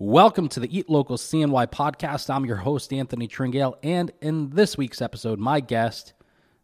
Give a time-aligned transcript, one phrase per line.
[0.00, 2.32] Welcome to the Eat Local CNY podcast.
[2.32, 6.12] I'm your host, Anthony Tringale, and in this week's episode, my guest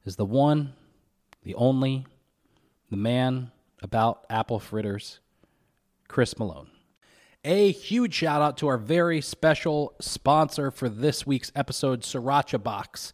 [0.05, 0.73] is the one,
[1.43, 2.07] the only,
[2.93, 3.51] the man
[3.83, 5.19] about apple fritters,
[6.07, 6.69] Chris Malone.
[7.45, 13.13] A huge shout out to our very special sponsor for this week's episode, Syracha Box.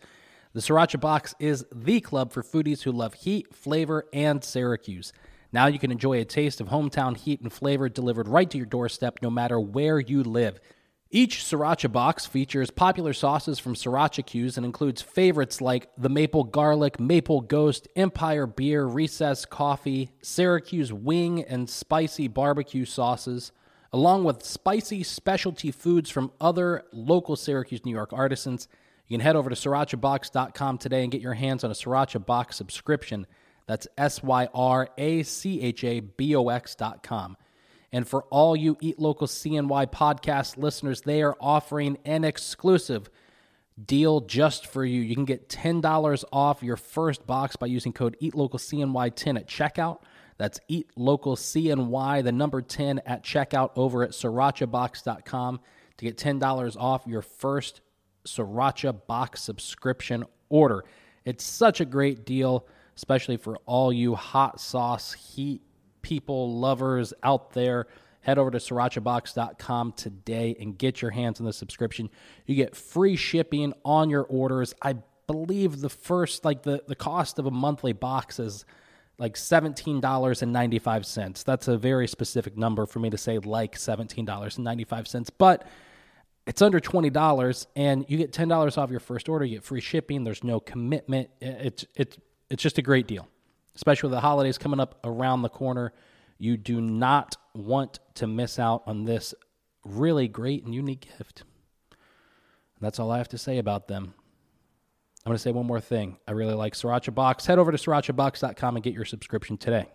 [0.52, 5.14] The Syracha Box is the club for foodies who love heat, flavor, and Syracuse.
[5.52, 8.66] Now you can enjoy a taste of hometown heat and flavor delivered right to your
[8.66, 10.60] doorstep no matter where you live.
[11.12, 17.00] Each Syracha box features popular sauces from Syracha'Cuse and includes favorites like the Maple Garlic,
[17.00, 23.50] Maple Ghost, Empire Beer, Recess Coffee, Syracuse Wing, and Spicy Barbecue sauces,
[23.92, 28.68] along with spicy specialty foods from other local Syracuse, New York artisans.
[29.08, 32.54] You can head over to syrachabox.com today and get your hands on a Syracha Box
[32.54, 33.26] subscription.
[33.70, 37.36] That's S Y R A C H A B O X dot com.
[37.92, 43.08] And for all you Eat Local CNY podcast listeners, they are offering an exclusive
[43.80, 45.02] deal just for you.
[45.02, 50.00] You can get $10 off your first box by using code EatLocalCNY10 at checkout.
[50.36, 55.60] That's EatLocalCNY, the number 10 at checkout over at syrachabox.com
[55.98, 57.82] to get $10 off your first
[58.26, 60.84] Syracha box subscription order.
[61.24, 65.62] It's such a great deal especially for all you hot sauce heat
[66.02, 67.86] people, lovers out there.
[68.22, 72.10] Head over to syrachabox.com today and get your hands on the subscription.
[72.46, 74.74] You get free shipping on your orders.
[74.82, 74.96] I
[75.26, 78.66] believe the first, like the, the cost of a monthly box is
[79.16, 81.44] like $17.95.
[81.44, 85.66] That's a very specific number for me to say like $17.95, but
[86.46, 89.44] it's under $20 and you get $10 off your first order.
[89.44, 90.24] You get free shipping.
[90.24, 91.30] There's no commitment.
[91.40, 92.16] It's, it's
[92.50, 93.28] it's just a great deal,
[93.76, 95.92] especially with the holidays coming up around the corner.
[96.38, 99.34] You do not want to miss out on this
[99.84, 101.44] really great and unique gift.
[102.80, 104.14] That's all I have to say about them.
[105.24, 106.16] I'm going to say one more thing.
[106.26, 107.44] I really like Syracha Box.
[107.44, 109.86] Head over to syrachabox.com and get your subscription today.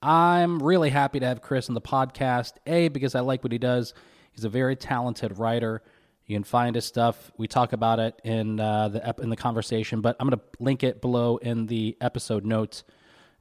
[0.00, 2.54] I'm really happy to have Chris on the podcast.
[2.66, 3.92] A, because I like what he does.
[4.32, 5.82] He's a very talented writer.
[6.26, 7.30] You can find his stuff.
[7.36, 10.44] We talk about it in uh, the ep- in the conversation, but I'm going to
[10.62, 12.84] link it below in the episode notes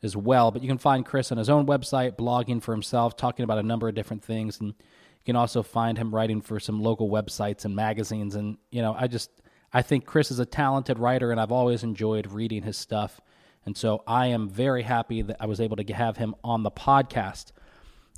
[0.03, 0.51] as well.
[0.51, 3.63] But you can find Chris on his own website, blogging for himself, talking about a
[3.63, 7.65] number of different things, and you can also find him writing for some local websites
[7.65, 8.35] and magazines.
[8.35, 9.29] And you know, I just
[9.71, 13.21] I think Chris is a talented writer, and I've always enjoyed reading his stuff.
[13.65, 16.71] And so I am very happy that I was able to have him on the
[16.71, 17.51] podcast.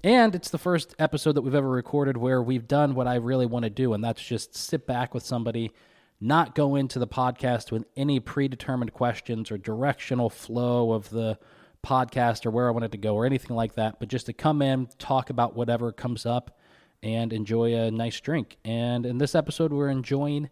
[0.03, 3.46] And it's the first episode that we've ever recorded where we've done what I really
[3.46, 5.72] want to do, and that's just sit back with somebody,
[6.19, 11.40] not go into the podcast with any predetermined questions or directional flow of the
[11.86, 14.34] podcast or where I want it to go or anything like that, but just to
[14.34, 16.59] come in, talk about whatever comes up,
[17.02, 18.58] and enjoy a nice drink.
[18.66, 20.50] And in this episode, we're enjoying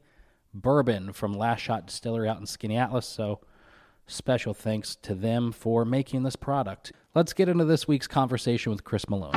[0.53, 3.03] bourbon from Last Shot Distillery out in Skaneateles.
[3.03, 3.41] So,
[4.07, 6.93] special thanks to them for making this product.
[7.13, 9.33] Let's get into this week's conversation with Chris Malone.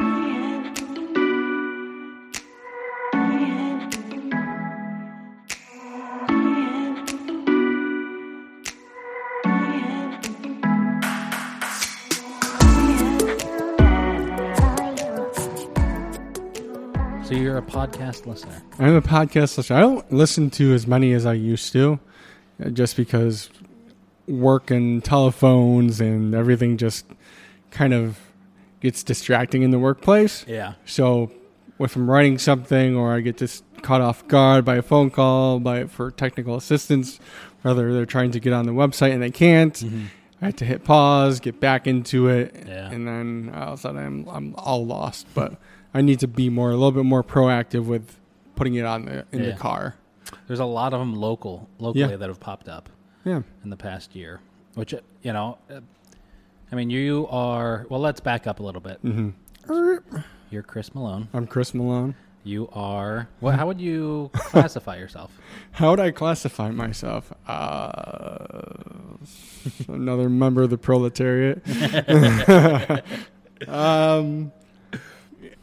[17.24, 18.62] So you're a podcast listener.
[18.78, 19.78] I'm a podcast listener.
[19.78, 21.98] I don't listen to as many as I used to,
[22.64, 23.50] uh, just because
[24.28, 27.04] work and telephones and everything just
[27.74, 28.18] kind of
[28.80, 30.44] gets distracting in the workplace.
[30.48, 30.74] Yeah.
[30.86, 31.30] So
[31.78, 35.60] if I'm writing something or I get just caught off guard by a phone call
[35.60, 37.20] by for technical assistance,
[37.62, 40.06] whether they're trying to get on the website and they can't, mm-hmm.
[40.40, 42.90] I have to hit pause, get back into it, yeah.
[42.90, 45.26] and then all of a sudden I'm I'm all lost.
[45.34, 45.56] But
[45.92, 48.16] I need to be more a little bit more proactive with
[48.54, 49.50] putting it on the in yeah.
[49.50, 49.96] the car.
[50.46, 52.16] There's a lot of them local locally yeah.
[52.16, 52.88] that have popped up.
[53.24, 53.40] Yeah.
[53.62, 54.40] In the past year,
[54.74, 54.92] which
[55.22, 55.56] you know,
[56.72, 57.86] I mean, you are.
[57.88, 59.02] Well, let's back up a little bit.
[59.04, 60.08] Mm-hmm.
[60.50, 61.28] You're Chris Malone.
[61.32, 62.14] I'm Chris Malone.
[62.42, 63.28] You are.
[63.40, 65.32] Well, how would you classify yourself?
[65.72, 67.32] How would I classify myself?
[67.48, 69.16] Uh,
[69.88, 71.62] another member of the proletariat.
[73.68, 74.52] um,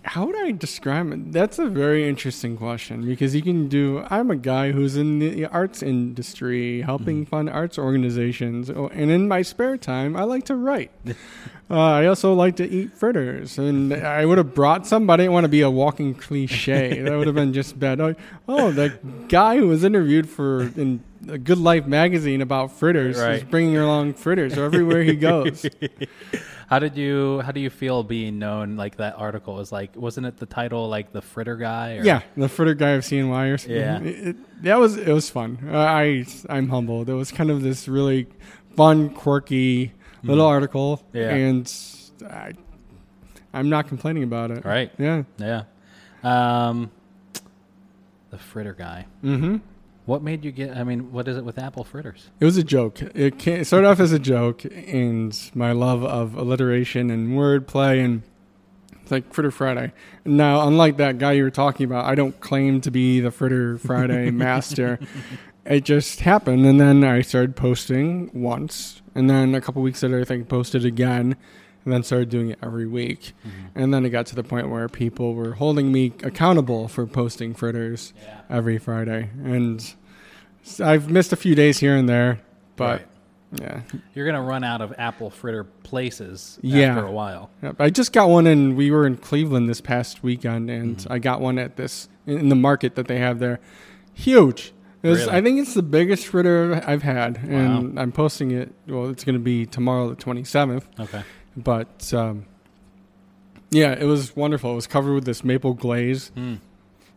[0.03, 1.31] how would I describe it?
[1.31, 4.03] That's a very interesting question because you can do.
[4.09, 7.29] I'm a guy who's in the arts industry, helping mm-hmm.
[7.29, 10.91] fund arts organizations, oh, and in my spare time, I like to write.
[11.05, 11.15] uh,
[11.79, 15.23] I also like to eat fritters, and I would have brought somebody.
[15.23, 17.01] I didn't want to be a walking cliche.
[17.01, 18.01] that would have been just bad.
[18.01, 18.15] Oh,
[18.47, 23.35] oh, the guy who was interviewed for in a Good Life magazine about fritters right.
[23.35, 25.65] is bringing along fritters everywhere he goes.
[26.71, 30.25] How did you how do you feel being known like that article was like wasn't
[30.25, 33.57] it the title like the fritter guy or Yeah, the fritter guy of CNY or
[33.57, 33.75] something.
[33.77, 33.99] Yeah.
[33.99, 35.57] It, it- that was it was fun.
[35.69, 37.09] Uh, I I'm humbled.
[37.09, 38.27] It was kind of this really
[38.77, 39.91] fun, quirky
[40.23, 41.17] little article, Mm-hmm.
[41.17, 41.29] Yeah.
[41.35, 41.73] and
[42.31, 42.53] I
[43.53, 44.63] I'm not complaining about it.
[44.63, 44.91] Right.
[44.97, 45.23] Yeah.
[45.37, 45.63] Yeah.
[46.23, 46.89] Um
[48.29, 49.07] the fritter guy.
[49.23, 49.57] Mm-hmm.
[50.05, 52.29] What made you get I mean, what is it with apple fritters?
[52.39, 53.01] It was a joke.
[53.01, 58.03] It, ca it started off as a joke, and my love of alliteration and wordplay,
[58.03, 58.23] and
[59.01, 59.93] it's like Fritter Friday.
[60.25, 63.77] Now, unlike that guy you were talking about, I don't claim to be the Fritter
[63.77, 64.99] Friday master.
[65.65, 70.19] It just happened, and then I started posting once, and then a couple weeks later,
[70.19, 71.35] I think posted again,
[71.83, 73.33] and then started doing it every week.
[73.75, 77.53] And then it got to the point where people were holding me accountable for posting
[77.53, 78.41] fritters Yeah.
[78.49, 79.93] every Friday, and
[80.79, 82.39] I've missed a few days here and there,
[82.75, 83.01] but
[83.51, 83.61] Right.
[83.61, 83.81] yeah,
[84.13, 86.89] You're gonna run out of apple fritter places Yeah.
[86.89, 87.49] after a while.
[87.63, 91.11] Yep, I just got one, and we were in Cleveland this past weekend, and Mm-hmm.
[91.13, 93.59] I got one at this in the market that they have there.
[94.13, 94.71] Huge.
[95.01, 95.31] Was- Really?
[95.31, 98.71] I think it's the biggest fritter I've had, and I'm posting it.
[98.87, 100.83] Well, it's going to be tomorrow, the 27th.
[100.99, 101.23] Okay.
[101.57, 102.45] But um,
[103.69, 104.71] yeah, it was wonderful.
[104.73, 106.31] It was covered with this maple glaze.
[106.35, 106.59] Mm.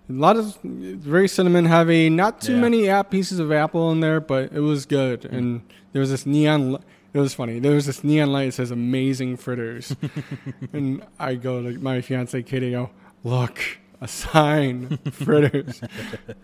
[0.08, 2.10] A lot of very cinnamon heavy.
[2.10, 2.60] Not too Yeah.
[2.60, 5.24] many app pieces of apple in there, but it was good.
[5.24, 6.82] And there was this neon.
[7.14, 7.58] It was funny.
[7.60, 9.94] There was this neon light that says "Amazing Fritters,"
[10.72, 12.72] and I go to my fiance Katie.
[12.72, 12.90] Go,
[13.22, 13.60] look,
[14.00, 15.80] a sign, fritters.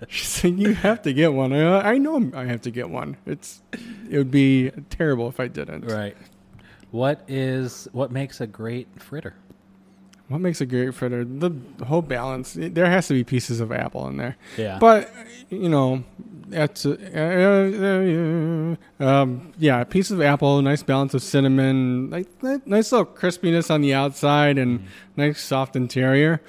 [0.09, 1.53] She's saying you have to get one.
[1.53, 3.17] I, I know I have to get one.
[3.27, 3.61] It's
[4.09, 5.87] it would be terrible if I didn't.
[5.87, 6.17] Right.
[6.91, 9.35] What is what makes a great fritter?
[10.29, 11.25] What makes a great fritter?
[11.25, 11.51] The
[11.85, 12.57] whole balance.
[12.57, 14.37] It- there has to be pieces of apple in there.
[14.57, 14.79] Yeah.
[14.79, 15.13] But
[15.49, 16.05] you know,
[16.49, 22.29] that's uh, uh, uh, um, yeah, a piece of apple, nice balance of cinnamon, like
[22.67, 24.85] nice little crispiness on the outside, and
[25.17, 26.41] nice soft interior.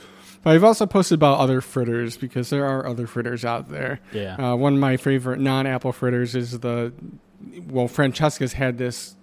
[0.44, 4.00] But I've also posted about other fritters because there are other fritters out there.
[4.12, 4.36] yeah.
[4.54, 6.92] Uh, one of my favorite non-apple fritters is the
[7.68, 9.16] well, Francesca's had this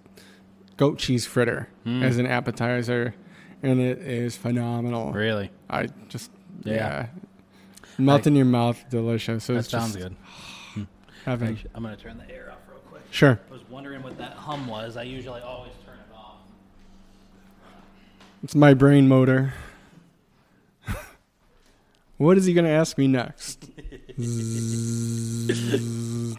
[0.78, 2.02] goat cheese fritter Mm.
[2.02, 3.14] as an appetizer,
[3.62, 5.12] and it is phenomenal.
[5.12, 5.50] really?
[5.68, 6.30] I just
[6.64, 6.74] Yeah.
[6.74, 7.06] yeah,
[7.98, 9.46] melt in your mouth, delicious.
[9.48, 10.16] That It's sounds just good.
[11.26, 11.48] Heaven.
[11.54, 13.02] Actually, I'm gonna turn the air off real quick.
[13.10, 13.38] Sure.
[13.48, 14.96] I was wondering what that hum was.
[14.96, 16.36] I usually always turn it off.
[18.42, 19.52] It's my brain motor.
[22.18, 23.68] what is he going to ask me next?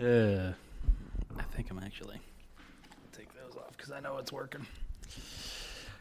[0.00, 0.52] Uh,
[1.60, 2.18] I think I'm actually
[3.12, 4.64] take those off because I know it's working.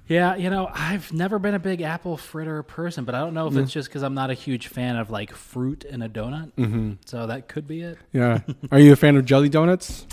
[0.07, 3.47] Yeah, you know, I've never been a big apple fritter person, but I don't know
[3.47, 6.53] if it's just because I'm not a huge fan of like fruit in a donut.
[6.53, 6.99] Mhm.
[7.03, 7.97] So that could be it.
[8.13, 8.39] Yeah.
[8.71, 10.07] Are you a fan of jelly donuts?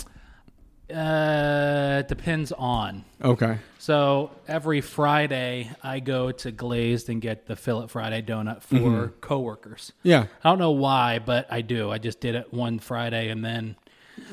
[0.93, 3.05] Uh, it depends on.
[3.23, 3.59] Okay.
[3.79, 9.93] So every Friday, I go to Glazed and get the Fillet Friday donut for coworkers.
[10.03, 10.25] Yeah.
[10.43, 11.89] I don't know why, but I do.
[11.89, 13.77] I just did it one Friday, and then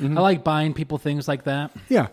[0.03, 1.71] I like buying people things like that.
[1.89, 2.09] Yeah.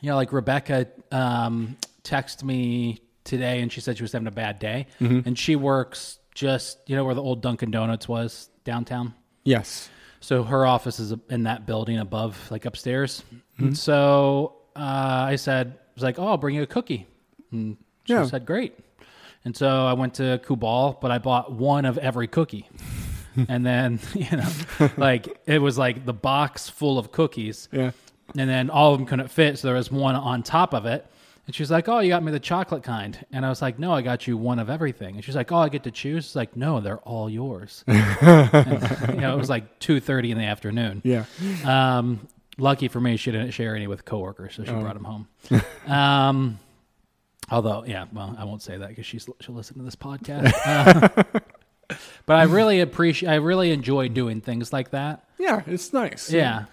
[0.00, 4.30] You know, like Rebecca um, texted me today, and she said she was having a
[4.32, 9.14] bad day, and she works just you know where the old Dunkin' Donuts was downtown.
[9.44, 9.90] Yes.
[10.20, 13.22] So her office is in that building above, like upstairs.
[13.58, 14.80] And so uh,
[15.28, 17.06] I said, I was like, oh, I'll bring you a cookie.
[17.50, 18.26] And she Yeah.
[18.26, 18.78] said, great.
[19.46, 22.68] And so I went to Kubal, but I bought one of every cookie.
[23.48, 27.68] and then, you know, like it was like the box full of cookies.
[27.72, 27.90] Yeah.
[28.36, 29.58] And then all of them couldn't fit.
[29.58, 31.06] So there was one on top of it.
[31.46, 33.18] And she was like, Oh, you got me the chocolate kind.
[33.32, 35.16] And I was like, No, I got you one of everything.
[35.16, 36.26] And she's like, Oh, I get to choose.
[36.26, 37.82] It's like, No, they're all yours.
[37.88, 41.02] and, you know, it was like two thirty in the afternoon.
[41.04, 41.24] Yeah.
[41.64, 44.80] Um, lucky for me, she didn't share any with coworkers, so she Oh.
[44.80, 45.28] brought them home.
[45.92, 46.58] um,
[47.50, 50.52] although, yeah, well, I won't say that because she's she'll listen to this podcast.
[50.64, 51.40] Uh,
[52.26, 55.24] but I really appreciate, I really enjoy doing things like that.
[55.38, 55.62] Yeah.
[55.66, 56.30] It's nice.
[56.30, 56.64] Yeah.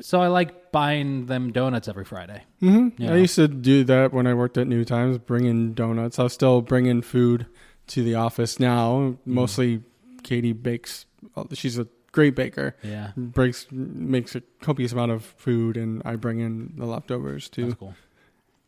[0.00, 2.42] So I like buying them donuts every Friday.
[2.60, 3.12] hmm Yeah.
[3.12, 6.18] I used to do that when I worked at New Times, bring in donuts.
[6.18, 7.46] I'll still bring in food
[7.88, 8.98] to the office now.
[9.00, 9.34] Mm-hmm.
[9.34, 9.82] Mostly
[10.22, 11.04] Katie bakes.
[11.52, 12.76] She's a great baker.
[12.82, 17.66] Yeah, Breaks makes a copious amount of food, and I bring in the leftovers too.
[17.66, 17.94] that's cool.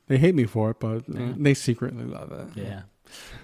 [0.09, 1.33] They hate me for it, but uh, Yeah.
[1.37, 2.49] they secretly love it.
[2.63, 2.83] Yeah.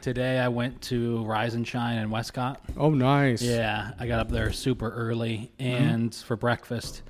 [0.00, 2.61] Today I went to Rise and Shine in Westcott.
[2.77, 3.43] Oh, nice.
[3.43, 7.03] Yeah, I got up there super early and for breakfast.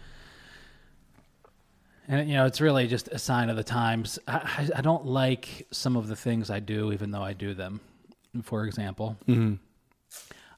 [2.09, 4.19] And you know, it's really just a sign of the times.
[4.27, 7.81] I, I, don't like some of the things I do, even though I do them.
[8.43, 9.55] For example, hmm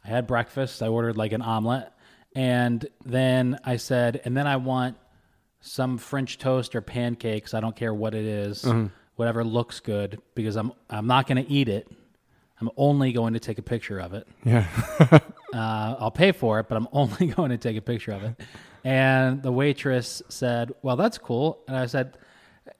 [0.04, 0.82] I had breakfast.
[0.82, 1.92] I ordered like an omelet,
[2.34, 4.96] and then I said, and then I want
[5.60, 7.54] some French toast or pancakes.
[7.54, 8.88] I don't care what it is, Uh-huh.
[9.22, 11.86] Whatever looks good, because I'm I'm not going to eat it.
[12.60, 14.26] I'm only going to take a picture of it.
[14.44, 14.66] Yeah.
[15.52, 18.40] Uh, I'll pay for it, but I'm only going to take a picture of it.
[18.84, 22.16] And the waitress said, "Well, that's cool." And I said,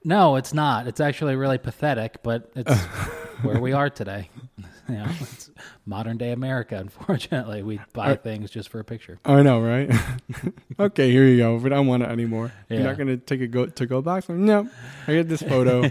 [0.03, 0.87] "No, it's not.
[0.87, 2.73] It's actually really pathetic, but it's
[3.41, 4.29] where we are today.
[4.89, 5.49] you know, it's
[5.85, 6.75] modern day America.
[6.77, 9.91] Unfortunately, we buy things just for a picture." I know, right?
[10.79, 11.55] okay, here you go.
[11.57, 12.51] We don't want it anymore.
[12.69, 14.27] You're not going to take a go to go box?
[14.29, 14.69] No.
[15.07, 15.83] I get this photo.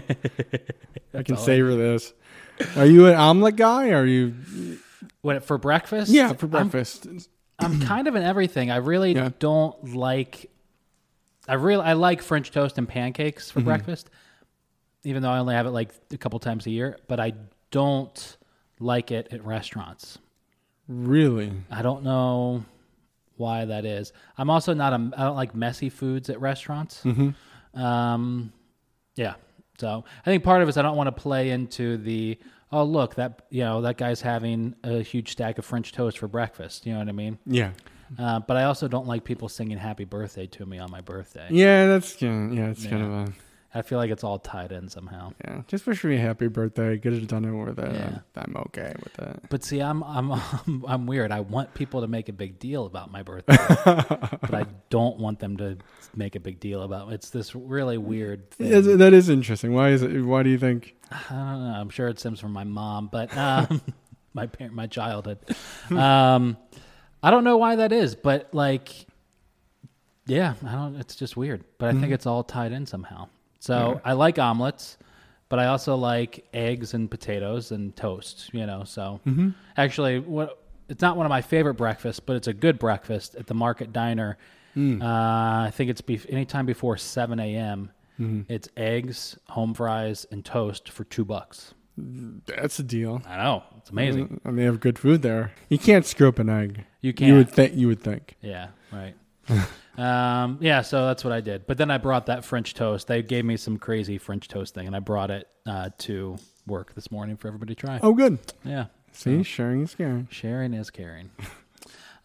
[1.13, 2.13] I can all I savor this.
[2.75, 3.91] Are you an omelet guy?
[3.91, 4.33] Are you?
[5.21, 6.11] What for breakfast?
[6.11, 7.07] Yeah, for I'm- breakfast.
[7.59, 8.71] I'm, kind of in everything.
[8.71, 9.29] I really Yeah.
[9.39, 10.49] don't like.
[11.47, 13.59] I really I like French toast and pancakes Mm-hmm.
[13.59, 14.09] for breakfast,
[15.03, 16.97] even though I only have it like a couple times a year.
[17.07, 17.33] But I
[17.71, 18.37] don't
[18.79, 20.17] like it at restaurants.
[20.87, 21.51] Really?
[21.71, 22.65] I don't know
[23.37, 24.13] why that is.
[24.37, 25.11] I'm also not a.
[25.17, 27.01] I don't like messy foods at restaurants.
[27.03, 27.81] Mm-hmm.
[27.81, 28.53] Um,
[29.15, 29.35] yeah.
[29.79, 32.37] So I think part of it is I don't want to play into the.
[32.71, 36.27] Oh look, that you know that guy's having a huge stack of French toast for
[36.27, 36.85] breakfast.
[36.85, 37.37] You know what I mean?
[37.45, 37.71] Yeah.
[38.17, 41.47] Uh, but I also don't like people singing "Happy Birthday" to me on my birthday.
[41.49, 42.69] Yeah, that's yeah, yeah.
[42.69, 43.33] It's kind of a
[43.75, 45.33] I feel like it's all tied in somehow.
[45.43, 45.63] yeah.
[45.67, 46.95] Just wish me a happy birthday.
[46.97, 47.91] Get it done over there.
[47.91, 48.19] Yeah.
[48.35, 49.49] I'm okay with that.
[49.49, 50.31] But see, I'm I'm
[50.67, 51.31] I'm, I'm weird.
[51.31, 55.39] I want people to make a big deal about my birthday, but I don't want
[55.39, 55.77] them to
[56.15, 57.11] make a big deal about.
[57.13, 58.67] It's this really weird thing.
[58.67, 59.73] Yeah, that is interesting.
[59.73, 60.21] Why is it?
[60.21, 60.95] Why do you think?
[61.11, 61.75] I don't know.
[61.79, 63.81] I'm sure it stems from my mom, but um,
[64.35, 65.39] my parent, my childhood.
[65.89, 66.57] Um,
[67.23, 69.07] I don't know why that is, but like,
[70.25, 70.97] yeah, I don't.
[70.97, 72.13] It's just weird, but I think mm-hmm.
[72.13, 73.29] it's all tied in somehow.
[73.59, 74.97] So I like omelets,
[75.47, 78.49] but I also like eggs and potatoes and toast.
[78.53, 79.51] You know, so mm-hmm.
[79.77, 83.47] actually, what it's not one of my favorite breakfasts, but it's a good breakfast at
[83.47, 84.37] the Market Diner.
[84.75, 85.01] Mm.
[85.01, 87.91] Uh, I think it's be- anytime before seven a.m.
[88.19, 88.51] Mm-hmm.
[88.51, 91.73] It's eggs, home fries, and toast for two bucks.
[91.97, 93.21] That's a deal.
[93.27, 94.41] I know it's amazing.
[94.43, 95.51] And they have good food there.
[95.69, 96.83] You can't screw up an egg.
[97.01, 97.29] You can't.
[97.29, 97.75] You would think.
[97.75, 98.35] You would think.
[98.41, 99.13] Yeah, right.
[99.97, 101.67] um, yeah, so that's what I did.
[101.67, 103.07] But then I brought that French toast.
[103.07, 106.95] They gave me some crazy French toast thing, and I brought it uh, to work
[106.95, 107.99] this morning for everybody to try.
[108.01, 108.39] Oh, good.
[108.63, 110.27] Yeah, See, sharing is caring.
[110.31, 111.29] sharing is caring.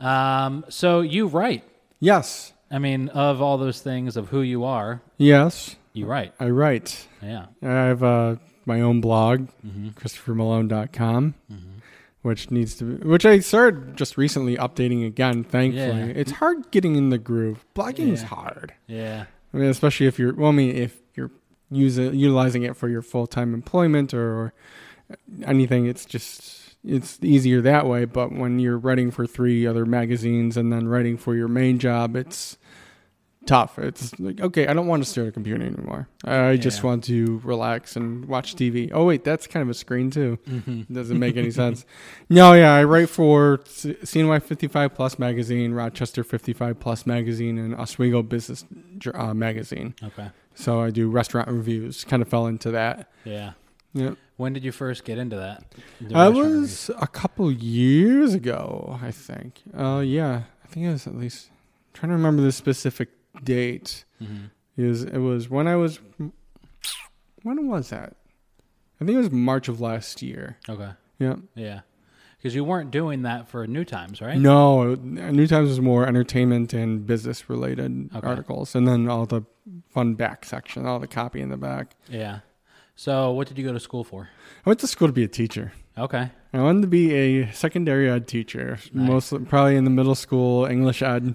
[0.00, 1.64] um, so you write.
[2.00, 2.52] Yes.
[2.70, 5.76] I mean, of all those things of who you are, Yes.
[5.92, 6.34] you write.
[6.38, 7.08] I write.
[7.22, 7.46] Yeah.
[7.62, 8.36] I have uh,
[8.68, 9.88] my own blog, Mm-hmm.
[9.98, 11.34] ChristopherMalone.com,
[12.22, 15.42] which needs to, be, which I started just recently updating again.
[15.44, 16.04] Thankfully, Yeah.
[16.06, 17.64] it's hard getting in the groove.
[17.74, 18.28] Blogging is Yeah.
[18.28, 18.74] hard.
[18.86, 19.24] Yeah.
[19.52, 21.30] I mean, especially if you're, well, I mean, if you're
[21.70, 24.52] using utilizing it for your full time employment or, or
[25.44, 28.04] anything, it's just it's easier that way.
[28.04, 32.14] But when you're writing for three other magazines and then writing for your main job,
[32.14, 32.56] it's
[33.48, 33.78] tough.
[33.78, 36.06] It's like okay, I don't want to stare at a computer anymore.
[36.24, 38.90] I just want to relax and watch TV.
[38.92, 40.38] Oh wait, that's kind of a screen too.
[40.48, 40.92] Mm-hmm.
[40.94, 41.84] Doesn't make any sense.
[42.30, 48.22] No, yeah, I write for CNY 55 Plus magazine, Rochester 55 Plus magazine, and Oswego
[48.22, 48.66] Business
[49.14, 49.94] uh, magazine.
[50.02, 50.28] Okay.
[50.54, 52.04] So I do restaurant reviews.
[52.04, 53.10] Kind of fell into that.
[53.24, 53.52] Yeah.
[53.94, 55.64] Yeah, When did you first get into that?
[56.14, 59.62] I was a couple years ago, I think.
[59.74, 61.48] Uh, yeah, I think it was at least.
[61.48, 63.08] I'm trying to remember the specific
[63.44, 64.04] date.
[64.22, 64.46] Mm-hmm.
[64.76, 65.98] It was, it was when I was.
[67.42, 68.14] When was that?
[69.00, 70.56] I think it was March of last year.
[70.68, 70.90] Okay.
[71.18, 71.36] Yeah.
[71.54, 71.80] Yeah.
[72.36, 74.38] Because you weren't doing that for New Times, right?
[74.38, 78.26] No, New Times was more entertainment and business related Okay.
[78.26, 79.42] articles, and then all the
[79.90, 81.96] fun back section, all the copy in the back.
[82.08, 82.40] Yeah.
[82.94, 84.28] So, what did you go to school for?
[84.64, 85.72] I went to school to be a teacher.
[85.96, 86.30] Okay.
[86.52, 89.08] I wanted to be a secondary ed teacher, Nice.
[89.08, 91.34] mostly probably in the middle school English ed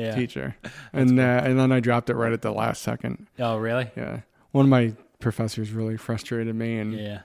[0.00, 0.14] Yeah.
[0.14, 0.56] teacher,
[0.92, 3.26] and uh, and then I dropped it right at the last second.
[3.38, 3.90] Oh, really?
[3.96, 4.20] Yeah,
[4.52, 7.20] one of my professors really frustrated me, and Yeah.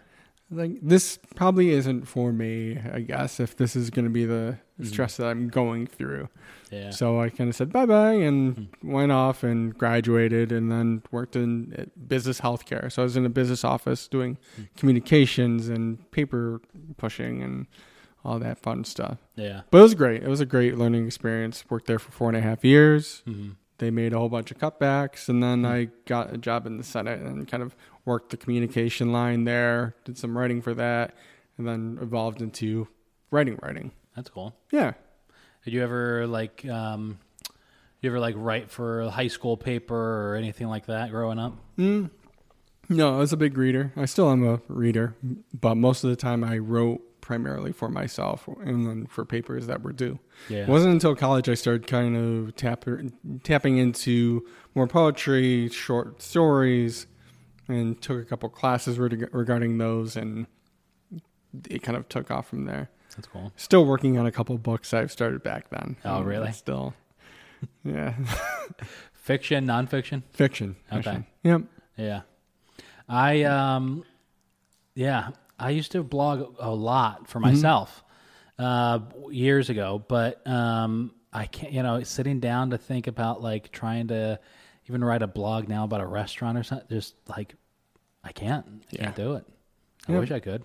[0.51, 2.79] like this probably isn't for me.
[2.93, 4.85] I guess if this is going to be the Mhm.
[4.87, 6.27] stress that I'm going through.
[6.71, 6.89] Yeah.
[6.89, 11.35] So I kind of said bye bye and went off and graduated and then worked
[11.37, 12.91] in uh, business healthcare.
[12.91, 14.67] So I was in a business office doing Mm.
[14.75, 16.59] communications and paper
[16.97, 17.67] pushing and
[18.25, 19.17] all that fun stuff.
[19.35, 19.61] yeah.
[19.71, 20.23] But it was great.
[20.23, 21.63] It was a great learning experience.
[21.69, 23.21] Worked there for four and a half years.
[23.25, 25.67] hmm They made a whole bunch of cutbacks and then Mm.
[25.67, 29.95] I got a job in the Senate and kind of worked the communication line there,
[30.05, 31.13] did some writing for that,
[31.57, 32.87] and then evolved into
[33.31, 33.91] writing writing.
[34.15, 34.55] That's cool.
[34.71, 34.93] Yeah.
[35.63, 37.17] Did you ever like, um,
[38.01, 39.95] you ever like write for a high school paper
[40.31, 41.53] or anything like that growing up?
[41.77, 42.11] Mm.
[42.87, 43.91] No, I was a big reader.
[43.97, 45.15] I still am a reader,
[45.59, 49.81] but most of the time I wrote primarily for myself and then for papers that
[49.81, 50.19] were due.
[50.47, 50.59] Yeah.
[50.59, 52.85] It wasn't until college I started kind of tap,
[53.43, 57.07] tapping into more poetry, short stories,
[57.67, 60.45] and took a couple classes reg- regarding those, and
[61.67, 62.89] it kind of took off from there.
[63.15, 63.51] That's cool.
[63.55, 65.97] Still working on a couple books I've started back then.
[66.05, 66.51] Oh, Um, really?
[66.51, 66.93] Still,
[67.83, 68.13] yeah,
[69.13, 70.21] Fiction, nonfiction.
[70.31, 70.75] fiction.
[70.91, 71.01] Okay.
[71.01, 71.25] fiction.
[71.43, 71.61] Yep.
[71.97, 72.21] Yeah.
[73.09, 74.03] I um
[74.93, 78.03] yeah, I used to blog a lot for myself
[78.57, 83.71] uh years ago, but um I can't you know, sitting down to think about like
[83.71, 84.39] trying to
[84.87, 87.55] even write a blog now about a restaurant or something just like
[88.23, 88.83] I can't.
[88.93, 89.45] I can't do it.
[90.07, 90.19] I Yeah.
[90.19, 90.63] wish I could.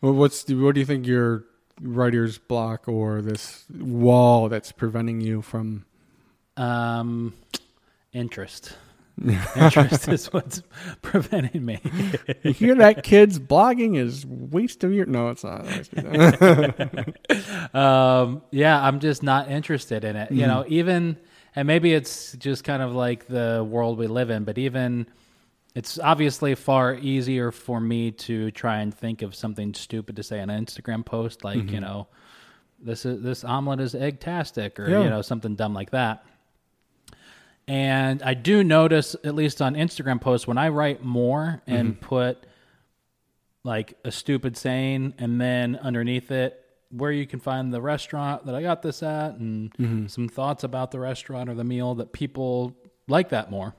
[0.00, 1.44] Well, what's the, what do you think your
[1.80, 5.84] writer's block or this wall that's preventing you from?
[6.56, 7.34] Um
[8.12, 8.76] interest.
[9.20, 10.62] Interest is what's
[11.02, 11.78] preventing me.
[12.42, 13.38] You hear that, kids?
[13.38, 15.06] Blogging is waste of your.
[15.06, 15.60] No, it's not.
[15.62, 20.30] a waste of- um, yeah, I'm just not interested in it.
[20.32, 21.16] You know, even
[21.56, 25.06] and maybe it's just kind of like the world we live in, but even
[25.74, 30.40] it's obviously far easier for me to try and think of something stupid to say
[30.40, 32.08] on an Instagram post, like you know,
[32.82, 35.02] this is this omelet is egg-tastic, or Yeah.
[35.02, 36.24] you know something dumb like that.
[37.68, 42.04] And I do notice, at least on Instagram posts, when I write more and mm-hmm.
[42.04, 42.44] put
[43.62, 48.54] like a stupid saying and then underneath it where you can find the restaurant that
[48.54, 50.06] I got this at and mm-hmm.
[50.06, 52.74] some thoughts about the restaurant or the meal that people
[53.06, 53.74] like that more.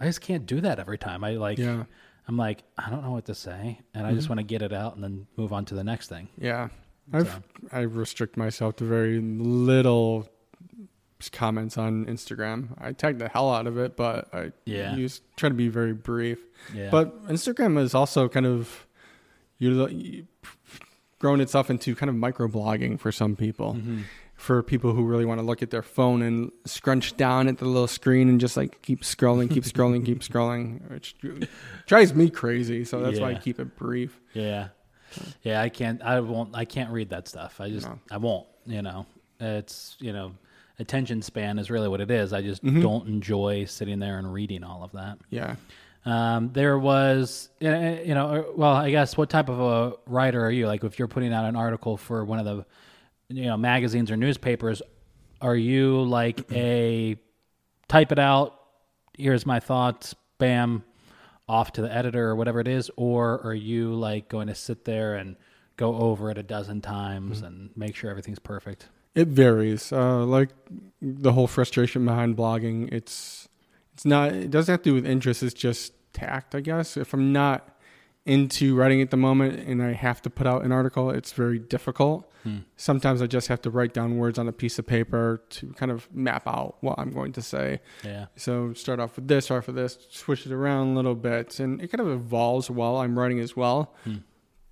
[0.00, 1.22] I just can't do that every time.
[1.24, 1.84] I like Yeah.
[2.26, 4.30] I'm like I don't know what to say and I just mm-hmm.
[4.30, 6.28] want to get it out and then move on to the next thing.
[6.38, 6.68] yeah,
[7.12, 10.28] I've I restrict myself to very little
[11.30, 12.68] comments on Instagram.
[12.80, 14.94] I tag the hell out of it, but I Yeah.
[14.96, 16.38] use try to be very brief.
[16.74, 16.90] Yeah.
[16.90, 18.86] But Instagram is also kind of
[19.58, 20.26] you
[21.18, 23.74] grown itself into kind of microblogging for some people.
[23.74, 24.00] Mm-hmm.
[24.34, 27.66] For people who really want to look at their phone and scrunch down at the
[27.66, 31.14] little screen and just like keep scrolling, keep scrolling, keep scrolling, which
[31.86, 32.84] drives me crazy.
[32.84, 34.20] So that's why I keep it brief.
[34.34, 34.68] Yeah.
[35.42, 37.60] Yeah, I can't I won't I can't read that stuff.
[37.60, 38.00] I just No.
[38.10, 39.06] I won't, you know.
[39.38, 40.32] It's, you know,
[40.78, 42.32] attention span is really what it is.
[42.32, 42.80] I just Mm-hmm.
[42.82, 45.18] don't enjoy sitting there and reading all of that.
[45.30, 45.56] Yeah.
[46.06, 47.70] Um, there was, you
[48.14, 50.66] know, uh, well, I guess what type of a writer are you?
[50.66, 52.66] Like, if you're putting out an article for one of the,
[53.28, 54.82] you know, magazines or newspapers,
[55.40, 57.16] are you like a
[57.88, 58.60] type it out?
[59.16, 60.14] Here's my thoughts.
[60.38, 60.82] Bam,
[61.48, 64.84] off to the editor or whatever it is, or are you like going to sit
[64.84, 65.36] there and
[65.76, 68.88] go over it a dozen times and make sure everything's perfect?
[69.14, 69.92] It varies.
[69.92, 70.50] Uh, like
[71.00, 73.48] the whole frustration behind blogging, it's
[73.92, 74.32] it's not.
[74.32, 75.42] It doesn't have to do with interest.
[75.42, 76.96] It's just tact, I guess.
[76.96, 77.68] If I'm not
[78.26, 81.58] into writing at the moment and I have to put out an article, it's very
[81.58, 82.30] difficult.
[82.76, 85.90] Sometimes I just have to write down words on a piece of paper to kind
[85.90, 87.80] of map out what I'm going to say.
[88.04, 91.14] Yeah, So start off with this, start off with this, switch it around a little
[91.14, 93.94] bit, and it kind of evolves while I'm writing as well.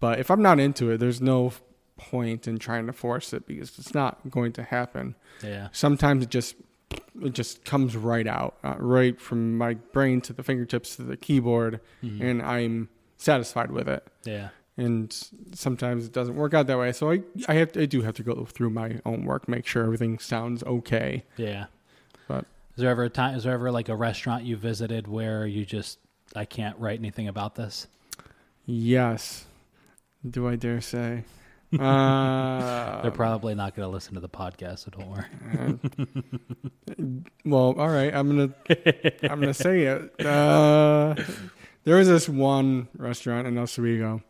[0.00, 1.52] But if I'm not into it, there's no
[2.11, 5.15] point in trying to force it because it's not going to happen.
[5.43, 6.57] yeah, Sometimes it just
[7.23, 11.17] it just comes right out, uh, right from my brain to the fingertips to the
[11.17, 12.88] keyboard, and I'm
[13.19, 14.07] satisfied with it.
[14.25, 14.49] yeah.
[14.79, 15.15] And
[15.55, 18.15] sometimes it doesn't work out that way, so I I have to, I do have
[18.15, 21.25] to go through my own work, make sure everything sounds okay.
[21.37, 21.67] Yeah.
[22.27, 23.35] But Is there ever a time?
[23.37, 25.99] Is there ever like a restaurant you visited where you just
[26.35, 27.87] I can't write anything about this?
[28.65, 29.45] Yes.
[30.29, 31.25] Do I dare say?
[31.78, 37.24] Uh, They're probably not going to listen to the podcast, so don't worry.
[37.44, 38.14] well, all right.
[38.14, 38.54] I'm gonna
[39.22, 40.24] I'm gonna say it.
[40.24, 41.14] Uh,
[41.85, 44.22] there was this one restaurant in Oswego.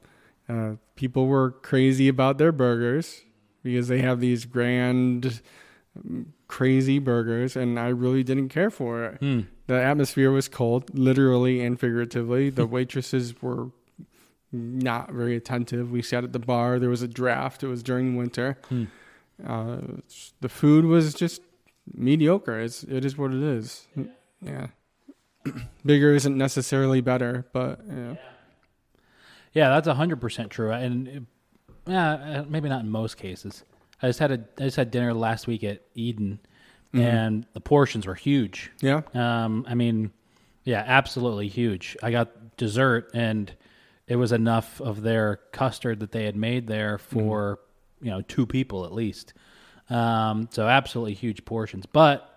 [0.49, 3.23] Uh, people were crazy about their burgers
[3.63, 5.41] because they have these grand,
[6.07, 9.19] mm, crazy burgers, and I really didn't care for it.
[9.19, 9.41] Hmm.
[9.67, 12.51] The atmosphere was cold, literally and figuratively.
[12.51, 13.71] The waitresses were
[14.53, 15.91] not very attentive.
[15.91, 16.79] We sat at the bar.
[16.79, 17.63] There was a draft.
[17.63, 18.59] It was during winter.
[18.69, 18.85] Hmm.
[19.45, 19.79] Uh,
[20.41, 21.43] the food was just
[21.95, 22.61] mediocre.
[22.61, 23.87] It's it is what it is.
[24.41, 24.69] Yeah.
[25.87, 28.15] Bigger isn't necessarily better, but yeah.
[29.53, 30.71] Yeah, that's hundred percent true.
[30.71, 31.27] And
[31.87, 33.65] yeah, uh, maybe not in most cases.
[34.01, 36.41] I just had a I just had dinner last week at Eden,
[36.93, 38.71] and the portions were huge.
[38.81, 39.03] Yeah.
[39.15, 40.13] Um, I mean,
[40.65, 41.97] yeah, absolutely huge.
[42.03, 43.53] I got dessert, and
[44.07, 47.59] it was enough of their custard that they had made there for
[48.01, 49.33] you know two people at least.
[49.91, 52.29] Um, so absolutely huge portions, but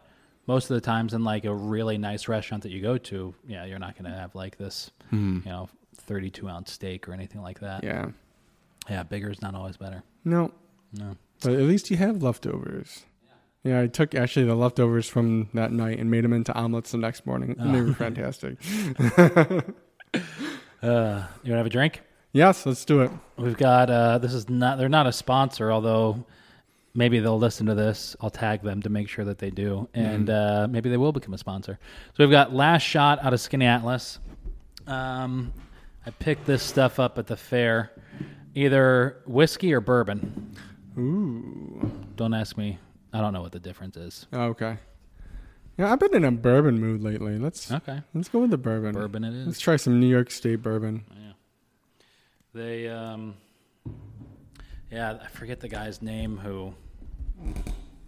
[0.47, 3.65] most of the times in like a really nice restaurant that you go to, yeah,
[3.65, 7.61] you're not going to have like this, you know, 32 ounce steak or anything like
[7.61, 7.83] that.
[7.83, 8.09] Yeah.
[8.89, 10.03] Yeah, bigger is not always better.
[10.23, 10.51] No,
[10.93, 11.15] No.
[11.41, 13.05] but at least you have leftovers.
[13.63, 16.97] Yeah, I took actually the leftovers from that night and made them into omelets the
[16.99, 17.85] next morning, and they Oh.
[17.85, 18.57] were fantastic.
[20.85, 22.01] Uh, you want to have a drink?
[22.33, 23.11] yes, let's do it.
[23.37, 26.25] We've got uh, this is not they're not a sponsor, although
[26.93, 28.15] maybe they'll listen to this.
[28.21, 31.33] I'll tag them to make sure that they do, and uh, maybe they will become
[31.33, 31.79] a sponsor.
[32.15, 34.19] So we've got Last Shot out of Skaneateles.
[34.87, 35.51] Um,
[36.05, 37.91] I picked this stuff up at the fair,
[38.53, 40.55] either whiskey or bourbon.
[40.97, 42.77] Ooh, Don't ask me.
[43.11, 44.27] I don't know what the difference is.
[44.33, 44.77] Oh, okay.
[45.77, 47.37] Yeah, I've been in a bourbon mood lately.
[47.37, 48.93] Let's Okay, let's go with the bourbon.
[48.93, 51.03] bourbon it Let's try some New York State bourbon.
[51.15, 51.31] Yeah.
[52.53, 53.35] They um
[54.91, 56.73] yeah, I forget the guy's name who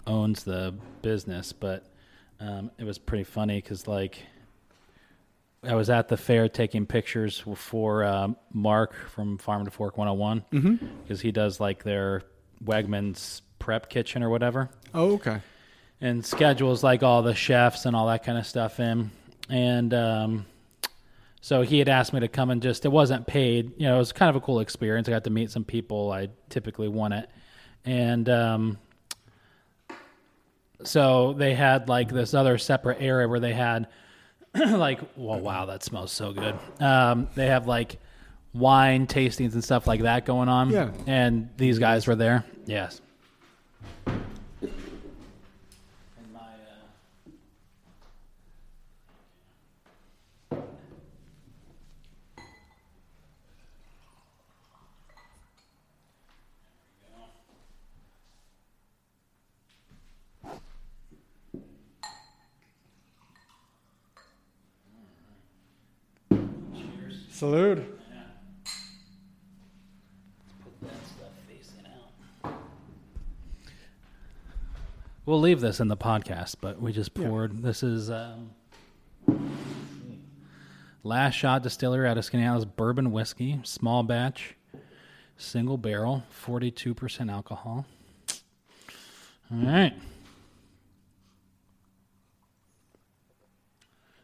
[0.06, 1.86] owns the business, but
[2.40, 4.24] um, it was pretty funny because like
[5.64, 10.46] I was at the fair taking pictures for um, Mark from Farm to Fork 101
[10.54, 10.86] Mm-hmm.
[11.04, 12.22] because he does like their
[12.64, 15.42] Wegmans prep kitchen or whatever Oh, okay.
[16.02, 19.12] And schedules like all the chefs and all that kind of stuff in.
[19.50, 20.46] And um,
[21.42, 23.72] so he had asked me to come and just, it wasn't paid.
[23.78, 25.08] You know, it was kind of a cool experience.
[25.08, 27.30] I got to meet some people I typically want it.
[27.86, 28.78] And um,
[30.84, 33.88] so they had like this other separate area where they had
[34.56, 36.56] like, well, wow, that smells so good.
[36.80, 37.98] Um, they have like
[38.54, 40.70] wine tastings and stuff like that going on.
[40.70, 40.92] Yeah.
[41.06, 42.44] And these guys were there.
[42.66, 43.02] Yes.
[67.38, 67.78] Salute.
[70.64, 72.54] put that stuff facing out.
[75.28, 77.28] We'll leave this in the podcast, but we just Yeah.
[77.28, 77.62] poured.
[77.62, 78.56] This is um,
[81.04, 84.56] Last Shot Distillery out of Skinny bourbon whiskey, small batch,
[85.38, 87.86] single barrel, forty-two percent alcohol.
[89.52, 89.94] All right.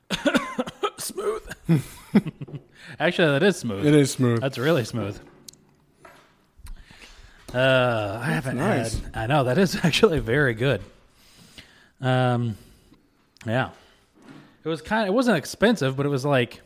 [0.98, 1.44] smooth.
[3.00, 3.86] Actually, that is smooth.
[3.86, 4.42] It is smooth.
[4.42, 5.20] That's really smooth.
[7.54, 9.00] Uh, I haven't nice.
[9.00, 9.12] had.
[9.16, 10.82] I know that is actually very good.
[12.02, 12.58] Um,
[13.46, 13.70] yeah,
[14.64, 15.04] it was kind.
[15.04, 16.62] Of, It wasn't expensive, but it was like.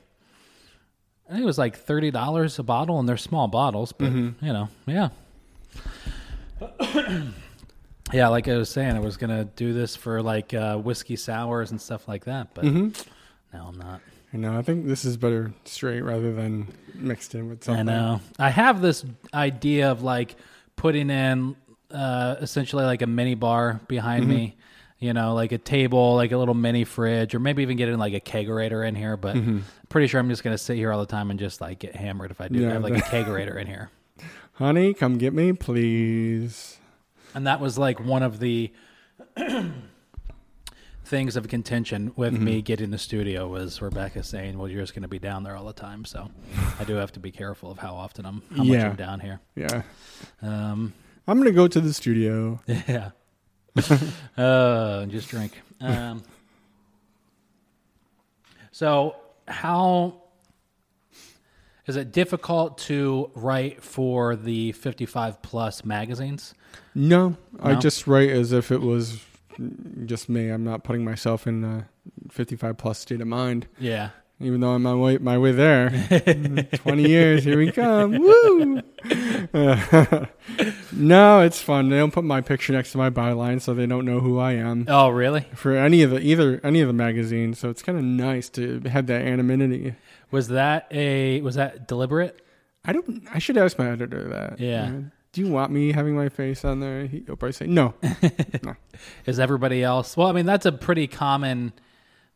[1.27, 4.45] I think it was like thirty dollars a bottle, and they're small bottles, but Mm-hmm.
[4.45, 5.09] you know, yeah.
[8.13, 11.71] yeah, like I was saying, I was gonna do this for like uh, whiskey sours
[11.71, 12.89] and stuff like that, but Mm-hmm.
[13.53, 13.99] now I'm not.
[14.37, 14.57] I know.
[14.57, 17.89] I think this is better straight rather than mixed in with something.
[17.89, 18.21] I know.
[18.37, 20.35] I have this idea of like
[20.75, 21.55] putting in
[21.89, 24.29] uh, essentially like a mini bar behind Mm-hmm.
[24.29, 24.55] me,
[24.99, 28.13] you know, like a table, like a little mini fridge, or maybe even getting like
[28.13, 29.17] a kegerator in here.
[29.17, 29.59] But Mm-hmm.
[29.89, 32.29] pretty sure I'm just gonna sit here all the time and just like get hammered
[32.29, 33.89] if I do Yeah, have like a kegerator in here.
[34.53, 36.77] Honey, come get me, please.
[37.33, 38.71] And that was like one of the
[41.07, 42.43] things of contention with Mm-hmm.
[42.43, 45.55] me getting the studio was Rebecca saying, "Well, you're just going to be down there
[45.55, 46.29] all the time." So
[46.79, 49.39] I do have to be careful of how often I'm, how much I'm down here.
[49.55, 49.81] Yeah.
[50.41, 50.93] Um,
[51.27, 52.59] I'm gonna go to the studio.
[52.67, 53.11] Yeah.
[54.37, 55.61] uh, just drink.
[55.79, 56.23] Um,
[58.71, 59.15] so,
[59.47, 60.21] how
[61.85, 66.53] is it difficult to write for the 55 plus magazines?
[66.95, 69.23] No, I just write as if it was
[70.07, 70.49] just me.
[70.49, 71.87] I'm not putting myself in a
[72.31, 74.09] 55 plus state of mind, Yeah.
[74.39, 75.89] even though I'm on my way my way there.
[76.73, 78.11] 20 years, here we come.
[78.19, 78.81] Woo!
[80.93, 81.89] no, it's fun.
[81.89, 84.53] They don't put my picture next to my byline, so they don't know who I
[84.53, 85.45] am Oh, really?
[85.55, 87.59] for any of the either any of the magazines.
[87.59, 89.95] So it's kind of nice to have that anonymity.
[90.31, 92.41] Was that a was that deliberate?
[92.85, 93.23] I don't.
[93.33, 94.59] I should ask my editor that.
[94.59, 94.91] Yeah.
[95.31, 97.05] Do you want me having my face on there?
[97.05, 97.93] He- He'll probably say no.
[99.25, 100.15] Is everybody else?
[100.17, 101.73] Well, I mean, that's a pretty common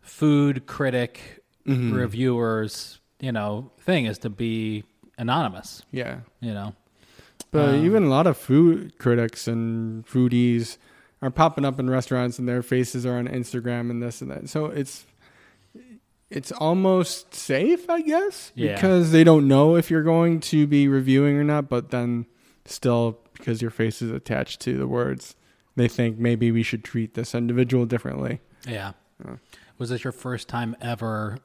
[0.01, 1.93] food critic Mhm.
[1.93, 4.84] reviewers, you know, thing is to be
[5.17, 5.84] anonymous.
[5.91, 6.19] Yeah.
[6.39, 6.75] You know.
[7.51, 10.77] But Um, even a lot of food critics and foodies
[11.21, 14.49] are popping up in restaurants and their faces are on Instagram and this and that.
[14.49, 15.06] So it's
[16.30, 18.75] it's almost safe, I guess, Yeah.
[18.75, 22.25] because they don't know if you're going to be reviewing or not, but then
[22.65, 25.36] still because your face is attached to the words,
[25.76, 28.39] they think maybe we should treat this individual differently.
[28.67, 28.93] Yeah.
[29.24, 29.36] Uh.
[29.78, 31.39] Was this your first time ever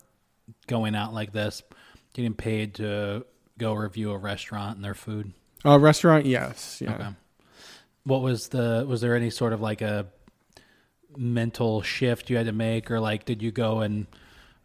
[0.66, 1.62] going out like this,
[2.12, 3.24] getting paid to
[3.58, 5.32] go review a restaurant and their food?
[5.64, 6.94] Uh, restaurant, yes, yeah.
[6.94, 7.08] Okay.
[8.04, 10.06] What was the was there any sort of like a
[11.16, 14.06] mental shift you had to make or like did you go and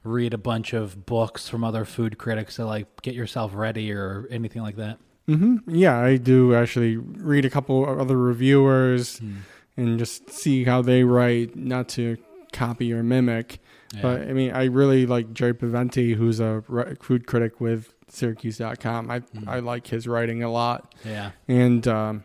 [0.04, 4.28] read a bunch of books from other food critics to like get yourself ready or
[4.30, 5.00] anything like that?
[5.28, 9.34] Hmm Yeah, I do actually read a couple of other reviewers Hmm.
[9.78, 12.18] and just see how they write, not to
[12.52, 13.60] copy or mimic.
[13.94, 14.02] Yeah.
[14.02, 16.64] But I mean, I really like Jerry Paventi, who's a
[17.02, 19.10] food critic with Syracuse.com.
[19.12, 19.48] I Hmm.
[19.50, 21.32] I like his writing a lot, yeah.
[21.48, 22.24] and um,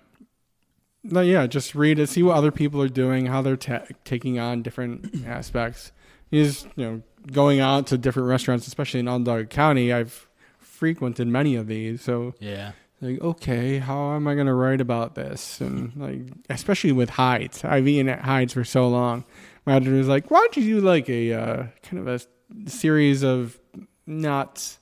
[1.04, 4.38] but yeah, just read it, see what other people are doing, how they're ta- taking
[4.38, 5.92] on different aspects.
[6.30, 9.92] He's you know going out to different restaurants, especially in Onondaga County.
[9.92, 10.28] I've
[10.58, 12.72] frequented many of these, so Yeah.
[13.00, 15.60] Like okay how am i going to write about this?
[15.60, 19.24] And like especially with Heid's i've eaten at Heid's for so long.
[19.66, 23.22] My editor was like why don't you do like a uh, kind of a series
[23.22, 23.58] of
[24.06, 24.76] not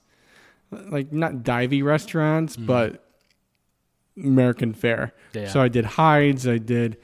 [0.70, 3.04] like not divey restaurants but
[4.16, 5.12] american fare?
[5.32, 5.48] Yeah.
[5.48, 6.96] so i did Heid's i did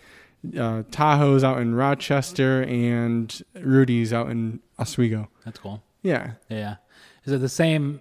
[0.58, 5.28] uh, Tahou's out in rochester and rudy's out in oswego.
[5.44, 5.82] That's cool.
[6.02, 6.32] yeah.
[6.48, 6.76] Yeah.
[7.24, 8.00] Is it the same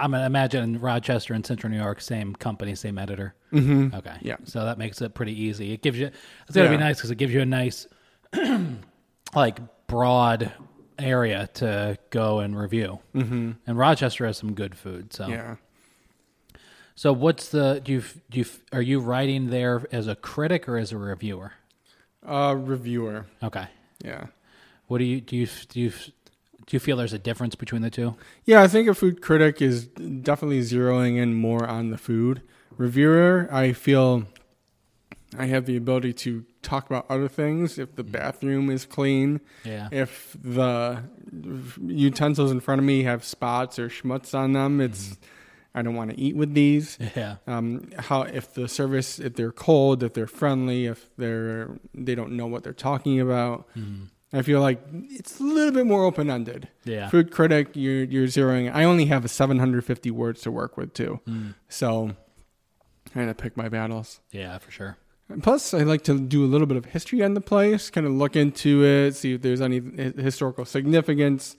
[0.00, 3.34] I'm gonna imagine Rochester and Central New York, same company, same editor.
[3.52, 3.94] mm-hmm.
[3.94, 4.16] Okay.
[4.22, 4.36] Yeah.
[4.44, 5.72] So that makes it pretty easy.
[5.72, 6.06] It gives you.
[6.46, 6.76] It's gonna Yeah.
[6.76, 7.86] be nice because it gives you a nice,
[9.34, 10.52] like broad
[10.98, 12.98] area to go and review.
[13.14, 13.52] Mm-hmm.
[13.66, 15.12] And Rochester has some good food.
[15.12, 15.28] So.
[15.28, 15.56] yeah
[16.94, 20.76] So what's the do you do you are you writing there as a critic or
[20.76, 21.52] as a reviewer?
[22.26, 23.66] uh reviewer Okay.
[24.04, 24.26] yeah
[24.88, 25.92] What do you do you do you
[26.66, 28.16] do you feel there's a difference between the two?
[28.44, 32.42] Yeah, I think a food critic is definitely zeroing in more on the food.
[32.76, 34.26] Reviewer, I feel
[35.38, 38.12] I have the ability to talk about other things if the mm.
[38.12, 39.88] bathroom is clean, Yeah.
[39.92, 41.02] if the
[41.86, 45.24] utensils in front of me have spots or schmutz on them, it's mm-hmm.
[45.72, 46.98] I don't want to eat with these.
[47.14, 47.36] Yeah.
[47.46, 52.32] Um, how if the service if they're cold, if they're friendly, if they're they don't
[52.32, 53.68] know what they're talking about.
[53.76, 54.06] Mm-hmm.
[54.32, 56.68] I feel like it's a little bit more open ended.
[56.84, 57.08] Yeah.
[57.08, 58.72] Food critic, you're you're zeroing.
[58.72, 61.54] I only have 750 words to work with too, Mm.
[61.68, 62.12] so
[63.14, 64.20] I had to pick my battles.
[64.30, 64.96] Yeah, for sure.
[65.28, 68.06] And plus, I like to do a little bit of history on the place, kind
[68.06, 71.56] of look into it, see if there's any historical significance.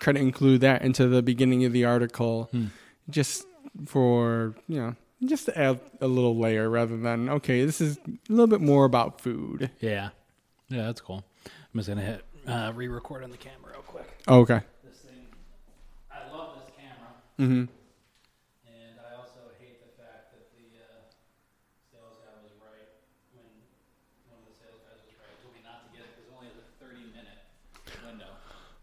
[0.00, 2.66] Try to include that into the beginning of the article, Hmm.
[3.10, 3.46] just
[3.86, 8.10] for you know, just to add a little layer rather than okay, this is a
[8.32, 9.70] little bit more about food.
[9.80, 10.10] Yeah.
[10.68, 11.24] Yeah, that's cool.
[11.78, 14.10] I'm just gonna hit uh, re-record on the camera real quick.
[14.26, 14.60] Okay.
[14.82, 15.26] This thing,
[16.10, 17.70] I love this camera, Mm-hmm.
[18.66, 21.06] and I also hate the fact that the uh,
[21.94, 22.90] sales guy was right
[23.30, 23.46] when
[24.26, 25.38] one of the sales guys was right.
[25.38, 27.38] Told me not to get it because only has a 30 minute
[28.02, 28.34] window.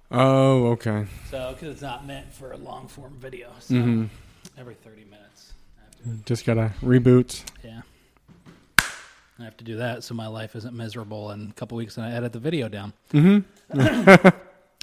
[0.09, 1.05] Oh, okay.
[1.29, 3.51] So, because it's not meant for a long form video.
[3.59, 4.05] So Mm-hmm.
[4.57, 7.43] every 30 minutes, I have to, Just gotta reboot.
[7.61, 7.81] yeah.
[9.39, 12.05] I have to do that so my life isn't miserable in a couple weeks and
[12.05, 12.93] I edit the video down.
[13.13, 14.27] Mm-hmm.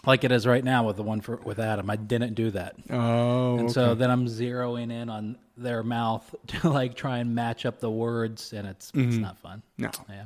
[0.04, 1.88] Like it is right now with the one for with Adam.
[1.88, 2.74] I didn't do that.
[2.90, 3.72] Oh, And okay.
[3.72, 7.88] so then I'm zeroing in on their mouth to like try and match up the
[7.88, 9.20] words and it's it's Mhm.
[9.20, 9.62] not fun.
[9.78, 9.90] no.
[10.10, 10.24] Yeah.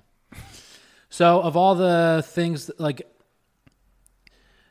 [1.11, 3.07] So of all the things like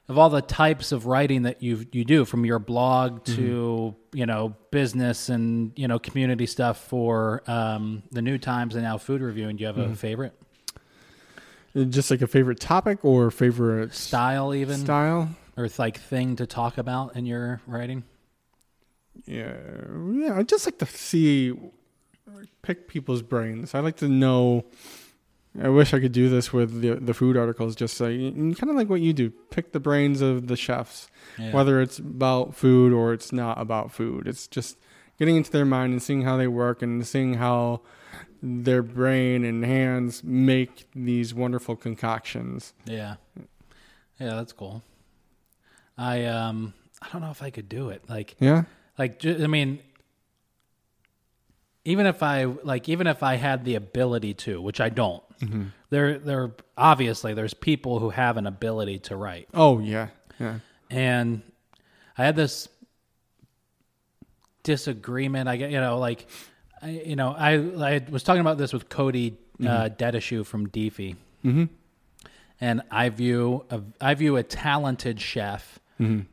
[0.08, 3.36] of all the types of writing that you you do from your blog mm-hmm.
[3.36, 8.84] to you know business and you know community stuff for um, the New Times and
[8.84, 9.50] now food Review.
[9.50, 9.94] And do you have a mm-hmm.
[9.94, 10.34] favorite
[11.76, 15.30] uh, Just like a favorite topic or favorite style even style?
[15.58, 18.04] or like thing to talk about in your writing?
[19.26, 19.56] Yeah,
[20.12, 20.38] yeah.
[20.38, 21.54] I just like to see,
[22.62, 23.74] pick people's brains.
[23.74, 24.66] I like to know.
[25.62, 27.76] I wish I could do this with the the food articles.
[27.76, 31.08] Just so kind of like what you do, pick the brains of the chefs,
[31.40, 31.54] Yeah.
[31.54, 34.28] whether it's about food or it's not about food.
[34.28, 34.78] It's just
[35.18, 37.82] getting into their mind and seeing how they work and seeing how
[38.44, 42.74] their brain and hands make these wonderful concoctions.
[42.86, 43.16] Yeah.
[44.20, 44.84] Yeah, that's cool.
[45.98, 48.04] I um I don't know if I could do it.
[48.10, 48.64] Like Yeah.
[48.98, 49.80] like I mean
[51.86, 55.24] even if I like even if I had the ability to, which I don't.
[55.90, 59.48] There there obviously there's people who have an ability to write.
[59.54, 60.08] Oh yeah.
[60.40, 60.60] Yeah.
[60.90, 61.42] And
[62.18, 62.68] I had this
[64.64, 65.48] disagreement.
[65.48, 66.28] I get, you know, like,
[66.82, 71.16] I, you know, I I was talking about this with Cody uh, Dedishu from Deefy,
[71.44, 71.70] Mhm.
[72.60, 75.80] and I view a, I view a talented chef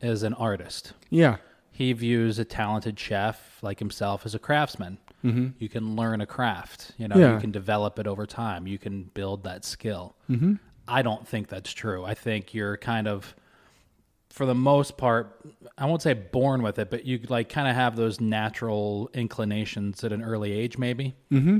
[0.01, 0.91] as an artist.
[1.09, 1.37] Yeah.
[1.71, 4.97] He views a talented chef like himself as a craftsman.
[5.23, 5.47] Mm-hmm.
[5.59, 6.91] You can learn a craft.
[6.97, 7.35] You know, Yeah.
[7.35, 8.67] you can develop it over time.
[8.67, 10.15] You can build that skill.
[10.29, 10.55] Mm-hmm.
[10.87, 12.03] I don't think that's true.
[12.03, 13.35] I think you're kind of
[14.29, 15.39] for the most part,
[15.77, 20.03] I won't say born with it, but you like kind of have those natural inclinations
[20.03, 21.13] at an early age, maybe.
[21.31, 21.59] Mm-hmm.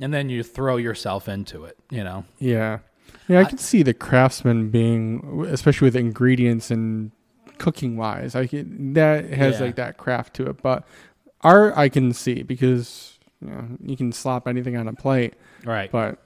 [0.00, 2.24] And then you throw yourself into it, you know.
[2.38, 2.80] Yeah.
[3.26, 7.10] Yeah, I can see the craftsman being, especially with ingredients and
[7.56, 8.34] cooking wise.
[8.34, 9.66] I can, that has Yeah.
[9.66, 10.60] like that craft to it.
[10.62, 10.84] But
[11.44, 15.34] art, I can see because you know you can slop anything on a plate.
[15.64, 15.90] Right.
[15.90, 16.18] But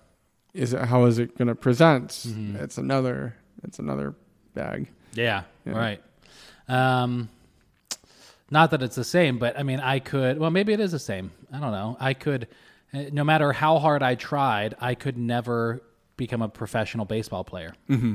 [0.54, 2.08] is it how is it going to present?
[2.10, 2.56] Mm-hmm.
[2.56, 3.34] It's another.
[3.64, 4.14] It's another
[4.54, 4.88] bag.
[5.14, 5.72] Yeah, Yeah.
[5.72, 6.02] right.
[6.68, 7.28] Um,
[8.50, 10.38] not that it's the same, but I mean, I could.
[10.38, 11.32] Well, maybe it is the same.
[11.52, 11.96] I don't know.
[12.00, 12.46] I could,
[12.94, 15.82] uh, no matter how hard I tried, I could never
[16.16, 17.74] become a professional baseball player.
[17.90, 18.14] Mm-hmm.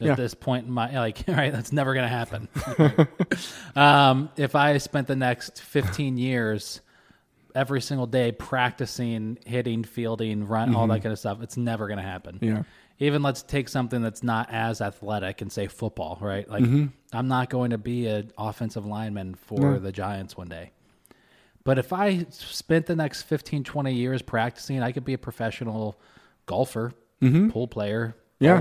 [0.00, 0.14] At Yeah.
[0.16, 2.48] this point in my like, right that's never going to happen.
[3.76, 6.80] um, if I spent the next fifteen years
[7.54, 11.02] every single day practicing hitting, fielding, run, all that mm-hmm.
[11.04, 12.62] kind of stuff, it's never going to happen Yeah.
[12.98, 16.48] even let's take something that's not as athletic and say football, right?
[16.48, 16.86] Like mm-hmm.
[17.12, 19.78] I'm not going to be an offensive lineman for No.
[19.78, 20.72] the Giants one day.
[21.62, 25.98] But if I spent the next 15, 20 years practicing, I could be a professional
[26.46, 27.50] golfer, mm-hmm.
[27.50, 28.60] pool player, Yeah.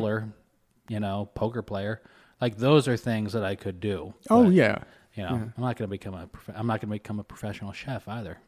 [0.88, 2.02] You know, poker player.
[2.42, 4.14] Like those are things that I could do.
[4.30, 4.78] Oh But, yeah.
[5.16, 7.24] You know, I'm not going to become a prof- I'm not going to become a
[7.24, 8.40] professional chef either.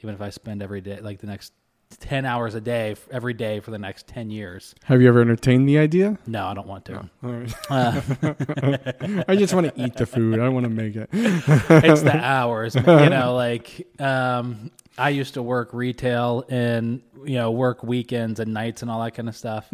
[0.00, 1.52] Even if I spend every day like the next
[2.00, 4.74] 10 hours a day every day for the next 10 years.
[4.84, 6.18] Have you ever entertained the idea?
[6.26, 7.10] No, I don't want to.
[7.22, 7.54] Right.
[7.70, 8.00] Uh,
[9.28, 10.40] I just want to eat the food.
[10.40, 11.08] I want to make it.
[11.12, 17.50] it's the hours, you know, like um I used to work retail and you know,
[17.50, 19.68] work weekends and nights and all that kind of stuff.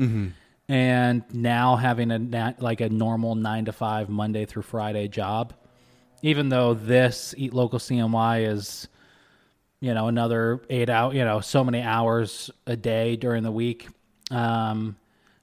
[0.70, 5.52] And now having a like a normal 9 to 5 Monday through Friday job,
[6.22, 8.87] even though this Eat Local CNY is
[9.80, 13.88] you know, another 8 out, you know, so many hours a day during the week.
[14.30, 14.96] Um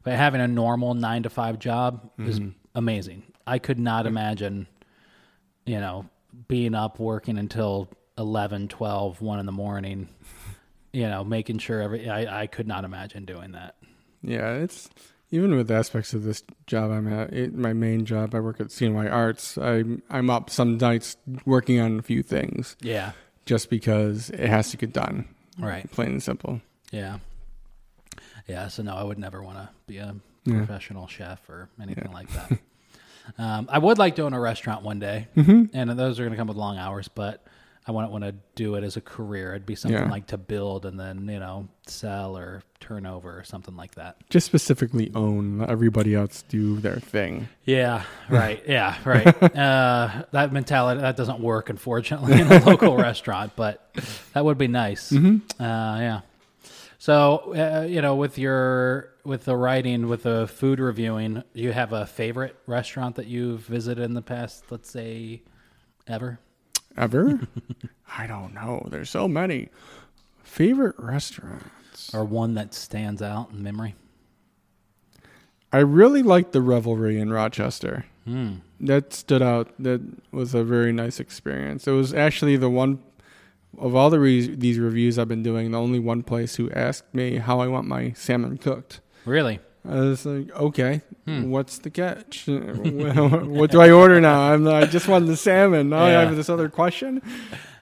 [0.03, 2.39] but having a normal 9 to 5 job is
[2.73, 3.23] amazing.
[3.45, 4.65] I could not imagine
[5.65, 6.05] you know,
[6.47, 10.07] being up working until 11, 12, 1 in the morning,
[10.93, 13.75] you know, making sure every, I, I could not imagine doing that.
[14.23, 14.89] Yeah, it's
[15.31, 17.33] even with aspects of this job I'm at.
[17.33, 19.57] It, my main job, I work at CNY Arts.
[19.57, 23.11] I'm I'm up some nights working on a few things Yeah.
[23.45, 25.27] just because it has to get done.
[25.59, 25.89] Right.
[25.91, 26.61] Plain and simple.
[26.91, 27.19] Yeah.
[28.47, 28.67] Yeah.
[28.69, 30.57] So, no, I would never want to be a Yeah.
[30.57, 32.59] professional chef or anything like that.
[33.37, 36.37] um, I would like to own a restaurant one day, and those are going to
[36.37, 37.45] come with long hours, but
[37.87, 39.51] I wouldn't want to do it as a career.
[39.51, 40.09] It'd be something Yeah.
[40.09, 44.17] like to build and then, you know, sell or turnover or something like that.
[44.29, 45.59] Just specifically own.
[45.59, 47.47] Let everybody else do their thing.
[47.63, 48.61] Yeah, right.
[48.67, 49.25] Yeah, right.
[49.41, 53.89] Uh, that mentality that doesn't work, unfortunately, in a local restaurant, but
[54.33, 55.13] that would be nice.
[55.13, 56.21] Uh, yeah.
[56.99, 61.71] So, uh, you know, with your with the writing, with the food reviewing, do you
[61.71, 64.65] have a favorite restaurant that you've visited in the past?
[64.71, 65.43] Let's say,
[66.07, 66.39] ever.
[66.97, 67.39] Ever?
[68.17, 68.87] I don't know.
[68.89, 69.69] There's so many.
[70.43, 72.13] Favorite restaurants.
[72.13, 73.95] or one that stands out in memory?
[75.71, 78.05] I really liked the Revelry in Rochester.
[78.25, 78.55] Hmm.
[78.79, 79.69] That stood out.
[79.79, 81.87] That was a very nice experience.
[81.87, 82.99] It was actually the one
[83.77, 87.13] of all the re- these reviews I've been doing, the only one place who asked
[87.13, 89.01] me how I want my salmon cooked.
[89.25, 89.59] Really?
[89.89, 91.49] I was like, okay, Hmm.
[91.49, 92.43] what's the catch?
[92.47, 94.53] what do I order now?
[94.53, 95.89] I'm, I just want the salmon.
[95.89, 97.21] Now I have this other question.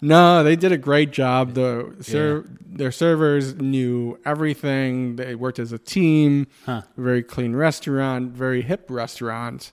[0.01, 1.53] No, they did a great job.
[1.53, 5.15] The ser- their servers knew everything.
[5.15, 6.47] They worked as a team.
[6.65, 6.81] Huh.
[6.97, 9.71] Very clean restaurant, very hip restaurant,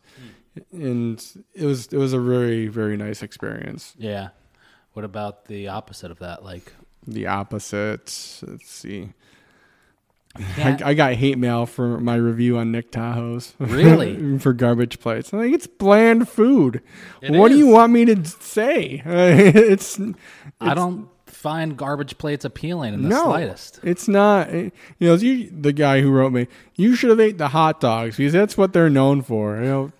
[0.73, 1.23] and
[1.55, 3.95] it was it was a very very nice experience.
[3.99, 4.29] Yeah.
[4.92, 6.45] What about the opposite of that?
[6.45, 6.73] Like,
[7.07, 8.07] The opposite.
[8.47, 9.12] Let's see.
[10.35, 13.55] I, I got hate mail for my review on Nick Tahou's.
[13.59, 14.38] Really?
[14.40, 15.33] for garbage plates.
[15.33, 16.83] I'm like, it's bland food.
[17.21, 19.03] It what do you want me to say?
[19.07, 20.01] it's,
[20.61, 23.81] I don't find garbage plates appealing in the no, slightest.
[23.83, 24.49] it's not.
[24.51, 27.81] Eh, you know, you, the guy who wrote me, you should have ate the hot
[27.81, 29.57] dogs because that's what they're known for.
[29.57, 29.92] You know,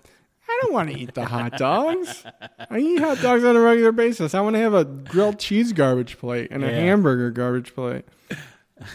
[0.47, 2.23] I don't want to eat the hot dogs.
[2.71, 4.33] I eat hot dogs on a regular basis.
[4.33, 8.05] I want to have a grilled cheese garbage plate and a hamburger garbage plate.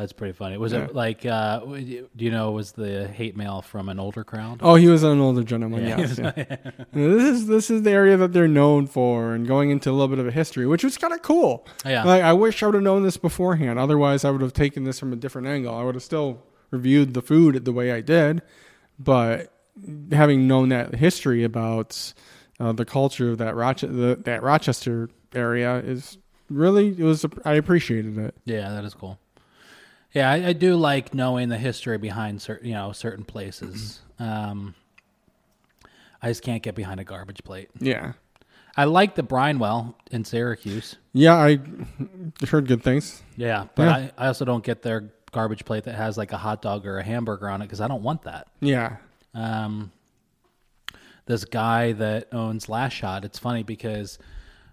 [0.00, 0.56] That's pretty funny.
[0.56, 0.84] Was Yeah.
[0.84, 4.60] it like, uh, do you know, was the hate mail from an older crowd?
[4.62, 5.84] Oh, he was an older gentleman.
[5.86, 5.98] Yeah.
[5.98, 6.18] Yes.
[6.18, 6.32] yeah.
[6.94, 10.08] this is this is the area that they're known for, and going into a little
[10.08, 11.66] bit of a history, which was kind of cool.
[11.84, 12.04] Yeah.
[12.04, 13.78] Like I wish I would have known this beforehand.
[13.78, 15.74] Otherwise, I would have taken this from a different angle.
[15.74, 18.40] I would have still reviewed the food the way I did,
[18.98, 19.52] but
[20.12, 22.14] having known that history about
[22.58, 26.16] uh, the culture of that Rochester, the, that Rochester area is
[26.48, 27.26] really it was.
[27.44, 28.34] I appreciated it.
[28.46, 29.18] Yeah, that is cool.
[30.12, 34.00] Yeah, I, I do like knowing the history behind certain, you know, certain places.
[34.18, 34.74] Um,
[36.20, 37.70] I just can't get behind a garbage plate.
[37.78, 38.12] Yeah.
[38.76, 40.96] I like the Brinewell in Syracuse.
[41.12, 41.58] Yeah, I
[42.48, 43.22] heard good things.
[43.36, 43.94] Yeah, but Yeah.
[44.18, 46.98] I, I also don't get their garbage plate that has like a hot dog or
[46.98, 48.48] a hamburger on it because I don't want that.
[48.60, 48.96] Yeah.
[49.34, 49.92] Um,
[51.26, 53.24] this guy that owns Last Shot.
[53.24, 54.18] It's funny because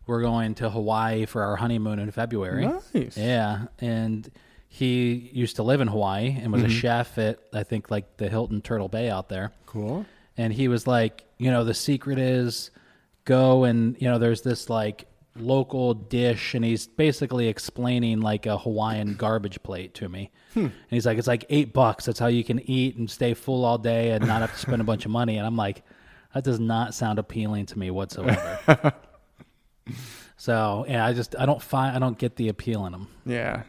[0.08, 2.66] we're going to Hawaii for our honeymoon in February.
[2.66, 3.18] Nice.
[3.18, 4.30] Yeah, and
[4.68, 6.74] he used to live in Hawaii and was a mm-hmm.
[6.74, 9.52] chef at I think like the Hilton Turtle Bay out there.
[9.66, 10.06] Cool.
[10.36, 12.72] And he was like, you know, the secret is
[13.26, 15.08] go and you know, there's this like
[15.40, 20.32] local dish, and he's basically explaining like a Hawaiian garbage plate to me.
[20.54, 20.60] Hmm.
[20.60, 22.06] And he's like, it's like eight bucks.
[22.06, 24.82] That's how you can eat and stay full all day and not have to spend
[24.82, 25.38] a bunch of money.
[25.38, 25.84] And I'm like,
[26.34, 28.94] that does not sound appealing to me whatsoever.
[30.38, 33.08] so yeah, I just I don't find I don't get the appeal in them.
[33.26, 33.64] Yeah.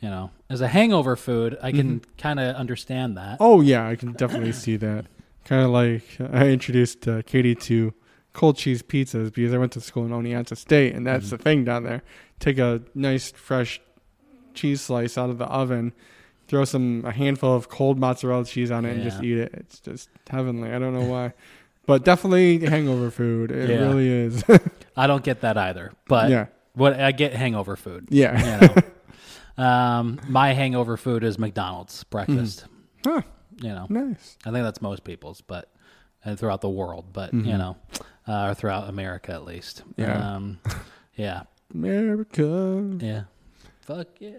[0.00, 3.36] You know, as a hangover food, I can kind of understand that.
[3.40, 5.06] Oh yeah, I can definitely see that.
[5.44, 7.92] Kind of like I introduced uh, Katie to
[8.32, 11.64] cold cheese pizzas because I went to school in Oneonta State, and that's the thing
[11.64, 12.02] down there.
[12.40, 13.80] Take a nice fresh
[14.54, 15.92] cheese slice out of the oven,
[16.48, 19.52] throw some a handful of cold mozzarella cheese on it, and just eat it.
[19.54, 20.70] It's just heavenly.
[20.72, 21.32] I don't know why,
[21.86, 23.50] but definitely hangover food.
[23.52, 23.76] It Yeah.
[23.80, 24.44] really is.
[24.96, 25.92] I don't get that either.
[26.08, 28.08] But yeah, what I get hangover food.
[28.10, 28.60] yeah.
[28.60, 28.74] You know,
[29.58, 32.64] um, my hangover food is McDonald's breakfast.
[33.04, 33.22] Huh,
[33.60, 34.36] You know, nice.
[34.44, 35.68] I think that's most people's, but
[36.24, 37.76] and throughout the world, but you know,
[38.28, 39.82] uh, or throughout America at least.
[39.96, 40.34] Yeah.
[40.36, 40.58] Um,
[41.16, 41.42] yeah.
[41.74, 42.96] America.
[43.00, 43.22] Yeah.
[43.80, 44.38] Fuck yeah.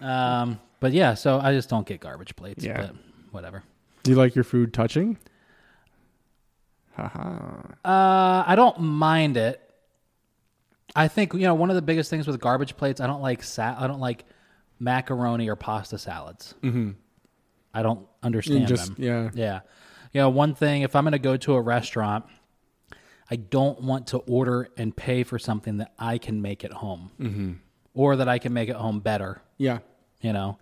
[0.00, 2.62] um, but yeah, so I just don't get garbage plates.
[2.64, 2.76] Yeah.
[2.82, 2.94] But
[3.30, 3.62] whatever.
[4.02, 5.16] Do you like your food touching?
[6.96, 7.62] Haha.
[7.84, 9.60] Uh, I don't mind it.
[10.96, 13.00] I think you know one of the biggest things with garbage plates.
[13.00, 14.24] I don't like sa- I don't like
[14.78, 16.54] macaroni or pasta salads.
[16.62, 16.90] Mm-hmm.
[17.72, 19.04] I don't understand Just them.
[19.04, 19.30] yeah.
[19.34, 19.60] Yeah.
[20.12, 22.24] You know, one thing, if I'm going to go to a restaurant,
[23.30, 27.10] I don't want to order and pay for something that I can make at home
[27.20, 27.52] Mm-hmm.
[27.94, 29.78] or that I can make at home better, Yeah.
[30.20, 30.58] you know?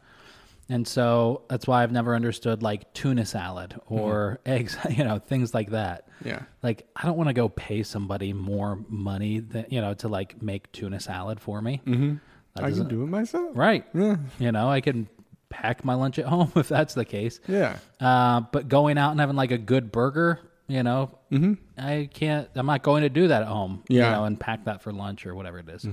[0.70, 5.54] And so that's why I've never understood like tuna salad or eggs, you know, things
[5.54, 6.08] like that.
[6.24, 6.42] Yeah.
[6.62, 10.42] Like, I don't want to go pay somebody more money that, you know, to like
[10.42, 11.80] make tuna salad for me.
[11.86, 12.16] Mm-hmm.
[12.62, 13.52] I can do it myself.
[13.56, 13.84] Right.
[13.94, 14.16] Yeah.
[14.38, 15.08] You know, I can
[15.48, 17.40] pack my lunch at home if that's the case.
[17.46, 17.78] Yeah.
[18.00, 21.54] Uh, but going out and having like a good burger, you know, Mm-hmm.
[21.78, 22.48] I can't.
[22.54, 23.84] I'm not going to do that at home.
[23.88, 24.04] Yeah.
[24.04, 24.10] Mm-hmm.
[24.10, 25.86] you know, and pack that for lunch or whatever it is.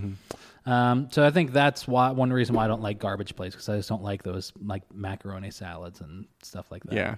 [0.66, 3.70] Um, so I think that's why one reason why I don't like garbage plates because
[3.70, 6.96] I just don't like those like macaroni salads and stuff like that.
[6.96, 7.16] Yeah.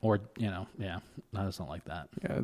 [0.00, 0.98] Or you know, yeah,
[1.36, 2.08] I just don't like that.
[2.22, 2.40] Yeah.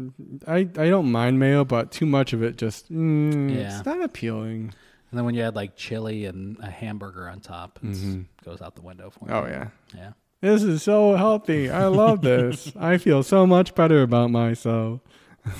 [0.46, 3.78] I I don't mind mayo, but too much of it just mm, Yeah.
[3.78, 4.72] it's not appealing.
[5.10, 8.26] And then when you add like chili and a hamburger on top, it Mhm.
[8.44, 9.32] goes out the window for me.
[9.32, 9.68] Oh yeah.
[9.96, 10.12] yeah.
[10.40, 11.68] This is so healthy.
[11.70, 12.70] I love this.
[12.78, 15.00] I feel so much better about myself.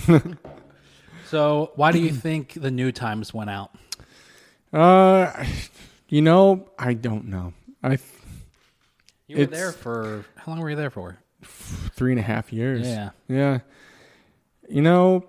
[1.31, 3.71] So why do you think the New Times went out?
[4.73, 5.45] Uh,
[6.09, 7.53] you know, I don't know.
[7.83, 7.99] I
[9.27, 11.19] You were It's- there for how long were you there for?
[11.43, 12.87] three and a half years.
[12.87, 13.11] Yeah.
[13.29, 13.59] Yeah.
[14.69, 15.25] You know,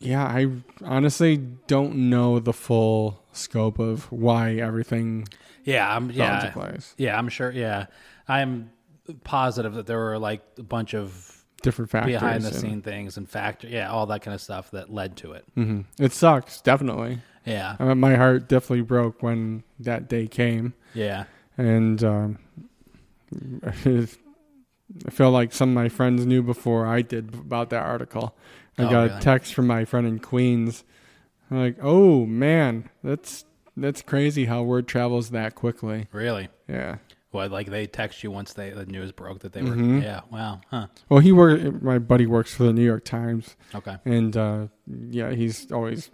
[0.00, 0.48] yeah, I
[0.84, 5.28] honestly don't know the full scope of why everything
[5.64, 6.40] Yeah, I'm fell yeah.
[6.46, 6.94] into place.
[6.98, 7.50] Yeah, I'm sure.
[7.50, 7.86] Yeah,
[8.28, 8.70] I'm
[9.24, 11.35] positive that there were like a bunch of
[11.66, 12.14] Different factors.
[12.14, 15.16] behind the and- scene things and factor, yeah, all that kind of stuff that led
[15.18, 15.44] to it.
[15.56, 15.84] Mhm.
[15.98, 17.18] It sucks, definitely.
[17.44, 20.74] Yeah, Uh, my heart definitely broke when that day came.
[20.94, 21.24] yeah,
[21.58, 22.38] and um,
[23.64, 28.36] I feel like some of my friends knew before I did about that article.
[28.78, 29.18] I Oh, got really?
[29.18, 30.84] a text from my friend in Queens.
[31.50, 33.44] I'm like, oh man, that's
[33.76, 36.08] that's crazy how word travels that quickly.
[36.12, 36.48] really.
[36.68, 36.96] Yeah.
[37.36, 40.02] What like they text you once they the news broke that they were Mhm.
[40.02, 41.82] yeah wow huh Well, he work.
[41.82, 44.66] My buddy works for the New York Times, okay and uh,
[45.10, 46.10] yeah, he's always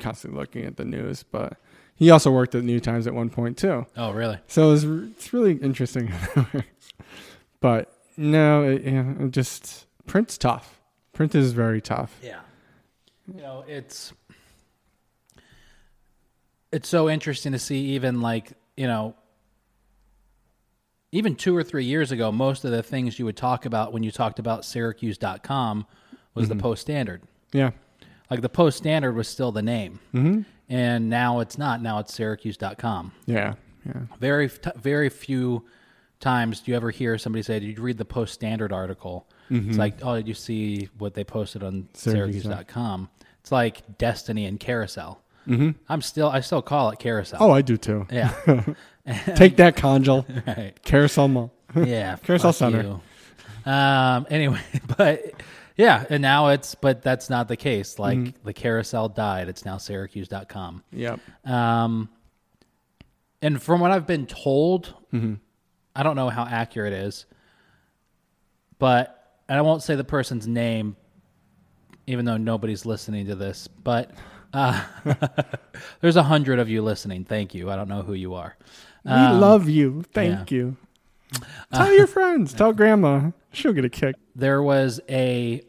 [0.00, 1.22] constantly looking at the news.
[1.22, 1.58] But
[1.94, 3.86] he also worked at the New Times at one point too.
[3.96, 6.10] oh really So it's it's really interesting.
[6.36, 6.64] it
[7.60, 10.80] but no, it, yeah, it just print's tough.
[11.12, 12.18] Print is very tough.
[12.22, 12.40] yeah
[13.32, 14.12] you know it's
[16.72, 19.14] it's so interesting to see even like you know
[21.12, 24.02] even two or three years ago most of the things you would talk about when
[24.02, 25.86] you talked about syracuse.com
[26.34, 26.62] was the mm-hmm.
[26.62, 27.70] post standard Yeah.
[28.30, 30.40] like the post standard was still the name Mm-hmm.
[30.68, 33.54] and now it's not now it's syracuse.com Yeah.
[33.86, 34.00] Yeah.
[34.18, 35.64] very very few
[36.20, 39.58] times do you ever hear somebody say did you read the post standard article it's
[39.66, 39.76] mm-hmm.
[39.78, 42.44] like oh did you see what they posted on Syracuse.
[42.44, 43.08] syracuse.com
[43.40, 45.70] it's like destiny and carousel mm-hmm.
[45.88, 48.06] i'm still i still call it carousel Oh, I do too.
[48.10, 48.32] yeah
[49.34, 50.26] Take that, Congel.
[50.46, 51.52] right Carousel Mall.
[51.76, 52.82] yeah Carousel Center.
[53.64, 53.70] you.
[53.70, 54.60] Um, anyway,
[54.96, 55.32] but
[55.76, 57.98] yeah, and now it's but that's not the case.
[57.98, 58.44] Like Mm-hmm.
[58.46, 59.48] the carousel died.
[59.48, 60.82] It's now Syracuse.com.
[60.92, 61.20] Yep.
[61.44, 62.08] Um,
[63.40, 65.34] and from what I've been told, Mm-hmm.
[65.94, 67.26] I don't know how accurate it is,
[68.78, 70.96] but and I won't say the person's name,
[72.06, 73.68] even though nobody's listening to this.
[73.68, 74.10] But
[74.54, 74.82] uh,
[76.00, 77.24] there's a hundred of you listening.
[77.24, 77.70] Thank you.
[77.70, 78.56] I don't know who you are.
[79.04, 80.02] We Um, love you.
[80.12, 80.76] Thank you.
[81.72, 82.52] Tell your friends.
[82.52, 83.30] Tell grandma.
[83.52, 84.16] She'll get a kick.
[84.34, 85.62] there was a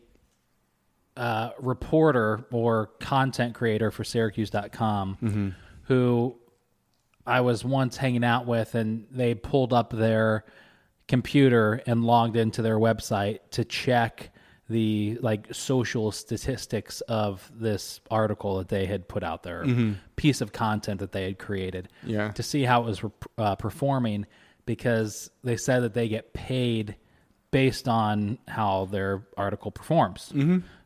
[1.16, 6.36] uh, reporter or content creator for Syracuse.com who
[7.26, 10.44] I was once hanging out with, and they pulled up their
[11.08, 14.32] computer and logged into their website to check
[14.74, 19.64] the like social statistics of this article that they had put out there,
[20.16, 22.32] piece of content that they had created, Yeah.
[22.32, 23.02] to see how it was
[23.38, 24.26] uh, performing,
[24.66, 26.96] because they said that they get paid
[27.52, 30.34] based on how their article performs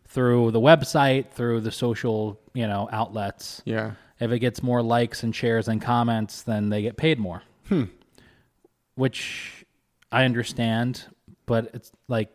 [0.06, 3.62] through the website, through the social, you know, outlets.
[3.66, 3.92] Yeah.
[4.20, 7.42] If it gets more likes and shares and comments, then they get paid more.
[7.70, 7.84] Hmm.
[8.96, 9.66] Which
[10.12, 11.06] I understand,
[11.46, 12.30] but it's like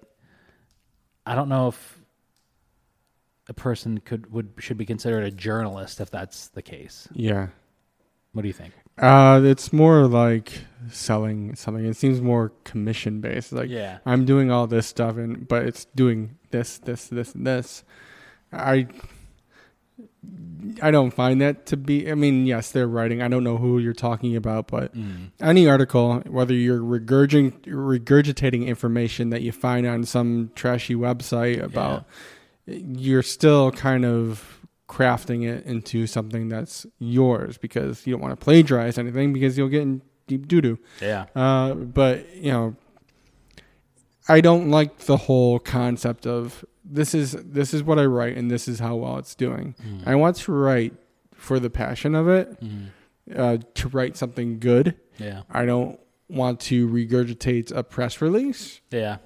[1.25, 1.99] I don't know if
[3.49, 7.09] a person could would should be considered a journalist if that's the case.
[7.13, 7.49] Yeah.
[8.33, 8.73] What do you think?
[8.99, 10.53] Uh, it's more like
[10.91, 11.85] selling something.
[11.85, 13.53] It seems more commission based.
[13.53, 13.99] Like Yeah.
[14.07, 17.85] I'm doing all this stuff, and but it's doing this, this, this, and this.
[18.53, 18.87] I
[20.81, 22.11] I don't find that to be.
[22.11, 23.21] I mean, yes, they're writing.
[23.21, 25.31] I don't know who you're talking about, but Mm.
[25.41, 32.05] any article, whether you're regurging, regurgitating information that you find on some trashy website about,
[32.67, 38.43] you're still kind of crafting it into something that's yours because you don't want to
[38.45, 40.79] plagiarize anything because you'll get in deep doo doo.
[41.01, 41.25] Yeah.
[41.35, 42.77] Uh, but you know,
[44.29, 48.51] I don't like the whole concept of this is this is what I write and
[48.51, 49.75] this is how well it's doing.
[49.87, 50.07] Mm.
[50.07, 50.95] I want to write
[51.35, 52.87] for the passion of it, Mm.
[53.37, 54.95] uh, to write something good.
[55.19, 55.43] Yeah.
[55.51, 58.81] I don't want to regurgitate a press release.
[58.91, 59.19] Yeah.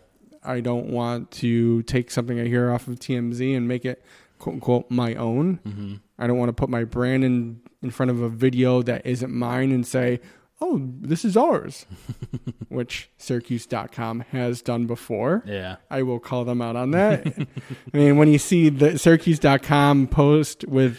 [0.43, 4.03] I don't want to take something I hear off of TMZ and make it
[4.39, 5.61] quote unquote my own.
[5.65, 9.05] hmm I don't want to put my brand in in front of a video that
[9.05, 10.21] isn't mine and say,
[10.61, 11.87] "Oh, this is ours,"
[12.69, 15.43] which Syracuse.com has done before.
[15.47, 15.77] Yeah.
[15.91, 17.27] I will call them out on that.
[17.95, 20.99] I mean, when you see the Syracuse.com post with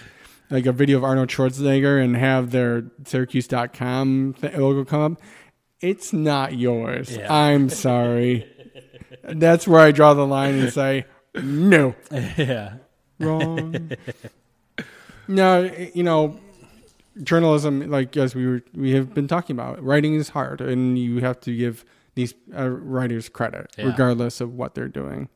[0.50, 5.22] like a video of Arnold Schwarzenegger and have their Syracuse.com logo come up,
[5.82, 7.16] it's not yours.
[7.16, 7.32] Yeah.
[7.32, 8.48] I'm sorry.
[9.24, 11.06] That's where I draw the line and say,
[11.36, 12.76] no, yeah.
[13.20, 13.92] wrong.
[15.28, 16.40] no, you know,
[17.24, 21.20] journalism, like as we were, we have been talking about, writing is hard, and you
[21.20, 21.84] have to give
[22.16, 23.86] these uh, writers credit, Yeah.
[23.88, 25.30] regardless of what they're doing.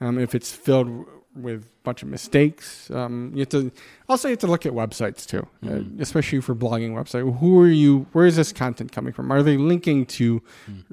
[0.00, 3.70] Um, if it's filled with a bunch of mistakes, um, you have to.
[4.08, 6.00] Also, you have to look at websites too, uh, Mhm.
[6.00, 7.38] especially for blogging website.
[7.38, 8.06] Who are you?
[8.12, 9.30] Where is this content coming from?
[9.32, 10.42] Are they linking to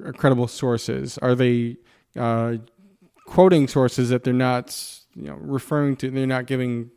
[0.04, 1.18] uh, credible sources?
[1.18, 1.76] Are they
[2.16, 2.56] uh,
[3.26, 4.76] quoting sources that they're not,
[5.14, 6.10] you know, referring to?
[6.10, 6.90] They're not giving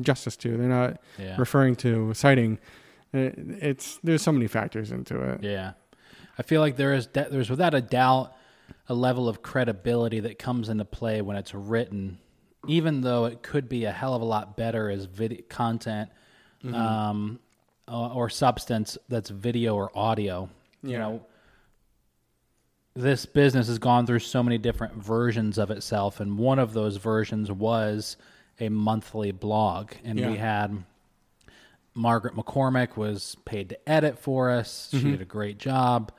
[0.00, 0.56] justice to.
[0.56, 1.36] They're not Yeah.
[1.38, 2.58] referring to, citing.
[3.14, 3.30] Uh,
[3.60, 5.42] It's there's so many factors into it.
[5.42, 5.72] Yeah,
[6.38, 8.34] I feel like there is de- there's without a doubt
[8.88, 12.18] a level of credibility that comes into play when it's written,
[12.66, 16.10] even though it could be a hell of a lot better as video content
[16.72, 17.38] um,
[17.86, 20.48] or, or substance that's video or audio.
[20.82, 21.22] You know,
[22.94, 26.96] this business has gone through so many different versions of itself, and one of those
[26.96, 28.16] versions was
[28.60, 30.30] a monthly blog, and Yeah.
[30.30, 30.84] we had.
[31.94, 34.88] Margaret McCormick was paid to edit for us.
[34.92, 36.12] She did a great job.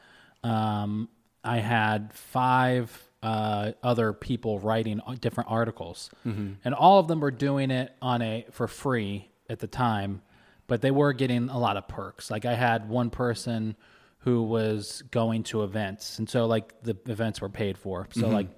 [0.44, 1.08] Um,
[1.42, 7.72] I had five uh, other people writing different articles, and all of them were doing
[7.72, 10.22] it on a for free at the time,
[10.68, 12.30] but they were getting a lot of perks.
[12.30, 13.78] Like I had one person
[14.24, 18.08] who was going to events, and so like the events were paid for.
[18.12, 18.50] So like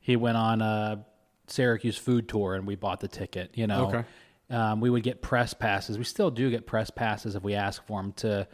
[0.00, 1.04] he went on a
[1.48, 3.50] Syracuse food tour, and we bought the ticket.
[3.54, 4.04] You know, Okay.
[4.50, 5.98] um, we would get press passes.
[5.98, 8.48] We still do get press passes if we ask for them to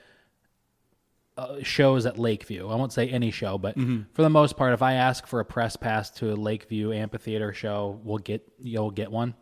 [1.36, 2.68] uh, shows at Lakeview.
[2.68, 3.74] I won't say any show, but
[4.12, 7.52] for the most part, if I ask for a press pass to a Lakeview amphitheater
[7.54, 9.34] show, we'll get you'll get one.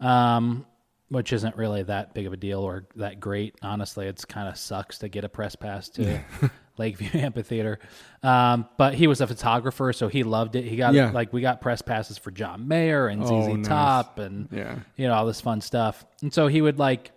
[0.00, 0.64] Um,
[1.10, 3.54] which isn't really that big of a deal or that great.
[3.62, 6.20] Honestly, it's kind of sucks to get a press pass to
[6.78, 7.78] Lakeview Amphitheater.
[8.22, 10.64] Um, but he was a photographer, so he loved it.
[10.64, 11.10] He got Yeah.
[11.10, 13.66] like we got press passes for John Mayer and ZZ Oh, nice.
[13.68, 14.78] Top and Yeah.
[14.96, 16.04] you know all this fun stuff.
[16.22, 17.12] And so he would like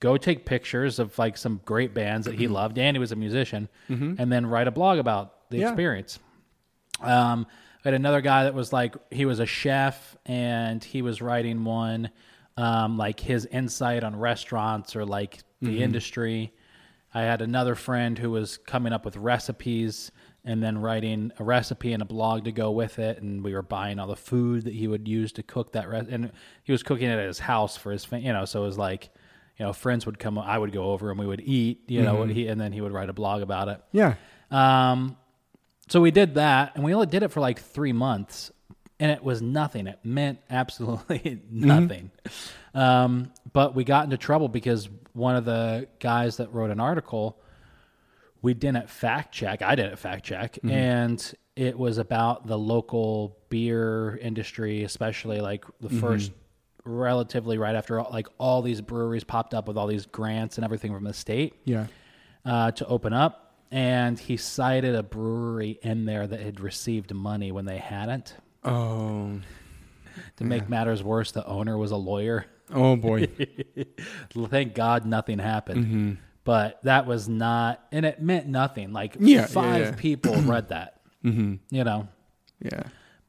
[0.00, 3.16] go take pictures of like some great bands that he loved, and he was a
[3.16, 5.68] musician, and then write a blog about the Yeah.
[5.68, 6.18] experience.
[7.00, 7.46] Um,
[7.84, 11.64] We had another guy that was like he was a chef and he was writing
[11.64, 12.08] one,
[12.56, 16.52] um, like his insight on restaurants or like the industry.
[17.14, 20.10] I had another friend who was coming up with recipes
[20.44, 23.22] and then writing a recipe and a blog to go with it.
[23.22, 25.88] And we were buying all the food that he would use to cook that.
[25.88, 26.32] Re- and
[26.64, 29.10] he was cooking it at his house for his, you know, so it was like,
[29.56, 32.16] you know, friends would come, I would go over and we would eat, you know,
[32.16, 33.80] what he, and then he would write a blog about it.
[33.92, 34.14] Yeah.
[34.50, 35.16] Um,
[35.88, 38.50] so we did that, and we only did it for like three months,
[38.98, 39.86] and it was nothing.
[39.86, 42.10] It meant absolutely nothing.
[42.74, 47.40] Um, but we got into trouble because one of the guys that wrote an article,
[48.42, 49.62] we didn't fact check.
[49.62, 55.88] I didn't fact check, and it was about the local beer industry, especially like the
[55.88, 56.32] first
[56.84, 60.64] relatively right after all, like all these breweries popped up with all these grants and
[60.64, 61.86] everything from the state Yeah.
[62.44, 67.52] uh, to open up, and he cited a brewery in there that had received money
[67.52, 68.34] when they hadn't.
[68.64, 69.40] Oh.
[70.36, 72.46] To make matters worse, the owner was a lawyer.
[72.72, 73.28] Oh boy.
[74.48, 75.84] Thank God nothing happened.
[75.84, 76.12] Mm-hmm.
[76.44, 78.92] But that was not, and it meant nothing.
[78.92, 79.92] Like Yeah, yeah, five yeah.
[79.96, 81.54] people read that, mm-hmm.
[81.70, 82.08] you know.
[82.60, 82.82] Yeah.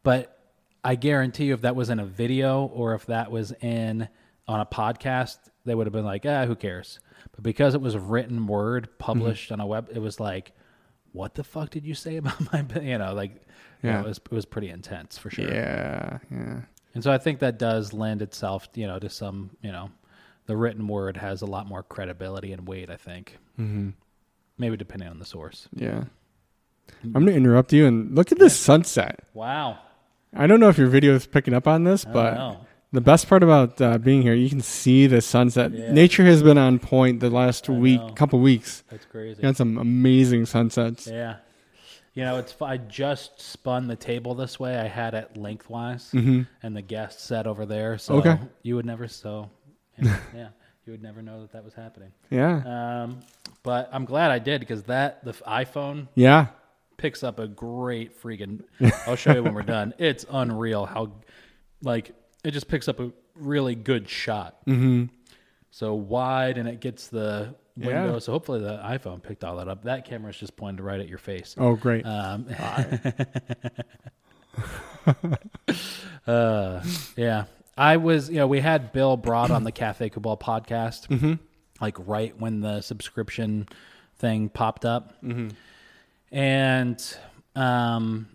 [0.03, 0.37] But
[0.83, 4.07] I guarantee you, if that was in a video or if that was in
[4.47, 6.99] on a podcast, they would have been like, "Ah, who cares?"
[7.31, 10.51] But because it was a written word published on a web, it was like,
[11.13, 13.31] "What the fuck did you say about my?" You know, like,
[13.81, 13.99] you know, Yeah.
[14.01, 15.47] it was it was pretty intense for sure.
[15.51, 16.19] Yeah.
[16.29, 16.61] Yeah.
[16.95, 19.91] And so I think that does lend itself, you know, to some, you know,
[20.47, 22.89] the written word has a lot more credibility and weight.
[22.89, 23.89] I think, Mm-hmm.
[24.57, 25.67] maybe depending on the source.
[25.73, 26.05] Yeah.
[27.03, 29.19] I'm gonna interrupt you and look at this sunset.
[29.33, 29.79] Wow,
[30.35, 32.57] I don't know if your video is picking up on this, but know.
[32.91, 35.71] the best part about uh, being here, you can see the sunset.
[35.71, 35.91] Yeah.
[35.91, 38.09] Nature has been on point the last I week, know.
[38.13, 38.83] couple weeks.
[38.89, 39.41] that's crazy.
[39.41, 41.07] Got some amazing sunsets.
[41.07, 41.37] Yeah.
[42.15, 44.77] You know, it's I just spun the table this way.
[44.77, 46.41] I had it lengthwise, Mm-hmm.
[46.63, 47.97] and the guest sat over there.
[47.97, 48.39] So Okay.
[48.63, 49.49] you would never so
[50.01, 50.47] yeah, yeah,
[50.85, 52.11] you would never know that that was happening.
[52.29, 53.03] Yeah.
[53.03, 53.19] Um,
[53.63, 56.47] but I'm glad I did because that the iPhone Yeah.
[56.97, 58.63] picks up a great freaking.
[59.05, 59.93] I'll show you when we're done.
[59.97, 61.11] It's unreal how
[61.81, 62.13] like
[62.45, 64.65] it just picks up a really good shot.
[64.65, 65.05] Mm-hmm.
[65.71, 68.03] So wide, and it gets the Yeah.
[68.03, 68.19] window.
[68.19, 69.83] So hopefully the iPhone picked all that up.
[69.83, 71.55] That camera's just pointed right at your face.
[71.57, 72.05] Oh, great.
[72.05, 72.45] Um,
[76.27, 76.81] uh,
[77.15, 77.45] yeah,
[77.77, 78.29] I was.
[78.29, 81.33] You know, we had Bill Broad on the Cafe Kubal podcast, Mm-hmm.
[81.81, 83.67] like right when the subscription
[84.17, 85.13] thing popped up,
[86.31, 87.17] and
[87.55, 88.27] um,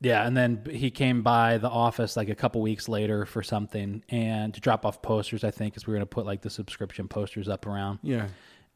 [0.00, 4.02] yeah, and then he came by the office like a couple weeks later for something
[4.08, 5.42] and to drop off posters.
[5.44, 8.28] I think because we were going to put like the subscription posters up around yeah.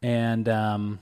[0.03, 1.01] and um,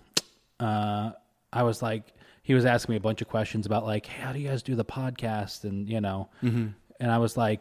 [0.60, 1.12] uh,
[1.52, 2.12] I was like,
[2.42, 4.62] he was asking me a bunch of questions about like, hey, how do you guys
[4.62, 7.60] do the podcast, and you know, and I was like,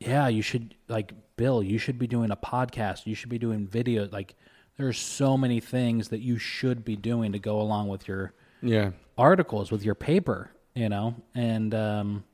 [0.00, 3.66] yeah, you should like Bill, you should be doing a podcast, you should be doing
[3.66, 4.34] video, like.
[4.78, 8.90] There's so many things that you should be doing to go along with your Yeah.
[9.16, 12.24] articles, with your paper, you know, and um,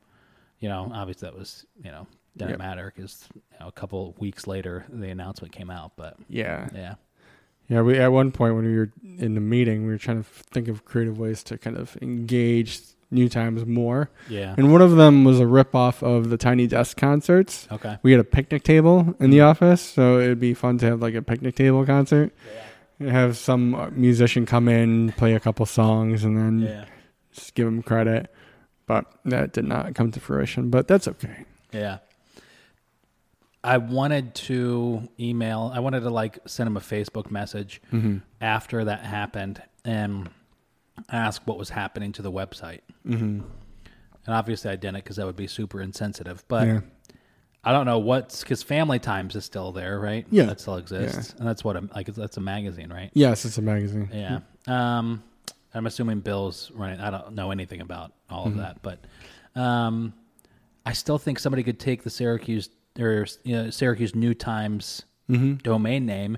[0.61, 2.59] you know, obviously that was, you know, didn't Yep.
[2.59, 6.69] matter because you know, a couple of weeks later the announcement came out, but Yeah.
[6.75, 6.95] yeah,
[7.69, 7.81] Yeah.
[7.83, 10.69] We at one point when we were in the meeting, we were trying to think
[10.69, 12.81] of creative ways to kind of engage
[13.11, 16.67] New Times more, yeah, and one of them was a rip off of the Tiny
[16.67, 17.69] Desk concerts.
[17.71, 21.03] okay, We had a picnic table in the office, so it'd be fun to have
[21.03, 22.33] like a picnic table concert.
[22.99, 26.85] And have some uh, musician come in, play a couple songs, and then yeah.
[27.33, 28.33] Just give him credit.
[28.87, 30.71] But that did not come to fruition.
[30.71, 31.45] But that's okay.
[31.73, 31.99] Yeah.
[33.65, 38.19] I wanted to email, I wanted to like send him a Facebook message Mm-hmm.
[38.41, 40.29] after that happened and
[41.09, 42.81] ask what was happening to the website.
[43.07, 43.41] Mm-hmm.
[44.27, 46.45] And obviously I didn't because that would be super insensitive.
[46.49, 46.81] But yeah.
[47.65, 50.27] I don't know what's because Family Times is still there, right?
[50.31, 50.47] Yeah.
[50.47, 51.35] That still exists.
[51.39, 53.11] And that's what, a, like, that's a magazine, right?
[53.15, 54.11] Yes, it's a magazine.
[54.13, 54.41] Yeah.
[54.67, 55.23] Um,
[55.75, 57.01] I'm assuming Bill's running.
[57.01, 58.59] I don't know anything about all Mm-hmm.
[58.59, 60.13] of that, but um,
[60.85, 62.69] I still think somebody could take the Syracuse
[62.99, 65.55] or you know, Syracuse New Times Mm-hmm.
[65.63, 66.37] domain name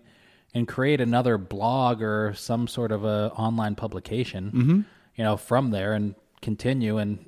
[0.54, 4.52] and create another blog or some sort of a online publication.
[4.54, 4.80] Mm-hmm.
[5.16, 6.98] You know, from there and continue.
[6.98, 7.18] And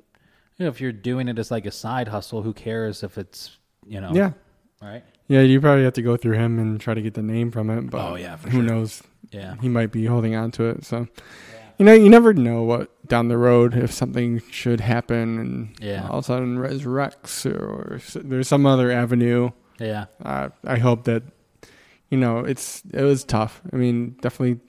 [0.57, 3.57] you know, if you're doing it as like a side hustle, who cares if it's
[3.85, 4.31] you know, Yeah.
[4.81, 5.03] right?
[5.27, 7.69] Yeah, you probably have to go through him and try to get the name from
[7.69, 7.89] it.
[7.89, 8.75] But Oh, yeah, for who sure.
[8.75, 9.03] knows?
[9.31, 10.85] Yeah, He might be holding on to it.
[10.85, 11.07] So,
[11.77, 16.07] you know, you never know what down the road if something should happen and Yeah.
[16.09, 17.57] all of a sudden resurrects or,
[17.95, 19.51] or there's some other avenue.
[19.79, 21.23] yeah, Uh, I hope that,
[22.09, 23.61] you know, it's it was tough.
[23.71, 24.59] I mean, definitely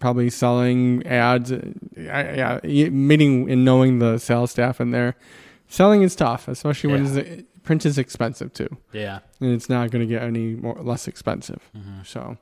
[0.00, 1.52] probably selling ads.
[1.52, 1.60] uh,
[1.96, 5.14] Yeah, yeah, meeting and knowing the sales staff in there.
[5.68, 7.20] Selling is tough, especially when Yeah.
[7.20, 9.18] it's, print is expensive too, Yeah.
[9.40, 11.68] and it's not going to get any more less expensive.
[11.74, 12.38] hmm So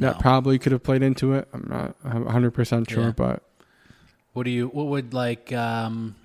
[0.00, 0.08] No.
[0.12, 1.48] that probably could have played into it.
[1.52, 3.10] I'm not 100 percent sure, Yeah.
[3.12, 3.42] but
[4.32, 4.68] What do you?
[4.68, 5.52] What would like?
[5.52, 6.16] um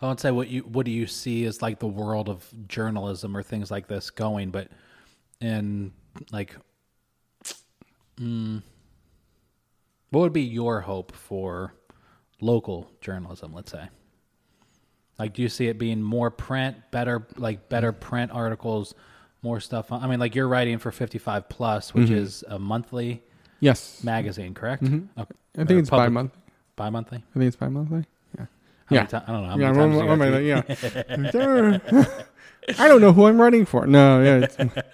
[0.00, 0.62] I won't say what you.
[0.62, 4.50] What do you see as like the world of journalism or things like this going?
[4.50, 4.68] But
[5.40, 5.92] in
[6.32, 6.56] like,
[8.18, 8.62] mm,
[10.10, 11.74] what would be your hope for
[12.40, 13.52] local journalism?
[13.54, 13.88] Let's say.
[15.18, 18.94] Like, do you see it being more print, better, like better print articles,
[19.42, 19.90] more stuff?
[19.92, 22.16] On, I mean, like you're writing for 55 Plus, which Mhm.
[22.16, 23.22] is a monthly
[23.60, 24.82] yes, magazine, correct?
[24.84, 25.08] Mhm.
[25.18, 25.34] Okay.
[25.58, 26.32] I think or it's bi-month.
[26.76, 27.18] Bi-monthly.
[27.18, 28.04] I think it's bi-monthly.
[28.38, 29.04] How Yeah.
[29.06, 29.48] ti- I don't know.
[29.48, 32.02] How Yeah, many what, times what you am I gotta like?
[32.04, 32.74] Yeah.
[32.78, 33.86] I don't know who I'm writing for.
[33.86, 34.46] No, yeah,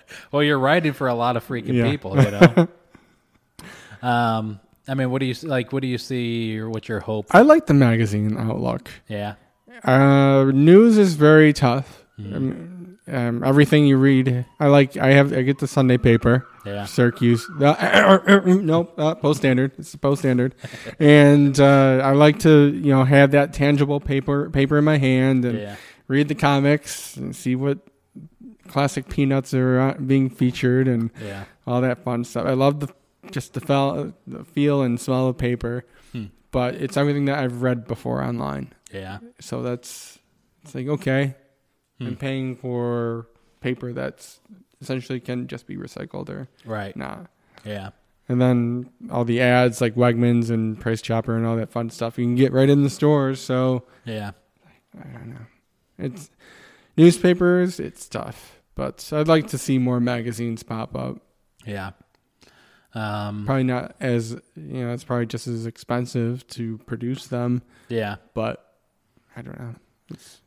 [0.32, 1.90] Well, you're writing for a lot of freaking Yeah.
[1.90, 2.68] people, you know.
[4.08, 5.72] um, I mean, what do you like?
[5.72, 7.26] What do you see, or what's your hope?
[7.30, 8.88] I like the magazine outlook.
[9.08, 9.34] Yeah,
[9.84, 12.04] Uh, news is very tough.
[12.18, 12.34] Mhm.
[12.36, 12.77] Um,
[13.10, 14.96] um, everything you read, I like.
[14.96, 15.32] I have.
[15.32, 17.48] I get the Sunday paper, yeah, Syracuse.
[17.60, 19.72] Uh, nope, uh, post standard.
[19.78, 20.54] It's post standard,
[21.00, 25.44] and uh, I like to, you know, have that tangible paper paper in my hand
[25.44, 25.76] and yeah,
[26.08, 27.78] read the comics and see what
[28.68, 32.46] classic peanuts are uh, being featured and yeah, all that fun stuff.
[32.46, 32.88] I love the
[33.30, 36.26] just the feel, the feel and smell of paper, Hmm.
[36.50, 38.72] but it's everything that I've read before online.
[38.92, 39.18] yeah.
[39.40, 40.18] So that's
[40.62, 41.34] it's like okay,
[41.98, 42.06] Hmm.
[42.06, 43.26] I'm paying for
[43.60, 44.40] paper that's
[44.80, 46.96] essentially can just be recycled or Right.
[46.96, 47.28] not.
[47.64, 47.90] Yeah,
[48.28, 52.16] And then all the ads like Wegmans and Price Chopper and all that fun stuff
[52.18, 53.40] you can get right in the stores.
[53.40, 54.30] So yeah,
[54.96, 55.46] I don't know.
[55.98, 56.30] It's
[56.96, 57.80] newspapers.
[57.80, 61.18] It's tough, but I'd like to see more magazines pop up.
[61.66, 61.90] yeah.
[62.94, 64.92] Um, Probably not as you know.
[64.94, 68.16] It's probably just as expensive to produce them, yeah.
[68.34, 68.74] but
[69.36, 69.74] I don't know.
[70.10, 70.40] It's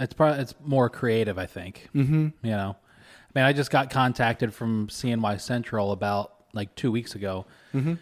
[0.00, 1.88] It's probably it's more creative, I think.
[1.94, 2.28] mm-hmm.
[2.42, 7.14] You know, I mean, I just got contacted from CNY Central about like two weeks
[7.14, 7.94] ago Mm-hmm.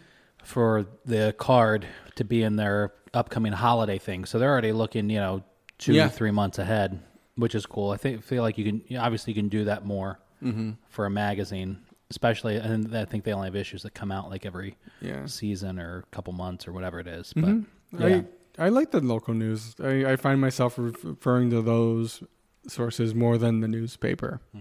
[0.45, 4.25] for the card to be in their upcoming holiday thing.
[4.25, 5.43] So they're already looking, you know,
[5.79, 6.09] two Yeah.
[6.09, 7.01] three months ahead,
[7.37, 7.91] which is cool.
[7.91, 10.71] I think feel like you can obviously you can do that more Mm-hmm.
[10.89, 11.79] for a magazine,
[12.11, 12.57] especially.
[12.57, 15.27] And I think they only have issues that come out like every Yeah.
[15.27, 17.33] season or a couple months or whatever it is.
[17.35, 17.65] But Mhm.
[17.99, 18.07] yeah.
[18.07, 18.25] I
[18.59, 19.75] I like the local news.
[19.83, 22.23] I, I find myself referring to those
[22.67, 24.41] sources more than the newspaper.
[24.55, 24.59] I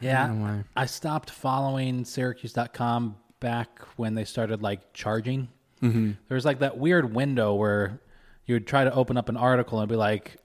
[0.00, 0.64] yeah, don't know why.
[0.76, 5.48] I stopped following Syracuse.com back when they started like charging.
[5.82, 6.12] Mm-hmm.
[6.28, 8.00] There was like that weird window where
[8.46, 10.36] you would try to open up an article and be like,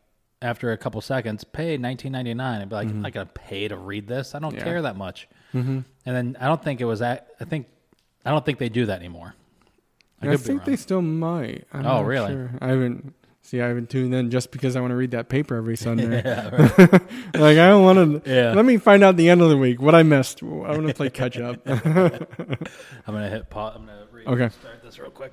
[0.42, 2.62] after a couple seconds, pay nineteen ninety nine.
[2.62, 4.36] I'd be like, I'm not gonna pay to read this.
[4.36, 4.64] I don't Yeah.
[4.64, 5.28] care that much.
[5.54, 5.80] Mm-hmm.
[6.06, 7.30] And then I don't think it was that.
[7.40, 7.68] I think
[8.26, 9.34] I don't think they do that anymore.
[10.28, 11.66] I, I, think they still might.
[11.74, 12.32] I'm Oh, really?
[12.34, 12.52] sure.
[12.62, 13.14] I haven't.
[13.42, 16.22] See, I haven't tuned in just because I want to read that paper every Sunday.
[16.26, 16.50] yeah,
[17.36, 18.32] like I don't want to.
[18.32, 18.54] yeah.
[18.54, 20.42] Let me find out the end of the week what I missed.
[20.42, 21.60] I want to play catch up.
[21.68, 21.84] I'm
[23.06, 23.74] gonna hit pause.
[23.76, 24.50] I'm gonna read, Okay.
[24.50, 25.32] start this real quick.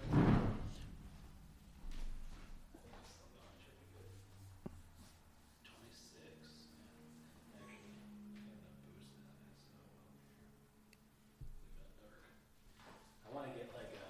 [13.27, 14.09] I want to get like a.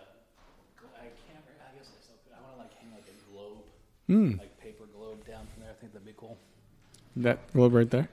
[0.99, 1.45] I can't.
[1.47, 2.19] I guess I still.
[2.25, 3.17] could- I want to like hang like a
[4.13, 4.33] Hmm.
[4.39, 5.71] like paper globe down from there.
[5.71, 6.37] I think that'd be cool.
[7.17, 8.09] That globe right there.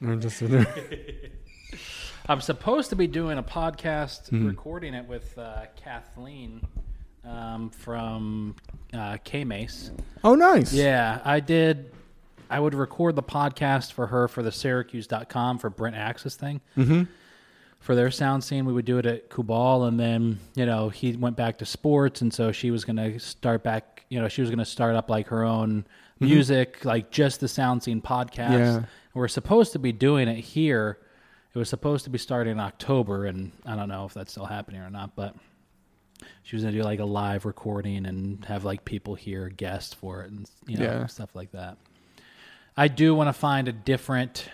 [0.00, 0.66] I'm just there.
[2.28, 4.46] I'm supposed to be doing a podcast, Mhm.
[4.46, 6.62] recording it with uh, Kathleen
[7.24, 8.54] um, from
[8.94, 9.90] uh, K Mace.
[10.24, 10.72] Oh, nice.
[10.72, 11.90] Yeah, I did.
[12.48, 16.60] I would record the podcast for her for the Syracuse.com for Brent Axe's thing.
[16.76, 17.04] Mm-hmm.
[17.80, 21.16] For their sound scene, we would do it at Kubal, and then you know he
[21.16, 23.91] went back to sports, and so she was going to start back.
[24.12, 25.86] You know, she was going to start up like her own
[26.20, 28.50] music, like just the sound scene podcast.
[28.58, 28.82] Yeah.
[29.14, 30.98] We're supposed to be doing it here.
[31.54, 34.44] It was supposed to be starting in October, and I don't know if that's still
[34.44, 35.34] happening or not, but
[36.42, 40.22] she was gonna do like a live recording and have like people here guests for
[40.22, 41.06] it and you know Yeah.
[41.06, 41.78] stuff like that.
[42.76, 44.46] I do want to find a different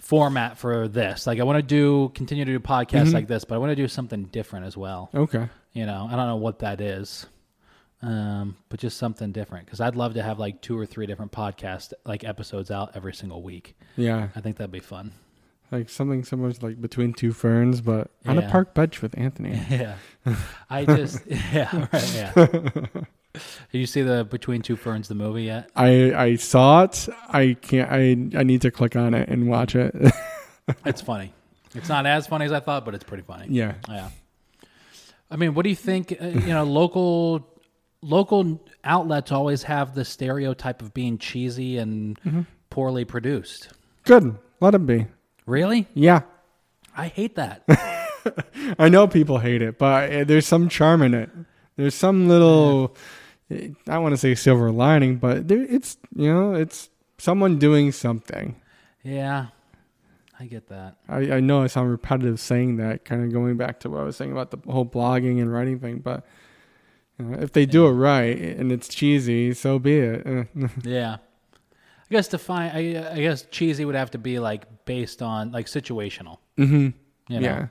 [0.00, 1.26] format for this.
[1.26, 3.14] Like I want to do continue to do podcasts Mhm.
[3.14, 5.10] like this, but I want to do something different as well.
[5.14, 5.48] Okay.
[5.72, 7.26] You know, I don't know what that is.
[8.00, 11.32] Um, but just something different because I'd love to have like two or three different
[11.32, 13.76] podcast like episodes out every single week.
[13.96, 14.28] Yeah.
[14.36, 15.12] I think that'd be fun.
[15.72, 18.42] Like something similar to like between two ferns, but on Yeah.
[18.46, 19.60] a park bench with Anthony.
[19.70, 19.96] Yeah.
[20.70, 22.32] I just yeah, right, yeah.
[23.72, 25.70] Did you see the Between Two Ferns the movie yet?
[25.76, 27.08] I I saw it.
[27.28, 27.90] I can't.
[27.90, 29.94] I I need to click on it and watch it.
[30.86, 31.32] It's funny.
[31.74, 33.46] It's not as funny as I thought, but it's pretty funny.
[33.50, 33.74] yeah.
[33.88, 34.08] Yeah.
[35.30, 36.16] I mean, what do you think?
[36.20, 37.46] Uh, you know, local
[38.02, 42.42] local outlets always have the stereotype of being cheesy and Mm-hmm.
[42.70, 43.68] poorly produced.
[44.04, 44.36] Good.
[44.60, 45.06] Let them be.
[45.46, 45.86] Really?
[45.94, 46.22] Yeah.
[46.96, 47.62] I hate that.
[48.78, 51.30] I know people hate it, but uh, there's some charm in it.
[51.76, 52.96] There's some little,
[53.50, 57.92] I don't want to say silver lining, but there, it's you know it's someone doing
[57.92, 58.56] something.
[59.02, 59.46] yeah.
[60.40, 60.96] I get that.
[61.08, 64.04] I, I know I sound repetitive saying that, kind of going back to what I
[64.04, 66.24] was saying about the whole blogging and writing thing, but
[67.18, 70.48] you if they do it right and it's cheesy, so be it.
[70.84, 71.16] Yeah.
[72.10, 75.66] I guess define I, I guess cheesy would have to be like based on like
[75.66, 76.38] situational.
[76.56, 76.88] hmm
[77.28, 77.68] You know?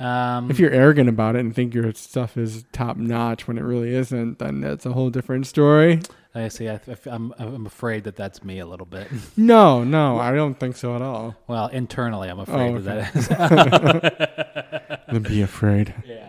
[0.00, 0.36] Yeah.
[0.36, 3.62] Um If you're arrogant about it and think your stuff is top notch when it
[3.62, 6.00] really isn't, then that's a whole different story.
[6.34, 6.68] I see.
[6.68, 9.08] I, I'm I'm afraid that that's me a little bit.
[9.36, 11.34] No, no, I don't think so at all.
[11.48, 15.04] Well, internally, I'm afraid Oh, that that is.
[15.12, 15.94] Then be afraid.
[16.06, 16.28] Yeah.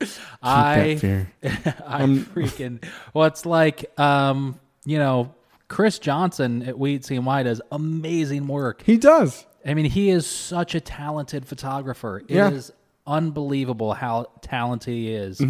[0.00, 0.10] Keep
[0.42, 1.30] I fear.
[1.86, 5.34] I Um, freaking well, it's like um, you know,
[5.68, 8.82] Chris Johnson at Weed CNY does amazing work.
[8.84, 9.46] He does.
[9.66, 12.22] I mean, he is such a talented photographer.
[12.28, 12.74] It is Yeah.
[13.14, 15.40] unbelievable how talented he is.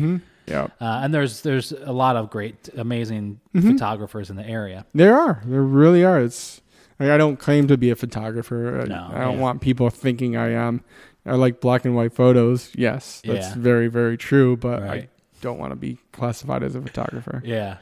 [0.46, 0.64] Yeah.
[0.80, 3.72] Uh, and there's there's a lot of great, amazing Mm-hmm.
[3.72, 4.84] photographers in the area.
[4.94, 5.40] There are.
[5.46, 6.20] There really are.
[6.20, 6.60] It's.
[7.00, 8.82] I I don't claim to be a photographer.
[8.82, 9.40] I- No, I don't yeah.
[9.40, 10.82] want people thinking I am.
[11.26, 12.70] I like black and white photos.
[12.74, 13.54] Yes, that's Yeah.
[13.56, 14.56] very very true.
[14.56, 15.08] But I
[15.40, 17.42] don't want to be classified as a photographer.
[17.46, 17.76] Yeah.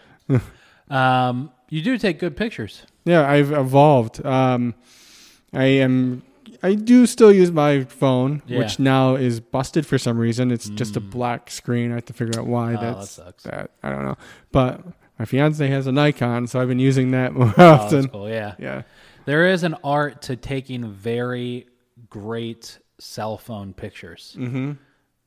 [0.91, 2.85] um, you do take good pictures.
[3.05, 4.25] Yeah, I've evolved.
[4.25, 4.75] Um,
[5.53, 6.23] I am.
[6.63, 8.59] I do still use my phone, Yeah.
[8.59, 10.53] which now is busted for some reason.
[10.53, 11.91] It's just a black screen.
[11.91, 12.75] I have to figure out why.
[12.75, 12.79] Mm.
[12.79, 13.43] Oh, that sucks.
[13.45, 13.71] that.
[13.83, 14.17] I don't know.
[14.53, 14.81] But
[15.19, 18.03] my fiance has a Nikon, so I've been using that more Oh, often.
[18.03, 18.29] that's cool.
[18.29, 18.55] Yeah.
[18.61, 18.83] Yeah.
[19.25, 21.67] There is an art to taking very
[22.09, 24.37] great cell phone pictures.
[24.39, 24.73] Mm-hmm.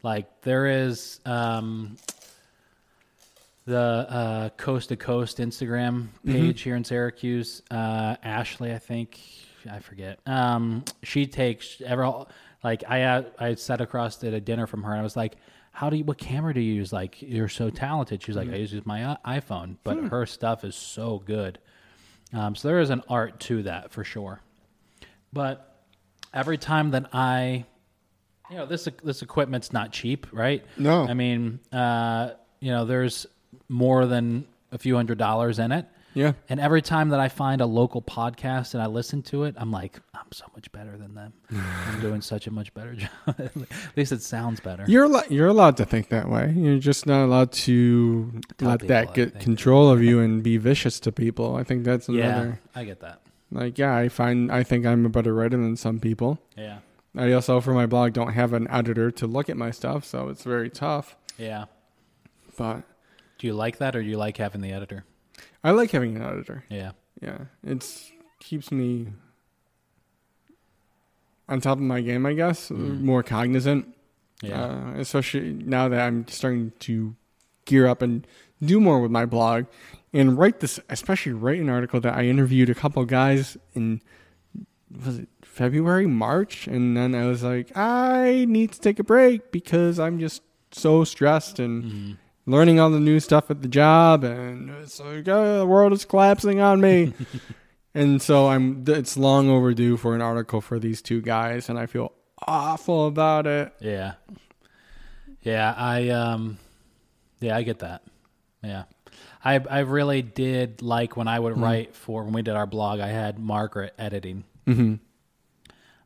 [0.01, 1.97] Like there is um,
[3.65, 7.61] the uh, Coast to Coast Instagram page here in Syracuse.
[7.69, 9.19] Uh, Ashley, I think
[9.69, 10.19] I forget.
[10.25, 12.25] Um, she takes ever
[12.63, 15.35] like I I sat across at a dinner from her and I was like,
[15.71, 16.03] "How do you?
[16.03, 16.93] What camera do you use?
[16.93, 21.21] Like you're so talented." She's like, "I use my iPhone," but her stuff is so
[21.25, 21.59] good.
[22.33, 24.39] Um, so there is an art to that for sure.
[25.33, 25.74] But
[26.35, 27.65] every time that I,
[28.51, 30.63] you know, this this equipment's not cheap, right?
[30.77, 31.07] No.
[31.07, 33.25] I mean, uh, you know, there's
[33.69, 35.87] more than a few hundred dollars in it.
[36.13, 36.31] Yeah.
[36.47, 39.69] And every time that I find a local podcast and I listen to it, I'm
[39.69, 41.33] like, I'm so much better than them.
[41.51, 43.09] I'm doing such a much better job.
[43.27, 43.51] At
[43.97, 44.85] least it sounds better.
[44.87, 46.53] You're allo- you're allowed to think that way.
[46.55, 51.01] You're just not allowed to Tell let that get control of you and be vicious
[51.01, 51.57] to people.
[51.57, 52.59] I think that's yeah, another.
[52.73, 53.21] I get that.
[53.55, 56.39] Like, yeah, I find I think I'm a better writer than some people.
[56.57, 56.79] Yeah,
[57.15, 60.29] I also, for my blog, don't have an editor to look at my stuff, so
[60.29, 61.15] it's very tough.
[61.37, 61.65] yeah.
[62.57, 62.83] But
[63.39, 65.03] Do you like that, or do you like having the editor?
[65.63, 66.63] I like having an editor.
[66.69, 66.91] Yeah,
[67.21, 69.07] Yeah, it's keeps me
[71.49, 72.25] on top of my game.
[72.25, 73.93] I guess more cognizant.
[74.41, 77.15] yeah, uh, especially now that I'm starting to
[77.65, 78.25] gear up and
[78.63, 79.65] do more with my blog
[80.15, 84.01] and write this, especially write an article that I interviewed a couple guys in
[85.03, 89.51] was it February, March, and then I was like, I need to take a break
[89.51, 90.41] because I'm just
[90.71, 92.11] so stressed and Mm-hmm.
[92.51, 96.05] learning all the new stuff at the job, and it's like oh, the world is
[96.05, 97.13] collapsing on me.
[97.95, 101.87] and so I'm it's long overdue for an article for these two guys, and I
[101.87, 102.11] feel
[102.47, 103.73] awful about it.
[103.81, 104.13] yeah,
[105.41, 105.73] yeah.
[105.75, 106.57] I um,
[107.39, 108.03] yeah, I get that.
[108.63, 108.83] Yeah,
[109.45, 112.99] I I really did like when I would write for when we did our blog.
[112.99, 114.43] I had Margaret editing.
[114.67, 114.95] Mm-hmm.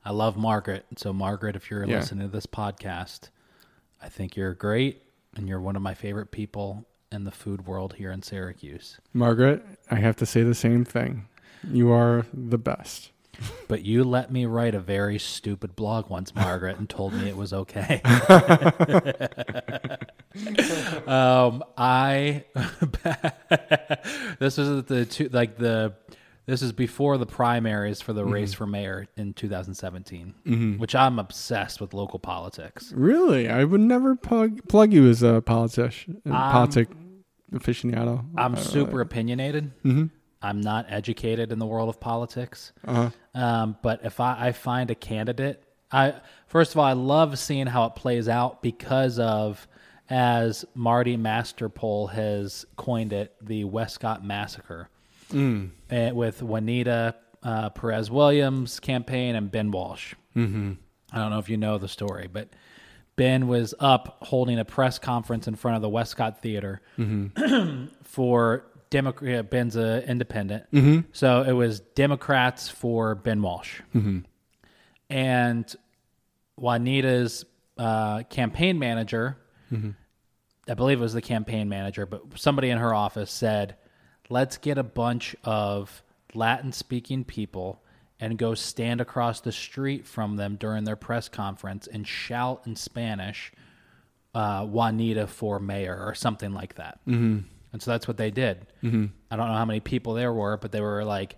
[0.04, 0.86] I love Margaret.
[0.98, 1.98] So Margaret, if you're Yeah.
[2.00, 3.30] listening to this podcast,
[4.02, 5.04] I think you're great,
[5.36, 9.00] and you're one of my favorite people in the food world here in Syracuse.
[9.14, 11.28] Margaret, I have to say the same thing.
[11.70, 13.12] You are the best.
[13.68, 17.38] But you let me write a very stupid blog once, Margaret, and told me it
[17.38, 18.02] was okay.
[21.08, 22.44] um, I
[24.40, 25.94] this was the two like the
[26.46, 31.80] this is before the primaries for the race for mayor in 2017, which I'm obsessed
[31.80, 32.92] with local politics.
[32.96, 33.48] Really?
[33.48, 36.90] I would never plug, plug you as a politician, Um, politic
[37.54, 38.26] aficionado.
[38.36, 39.72] I'm super opinionated.
[39.84, 40.06] Mm-hmm.
[40.42, 42.72] I'm not educated in the world of politics.
[42.88, 43.10] Uh-huh.
[43.36, 46.16] Um, but if I, I find a candidate, I
[46.48, 49.68] first of all I love seeing how it plays out because of
[50.10, 54.90] as Marty Masterpole has coined it, the Westcott Massacre,
[55.32, 55.70] Mm.
[55.92, 57.14] eh, with Juanita
[57.44, 60.16] uh, Perez Williams campaign and Ben Walsh.
[60.36, 60.74] Mm-hmm.
[61.12, 62.50] I don't know if you know the story, but
[63.16, 66.82] Ben was up holding a press conference in front of the Westcott Theater
[68.04, 69.50] for Democrat.
[69.50, 70.66] Ben's a independent,
[71.12, 73.82] so it was Democrats for Ben Walsh,
[75.10, 75.76] and
[76.58, 77.46] Juanita's
[77.78, 79.38] uh, campaign manager.
[80.68, 83.76] I believe it was the campaign manager, but somebody in her office said,
[84.30, 87.82] "Let's get a bunch of Latin-speaking people."
[88.22, 92.76] And go stand across the street from them during their press conference and shout in
[92.76, 93.54] Spanish,
[94.36, 97.00] uh, Juanita for mayor or something like that.
[97.08, 97.48] Mm-hmm.
[97.72, 98.66] And so that's what they did.
[98.84, 99.06] Mm-hmm.
[99.30, 101.38] I don't know how many people there were, but they were like,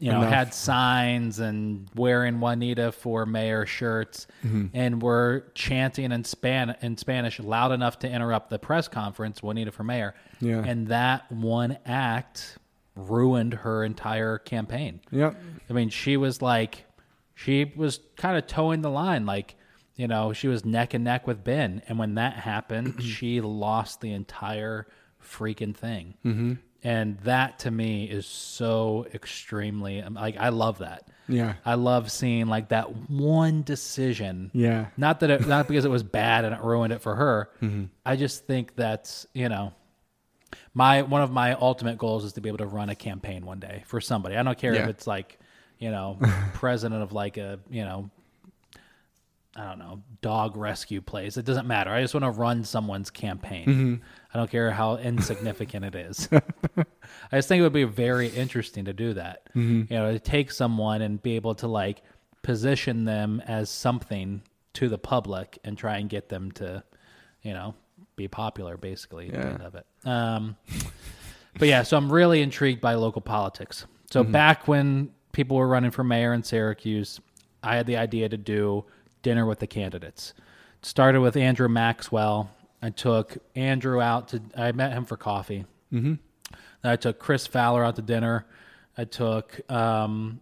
[0.00, 0.32] you know, Enough.
[0.32, 4.26] had signs and wearing Juanita for mayor shirts
[4.74, 9.72] and were chanting in Span in Spanish loud enough to interrupt the press conference, Juanita
[9.72, 10.14] for mayor.
[10.40, 10.62] Yeah.
[10.64, 12.58] And that one act
[12.94, 15.00] ruined her entire campaign.
[15.10, 15.40] Yep.
[15.70, 16.84] I mean, she was like,
[17.34, 19.24] she was kind of towing the line.
[19.24, 19.54] Like,
[19.96, 21.80] you know, she was neck and neck with Ben.
[21.88, 24.86] And when that happened, she lost the entire
[25.26, 26.14] freaking thing.
[26.24, 26.52] Mm-hmm.
[26.82, 31.08] And that to me is so extremely, um, like, I love that.
[31.28, 31.54] Yeah.
[31.64, 34.50] I love seeing like that one decision.
[34.54, 34.86] Yeah.
[34.96, 37.50] Not that it, not because it was bad and it ruined it for her.
[37.60, 37.84] Mm-hmm.
[38.04, 39.72] I just think that's, you know,
[40.74, 43.58] my one of my ultimate goals is to be able to run a campaign one
[43.58, 44.36] day for somebody.
[44.36, 45.38] I don't care if it's like,
[45.78, 46.18] you know,
[46.54, 48.10] president of like a, you know,
[49.56, 51.36] I don't know, dog rescue place.
[51.36, 51.90] It doesn't matter.
[51.90, 53.66] I just want to run someone's campaign.
[53.66, 53.94] Mm-hmm.
[54.36, 56.28] I don't care how insignificant it is.
[56.76, 59.48] I just think it would be very interesting to do that.
[59.54, 62.02] You know, to take someone and be able to like
[62.42, 64.42] position them as something
[64.74, 66.84] to the public and try and get them to,
[67.40, 67.74] you know,
[68.14, 69.46] be popular basically at the Yeah.
[69.54, 69.86] end of it.
[70.04, 70.56] Um,
[71.58, 73.86] but yeah, so I'm really intrigued by local politics.
[74.10, 77.20] So back when people were running for mayor in Syracuse,
[77.62, 78.84] I had the idea to do
[79.22, 80.34] dinner with the candidates.
[80.82, 82.50] Started with Andrew Maxwell.
[82.82, 84.42] I took Andrew out to.
[84.56, 85.64] I met him for coffee.
[85.92, 86.14] Mm-hmm.
[86.82, 88.46] Then I took Chris Fowler out to dinner.
[88.96, 90.40] I took um,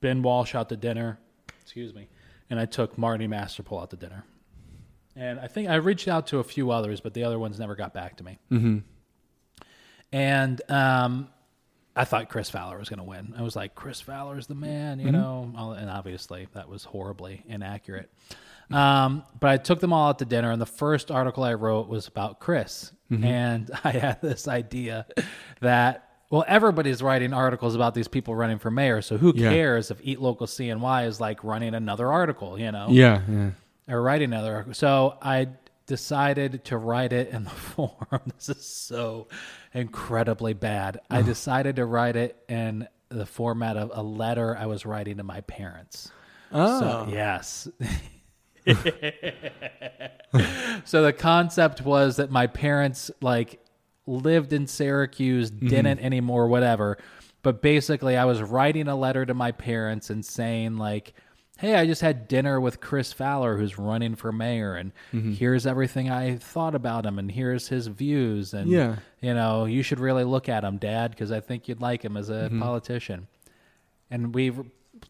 [0.00, 1.18] Ben Walsh out to dinner.
[1.62, 2.08] Excuse me.
[2.50, 4.24] And I took Marty Masterpole out to dinner.
[5.16, 7.74] And I think I reached out to a few others, but the other ones never
[7.74, 8.38] got back to me.
[8.50, 8.78] Mm-hmm.
[10.12, 11.28] And um,
[11.94, 13.34] I thought Chris Fowler was going to win.
[13.36, 15.50] I was like, Chris Fowler's the man, you know.
[15.78, 18.10] And obviously, that was horribly inaccurate.
[18.70, 21.88] Um, but I took them all out to dinner, and the first article I wrote
[21.88, 22.92] was about Chris.
[23.10, 25.04] And I had this idea
[25.60, 29.02] that, well, everybody's writing articles about these people running for mayor.
[29.02, 29.50] So who Yeah.
[29.50, 32.86] cares if Eat Local CNY is like running another article, you know?
[32.90, 33.20] Yeah.
[33.28, 33.50] Yeah.
[33.88, 34.52] or writing another.
[34.54, 34.72] article.
[34.72, 35.48] So I
[35.86, 38.22] decided to write it in the form.
[38.34, 39.28] This is so
[39.74, 40.98] incredibly bad.
[41.10, 45.22] I decided to write it in the format of a letter I was writing to
[45.22, 46.10] my parents.
[46.50, 46.80] Oh.
[46.80, 47.68] So, yes.
[50.84, 53.60] so the concept was that my parents like
[54.06, 55.68] lived in Syracuse, mm-hmm.
[55.68, 56.98] didn't anymore, whatever.
[57.42, 61.12] But basically, I was writing a letter to my parents and saying like,
[61.58, 65.32] "Hey, I just had dinner with Chris Fowler, who's running for mayor, and mm-hmm.
[65.32, 68.96] here's everything I thought about him, and here's his views, and Yeah.
[69.20, 72.16] you know, you should really look at him, Dad, because I think you'd like him
[72.16, 72.60] as a mm-hmm.
[72.60, 73.26] politician."
[74.08, 74.52] And we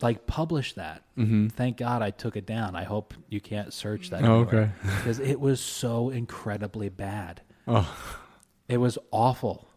[0.00, 1.02] like publish that.
[1.16, 2.74] Thank God I took it down.
[2.76, 4.24] I hope you can't search that.
[4.24, 4.70] Oh, okay.
[4.82, 7.42] Because it was so incredibly bad.
[7.68, 7.94] Oh.
[8.68, 9.68] It was awful.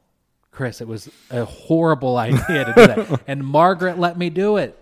[0.51, 3.21] Chris, it was a horrible idea to do that.
[3.27, 4.81] and Margaret let me do it.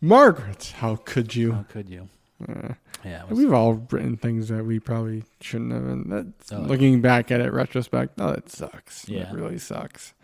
[0.00, 1.52] Margaret, how could you?
[1.52, 2.08] How could you?
[2.48, 3.24] Uh, Yeah.
[3.24, 5.84] Was, We've all written things that we probably shouldn't have.
[5.84, 6.60] And that's, Oh.
[6.60, 9.08] looking back at it, retrospect, oh, it sucks.
[9.08, 9.28] Yeah.
[9.30, 10.14] It really sucks.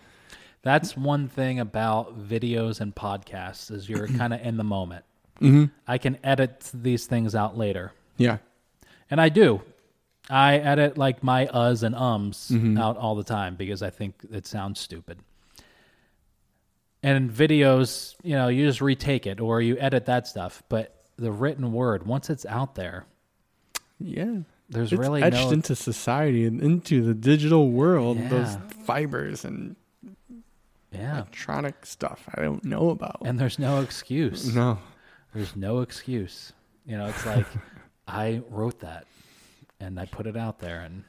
[0.64, 5.04] That's one thing about videos and podcasts is you're kind of in the moment.
[5.38, 7.92] hmm I can edit these things out later.
[8.16, 8.38] Yeah.
[9.10, 9.62] And I do.
[10.30, 12.78] I edit like my uhs and ums Mm-hmm.
[12.78, 15.18] out all the time because I think it sounds stupid.
[17.02, 20.62] And in videos, you know, you just retake it or you edit that stuff.
[20.70, 23.04] But the written word, once it's out there,
[24.00, 24.36] Yeah.
[24.70, 28.16] there's It's really etched no into society and into the digital world.
[28.30, 28.56] Those
[28.86, 29.76] fibers and
[30.94, 33.18] yeah, electronic stuff I don't know about.
[33.24, 34.54] and there's no excuse.
[34.54, 34.78] no.
[35.34, 36.52] There's no excuse.
[36.86, 37.46] You know, it's like
[38.08, 39.06] I wrote that
[39.80, 41.04] and I put it out there, and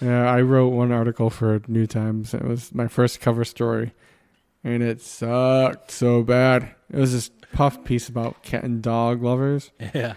[0.00, 2.34] Yeah, I wrote one article for New Times.
[2.34, 3.92] It was my first cover story,
[4.62, 6.74] and it sucked so bad.
[6.90, 9.70] It was this puff piece about cat and dog lovers.
[9.94, 10.14] yeah,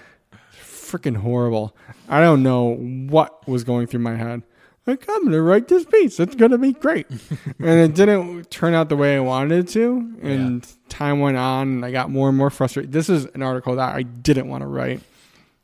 [0.62, 1.76] Freaking horrible.
[2.10, 4.44] I don't know what was going through my head.
[4.90, 6.20] Like, I'm going to write this piece.
[6.20, 7.08] It's going to be great.
[7.60, 10.16] and it didn't turn out the way I wanted it to.
[10.22, 12.92] And time went on and I got more and more frustrated.
[12.92, 15.02] This is an article that I didn't want to write.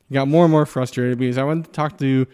[0.09, 2.27] I got more and more frustrated because I went to talk to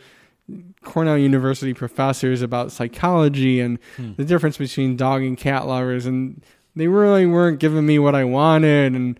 [0.83, 4.11] Cornell University professors about psychology and Hmm.
[4.17, 6.41] the difference between dog and cat lovers, and
[6.75, 8.93] they really weren't giving me what I wanted.
[8.93, 9.17] And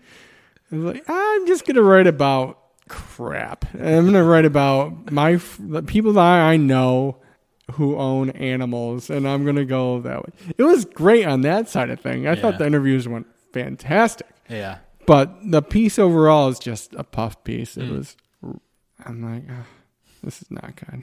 [0.70, 2.58] I was like, I'm just gonna write about
[2.88, 3.64] crap.
[3.74, 7.16] I'm gonna write about my f- the people that I know
[7.72, 10.32] who own animals, and I'm gonna go that way.
[10.58, 12.26] It was great on that side of thing.
[12.26, 12.40] I Yeah.
[12.40, 14.78] thought the interviews went fantastic, Yeah.
[15.06, 17.76] but the piece overall is just a puff piece.
[17.76, 17.96] It Mm.
[17.98, 18.16] was.
[19.04, 19.66] I'm like, "Ah,
[20.22, 21.02] this is not good,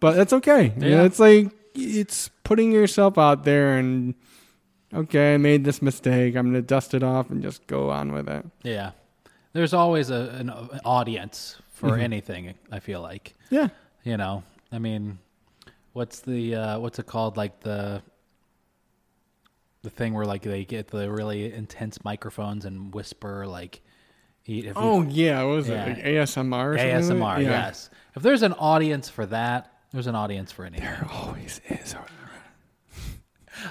[0.00, 0.72] but that's okay.
[0.76, 1.02] You know, Yeah.
[1.04, 4.14] it's like it's putting yourself out there and.
[4.94, 6.34] Okay, I made this mistake.
[6.34, 8.46] I'm gonna dust it off and just go on with it.
[8.62, 8.92] Yeah.
[9.52, 10.48] There's always a, an
[10.82, 12.00] audience for Mhm.
[12.00, 13.34] anything, I feel like.
[13.50, 13.68] Yeah,
[14.04, 15.18] You know, I mean,
[15.92, 17.36] what's the uh, what's it called?
[17.36, 18.02] Like the
[19.82, 23.80] the thing where like they get the really intense microphones and whisper like.
[24.46, 25.84] eat- if you- Oh yeah, what was Yeah.
[25.86, 25.88] it?
[25.98, 26.24] Like ASMR.
[26.24, 27.40] Or something like that?
[27.40, 27.42] ASMR.
[27.42, 27.50] Yeah.
[27.66, 27.90] Yes.
[28.16, 30.84] If there's an audience for that, there's an audience for anything.
[30.86, 31.94] There always is.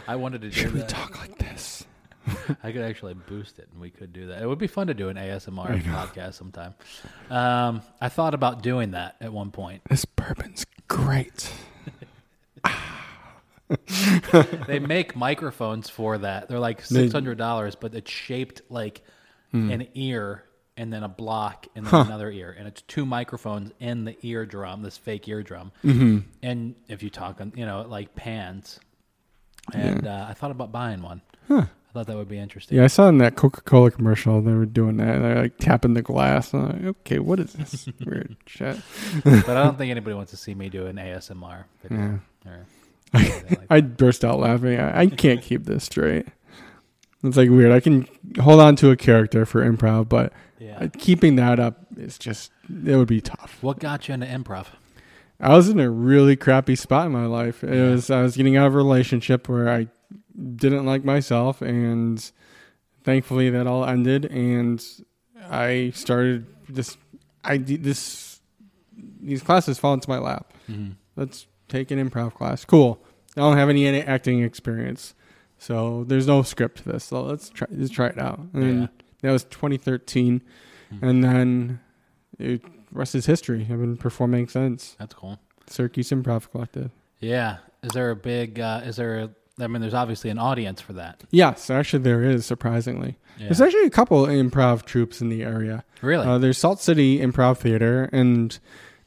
[0.07, 0.89] I wanted to do Should we that.
[0.89, 1.85] talk like this?
[2.63, 4.41] I could actually boost it, and we could do that.
[4.41, 6.73] It would be fun to do an ASMR podcast sometime.
[7.29, 9.81] Um, I thought about doing that at one point.
[9.89, 11.51] This bourbon's great.
[14.67, 16.47] They make microphones for that.
[16.47, 19.01] They're like six hundred dollars, but it's shaped like
[19.51, 19.71] Hmm.
[19.71, 20.43] an ear
[20.75, 22.03] and then a block and then Huh.
[22.05, 25.71] another ear, and it's two microphones in the eardrum, this fake eardrum.
[25.85, 26.17] Mm-hmm.
[26.43, 28.79] And if you talk on, you know, it like pans.
[29.73, 31.21] And uh, I thought about buying one.
[31.47, 31.65] Huh.
[31.89, 32.77] I thought that would be interesting.
[32.77, 35.19] Yeah, I saw in that Coca Cola commercial they were doing that.
[35.19, 36.53] They're like tapping the glass.
[36.53, 38.77] I'm like, okay, what is this weird shit?
[39.23, 42.19] But I don't think anybody wants to see me do an ASMR video.
[42.45, 42.51] Yeah.
[42.51, 42.65] Or
[43.13, 43.59] like.
[43.69, 44.79] I burst out laughing.
[44.79, 46.27] I, I can't keep this straight.
[47.23, 47.71] It's like weird.
[47.71, 48.07] I can
[48.39, 50.87] hold on to a character for improv, but yeah.
[50.97, 53.57] keeping that up is just it would be tough.
[53.61, 54.67] What got you into improv?
[55.39, 57.63] I was in a really crappy spot in my life.
[57.63, 57.91] It Yeah.
[57.91, 59.87] was I was getting out of a relationship where I
[60.55, 62.23] didn't like myself, and
[63.03, 64.25] thankfully that all ended.
[64.25, 64.83] And
[65.49, 66.97] I started this.
[67.43, 68.41] I this
[69.19, 70.53] these classes fall into my lap.
[70.69, 70.91] Mm-hmm.
[71.15, 72.65] Let's take an improv class.
[72.65, 73.01] Cool.
[73.35, 75.13] I don't have any acting experience,
[75.57, 77.05] so there's no script to this.
[77.05, 78.39] So let's try let's try it out.
[78.53, 78.87] And Yeah.
[79.21, 80.41] that was 2013,
[80.89, 81.05] Hmm.
[81.05, 81.79] and then
[82.39, 82.61] it,
[82.91, 83.61] rest is history.
[83.69, 84.95] I've been performing since.
[84.99, 85.39] That's cool.
[85.67, 86.91] Syracuse Improv Collective.
[87.19, 87.57] Yeah.
[87.83, 88.59] Is there a big?
[88.59, 89.19] Uh, is there?
[89.19, 91.23] A, I mean, there's obviously an audience for that.
[91.31, 93.17] Yes, actually, there is surprisingly.
[93.37, 93.45] Yeah.
[93.47, 95.83] There's actually a couple improv troupes in the area.
[96.01, 96.25] really?
[96.25, 98.57] Uh, there's Salt City Improv Theater, and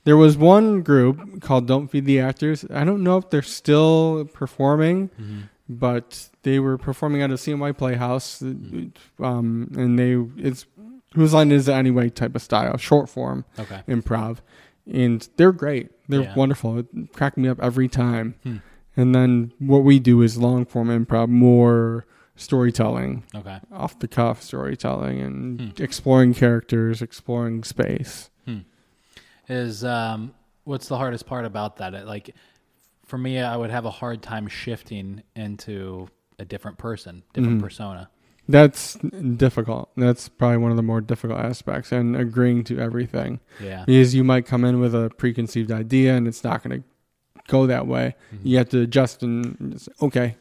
[0.05, 2.64] there was one group called Don't Feed the Actors.
[2.72, 5.42] I don't know if they're still performing, Mhm.
[5.68, 10.66] but they were performing at a CNY Playhouse, um, and they it's
[11.14, 13.82] whose line is it anyway type of style, short form Okay.
[13.88, 14.38] improv,
[14.90, 15.90] and they're great.
[16.09, 16.34] They're Yeah.
[16.34, 16.78] wonderful.
[16.78, 18.34] It cracked me up every time.
[18.44, 18.57] Hmm.
[18.96, 22.05] And then what we do is long form improv, more
[22.36, 23.59] storytelling, Okay.
[23.72, 25.82] off the cuff storytelling, and Hmm.
[25.82, 28.30] exploring characters, exploring space.
[29.51, 30.32] Is um,
[30.64, 31.92] what's the hardest part about that?
[31.92, 32.34] It, like,
[33.05, 37.62] for me, I would have a hard time shifting into a different person, different Mhm.
[37.64, 38.09] persona.
[38.48, 39.90] That's difficult.
[39.96, 43.40] That's probably one of the more difficult aspects, and agreeing to everything.
[43.62, 43.84] Yeah.
[43.86, 46.88] Because you might come in with a preconceived idea, and it's not going to
[47.48, 48.14] go that way.
[48.32, 48.38] Mhm.
[48.44, 50.36] You have to adjust and okay,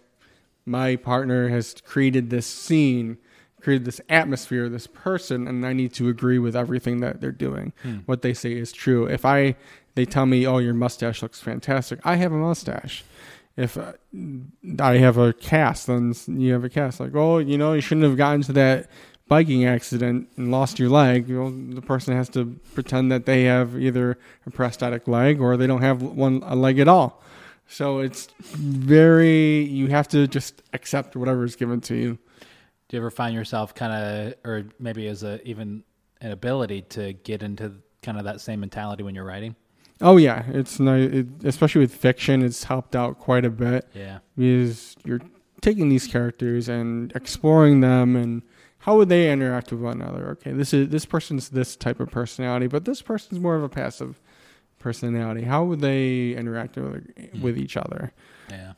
[0.65, 3.17] my partner has created this scene,
[3.61, 7.73] created this atmosphere, this person, and I need to agree with everything that they're doing.
[7.83, 7.97] Hmm.
[8.05, 9.05] What they say is true.
[9.05, 9.55] If I,
[9.95, 11.99] they tell me, oh, your mustache looks fantastic.
[12.03, 13.03] I have a mustache.
[13.57, 13.93] If uh,
[14.79, 16.99] I have a cast, then you have a cast.
[16.99, 18.89] Like, oh, you know, you shouldn't have gotten to that
[19.27, 21.29] biking accident and lost your leg.
[21.29, 25.55] You know, the person has to pretend that they have either a prosthetic leg or
[25.55, 27.21] they don't have one a leg at all.
[27.67, 32.17] So it's very you have to just accept whatever is given to you.
[32.89, 35.83] Do you ever find yourself kind of, or maybe as a even
[36.21, 39.55] an ability to get into kind of that same mentality when you're writing?
[40.01, 42.41] Oh yeah, it's nice, it, especially with fiction.
[42.41, 44.19] It's helped out quite a bit Yeah.
[44.35, 45.21] because you're
[45.61, 48.41] taking these characters and exploring them and
[48.79, 50.29] how would they interact with one another.
[50.29, 53.69] Okay, this is this person's this type of personality, but this person's more of a
[53.69, 54.19] passive
[54.79, 55.43] personality.
[55.43, 57.41] How would they interact with, hmm.
[57.41, 58.13] with each other?
[58.49, 58.73] Yeah.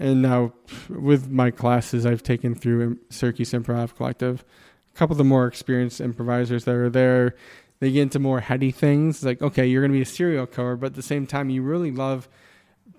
[0.00, 0.52] And now,
[0.88, 4.44] with my classes I've taken through Syracuse Improv Collective,
[4.92, 7.36] a couple of the more experienced improvisers that are there,
[7.80, 9.24] they get into more heady things.
[9.24, 11.62] Like, okay, you're going to be a serial killer, but at the same time, you
[11.62, 12.28] really love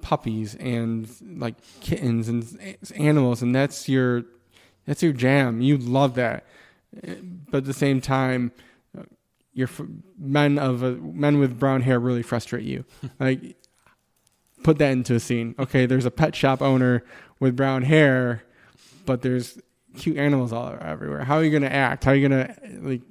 [0.02, 4.24] puppies and like kittens and animals, and that's your
[4.86, 5.62] That's your jam.
[5.62, 6.46] You love that.
[7.04, 8.52] But at the same time,
[8.98, 9.04] uh,
[9.54, 9.70] your
[10.18, 12.86] men of uh, men with brown hair really frustrate you.
[13.20, 13.56] like,
[14.64, 15.56] put that into a scene.
[15.60, 17.04] Okay, there's a pet shop owner
[17.40, 18.44] with brown hair,
[19.06, 19.58] but there's
[19.98, 21.24] cute animals all everywhere.
[21.24, 22.04] How are you going to act?
[22.04, 23.02] How are you going to like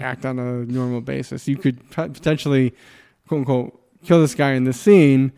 [0.00, 1.46] act on a normal basis?
[1.48, 2.74] You could potentially,
[3.28, 5.32] quote unquote, kill this guy in the scene,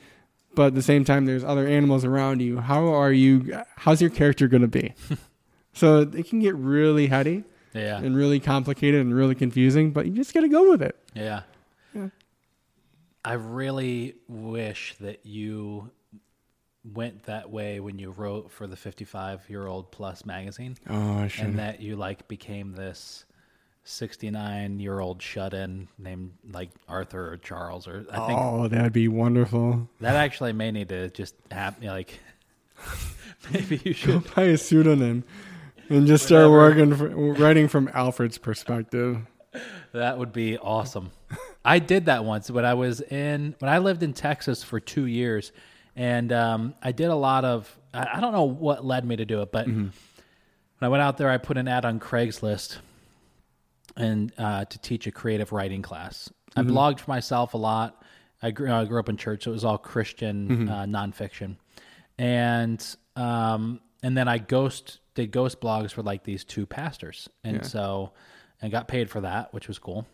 [0.55, 2.59] but at the same time, there's other animals around you.
[2.59, 3.63] How are you?
[3.77, 4.95] How's your character going to be?
[5.73, 7.99] so it can get really heady Yeah.
[7.99, 10.97] and really complicated and really confusing, but you just got to go with it.
[11.15, 11.43] Yeah.
[13.25, 15.91] I really wish that you
[16.95, 21.31] went that way when you wrote for the 55 year old plus magazine Oh, I
[21.41, 23.25] and that you like became this
[23.85, 28.93] 69 year old shut in named like Arthur or Charles or I think Oh, that'd
[28.93, 29.89] be wonderful.
[30.01, 32.19] that actually may need to just happen like
[33.53, 35.25] maybe you should Buy a pseudonym
[35.91, 39.19] and just start working, for, writing from Alfred's perspective.
[39.93, 41.11] That would be awesome.
[41.69, 45.07] I did that once when I was in when I lived in Texas for two
[45.07, 45.53] years,
[45.95, 47.79] and um, I did a lot of.
[47.93, 49.93] I, I don't know what led me to do it, but when
[50.81, 52.79] I went out there, I put an ad on Craigslist
[53.97, 56.31] and uh, to teach a creative writing class.
[56.57, 58.03] I blogged for myself a lot.
[58.43, 61.57] I grew, I grew up in church, so it was all Christian uh, nonfiction,
[62.17, 62.85] and
[63.17, 67.63] um, and then I ghost did ghost blogs for like these two pastors, and Yeah.
[67.63, 68.13] so
[68.63, 70.07] I got paid for that, which was cool.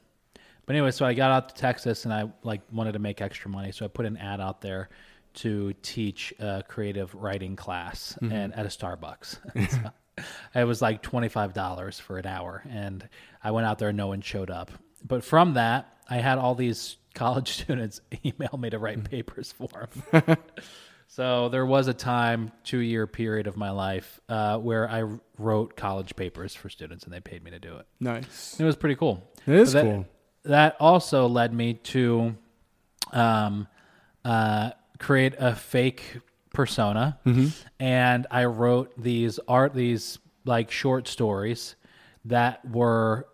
[0.66, 3.50] But anyway, so I got out to Texas and I like wanted to make extra
[3.50, 4.88] money, so I put an ad out there
[5.34, 9.70] to teach a creative writing class and at a Starbucks.
[9.70, 10.20] so
[10.54, 13.06] it was like twenty five dollars for an hour, and
[13.42, 14.70] I went out there and no one showed up.
[15.06, 19.88] But from that, I had all these college students email me to write papers for
[20.12, 20.36] them.
[21.06, 25.04] So there was a time, two year period of my life, uh, where I
[25.38, 27.86] wrote college papers for students, and they paid me to do it.
[28.00, 28.58] Nice.
[28.58, 29.22] It was pretty cool.
[29.46, 30.06] It is that, cool.
[30.44, 32.36] That also led me to
[33.12, 33.66] um,
[34.24, 36.18] uh, create a fake
[36.52, 37.48] persona, Mm-hmm.
[37.80, 41.74] and I wrote these art, these like short stories
[42.26, 43.26] that were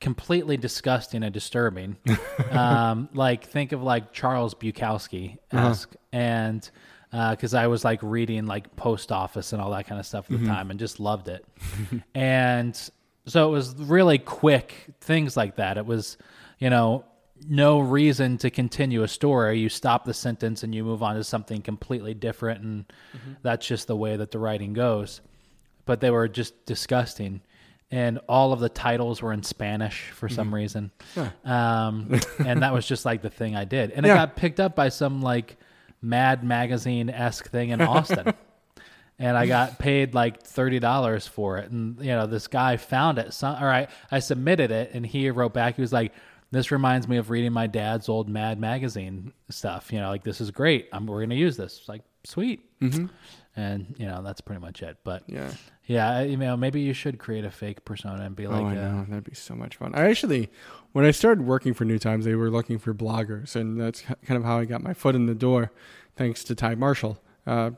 [0.00, 1.96] completely disgusting and disturbing.
[2.50, 6.68] um, like think of like Charles Bukowski esque, and
[7.30, 10.38] because I was like reading like Post Office and all that kind of stuff at
[10.40, 11.44] the time, and just loved it.
[12.14, 12.90] and
[13.26, 15.78] so it was really quick things like that.
[15.78, 16.16] It was,
[16.58, 17.04] you know.
[17.48, 19.58] No reason to continue a story.
[19.58, 22.84] You stop the sentence and you move on to something completely different, and
[23.42, 25.20] that's just the way that the writing goes
[25.86, 27.40] but they were just disgusting.
[27.90, 30.90] And all of the titles were in Spanish for some reason.
[31.44, 33.92] Um, and that was just like the thing I did.
[33.92, 35.56] And it got picked up by some like
[36.02, 38.34] Mad Magazine esque thing in Austin.
[39.18, 41.70] and I got paid like $30 for it.
[41.70, 43.32] And, you know, this guy found it.
[43.32, 43.88] Some, all right.
[44.10, 45.76] I submitted it and he wrote back.
[45.76, 46.12] He was like,
[46.50, 49.92] this reminds me of reading my dad's old Mad Magazine stuff.
[49.92, 50.88] You know, like, this is great.
[50.92, 51.78] I'm, we're going to use this.
[51.78, 52.60] It's like, sweet.
[53.58, 54.98] And, you know, that's pretty much it.
[55.02, 55.50] But, Yeah.
[55.86, 58.72] yeah, you know, maybe you should create a fake persona and be like, oh, I
[58.72, 59.06] uh, know.
[59.08, 59.94] That'd be so much fun.
[59.94, 60.50] I actually,
[60.92, 64.36] when I started working for New Times, they were looking for bloggers, and that's kind
[64.36, 65.72] of how I got my foot in the door,
[66.16, 67.18] thanks to Ty Marshall.
[67.46, 67.70] Uh,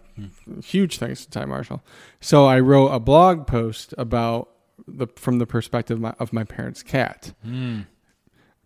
[0.65, 1.83] Huge thanks to Ty Marshall.
[2.21, 4.49] So I wrote a blog post about
[4.87, 7.35] the from the perspective of my, of my parents' cat.
[7.45, 7.81] hmm,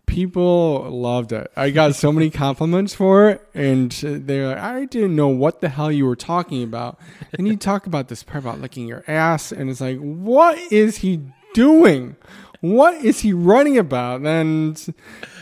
[0.05, 1.49] People loved it.
[1.55, 5.69] I got so many compliments for it, and they're like, "I didn't know what the
[5.69, 6.99] hell you were talking about."
[7.37, 10.97] And you talk about this part about licking your ass, and it's like, what is
[10.97, 11.21] he
[11.53, 12.15] doing?
[12.59, 14.21] What is he running about?
[14.21, 14.93] And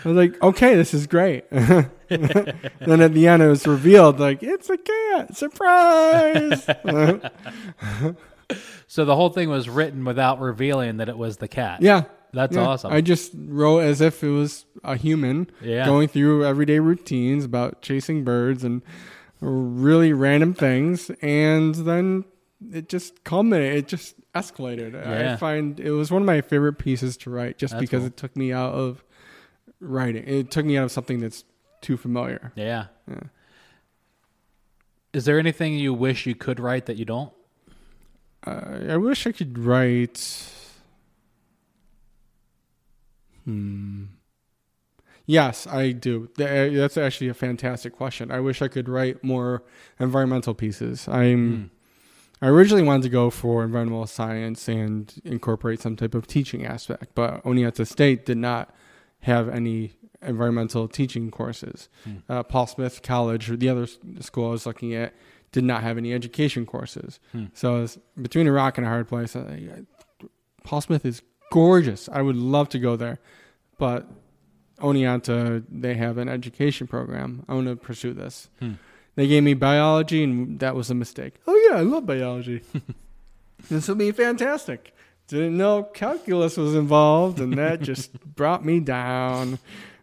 [0.03, 1.45] I was like, okay, this is great.
[2.79, 5.35] then at the end, it was revealed, like, it's a cat.
[5.35, 6.67] Surprise!
[8.87, 11.81] So the whole thing was written without revealing that it was the cat.
[11.81, 12.03] yeah.
[12.33, 12.65] That's Yeah.
[12.67, 12.91] awesome.
[12.93, 15.85] I just wrote as if it was a human Yeah.
[15.85, 18.81] going through everyday routines about chasing birds and
[19.41, 22.23] really random things, and then
[22.73, 23.77] it just culminated.
[23.79, 24.93] It just escalated.
[24.93, 25.33] Yeah.
[25.33, 28.07] I find it was one of my favorite pieces to write, just That's because cool.
[28.07, 29.03] it took me out of
[29.81, 30.23] writing.
[30.27, 31.43] It took me out of something that's
[31.81, 32.51] too familiar.
[32.55, 32.85] yeah.
[33.07, 33.23] Yeah.
[35.13, 37.33] Is there anything you wish you could write that you don't?
[38.47, 40.49] Uh, I wish I could write.
[43.43, 44.05] Hmm.
[45.25, 46.29] Yes, I do.
[46.37, 48.31] That's actually a fantastic question.
[48.31, 49.63] I wish I could write more
[49.99, 51.07] environmental pieces.
[51.07, 51.71] I'm.
[52.41, 57.13] I originally wanted to go for environmental science and incorporate some type of teaching aspect,
[57.13, 58.73] but Oneonta State did not
[59.21, 61.89] have any environmental teaching courses.
[62.29, 63.87] Uh, Paul Smith College, or the other
[64.19, 65.13] school I was looking at,
[65.51, 67.19] did not have any education courses.
[67.31, 67.45] Hmm.
[67.53, 69.35] So I was between a rock and a hard place.
[69.35, 70.25] I, I-
[70.63, 71.21] Paul Smith is
[71.51, 72.07] gorgeous.
[72.11, 73.19] I would love to go there,
[73.77, 74.07] but
[74.79, 77.43] Oneonta they have an education program.
[77.47, 78.49] I want to pursue this.
[78.59, 78.73] Hmm.
[79.15, 81.35] They gave me biology, and that was a mistake.
[81.47, 82.61] Oh yeah, I love biology.
[83.69, 84.95] this will be fantastic.
[85.27, 89.59] Didn't know calculus was involved, and that just brought me down.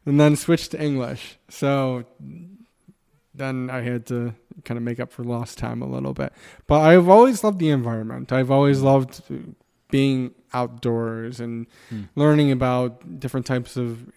[0.08, 1.38] And then switched to English.
[1.48, 2.04] So
[3.34, 6.32] then I had to kind of make up for lost time a little bit.
[6.66, 8.32] But I've always loved the environment.
[8.32, 9.20] I've always loved
[9.90, 12.02] being outdoors and Hmm.
[12.16, 14.10] learning about different types of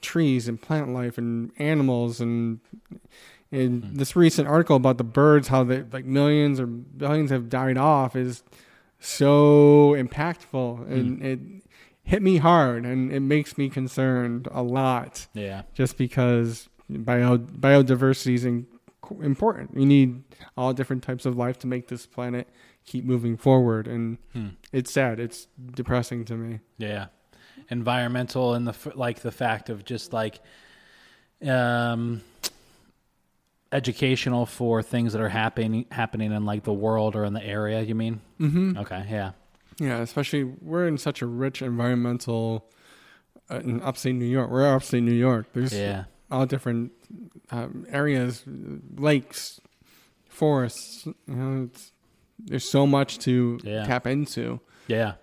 [0.00, 2.60] trees and plant life and animals and
[3.52, 3.94] and Hmm.
[3.96, 8.16] this recent article about the birds how they like millions or billions have died off
[8.16, 8.42] is
[8.98, 11.40] so impactful and it
[12.06, 15.62] hit me hard and it makes me concerned a lot Yeah.
[15.74, 18.66] just because bio biodiversity is in,
[19.20, 19.76] important.
[19.76, 20.22] You need
[20.56, 22.48] all different types of life to make this planet
[22.84, 24.50] keep moving forward, and Hmm.
[24.72, 25.18] it's sad.
[25.18, 26.60] It's depressing to me.
[26.78, 27.06] Yeah,
[27.68, 30.38] environmental and the like the fact of just like
[31.42, 32.22] um
[33.72, 37.82] educational for things that are happening happening in like the world or in the area.
[37.82, 38.20] You mean?
[38.40, 38.78] Mm-hmm.
[38.78, 39.32] Okay, yeah,
[39.78, 42.70] Yeah, especially we're in such a rich environmental
[43.50, 44.50] uh, in upstate New York.
[44.50, 45.48] We're upstate New York.
[45.52, 46.92] There's yeah, all different
[47.50, 48.42] um, areas,
[48.96, 49.60] lakes,
[50.28, 51.06] forests.
[51.06, 51.92] You know, it's,
[52.38, 53.84] there's so much to Yeah.
[53.84, 54.60] tap into.
[54.86, 55.14] yeah,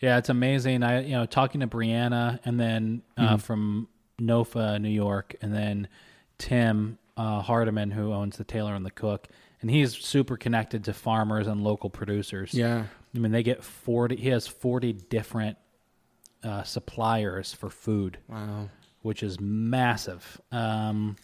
[0.00, 0.18] yeah.
[0.18, 0.82] It's amazing.
[0.82, 3.88] I you know talking to Brianna and then uh, from
[4.20, 5.88] NOFA, New York, and then
[6.38, 9.28] Tim uh, Hardiman, who owns the Tailor and the Cook,
[9.62, 12.52] and he's super connected to farmers and local producers.
[12.54, 12.84] Yeah,
[13.16, 15.56] I mean, they get 40, he has 40 different
[16.44, 18.68] uh, suppliers for food, wow.
[19.02, 20.40] which is massive.
[20.52, 21.16] Um,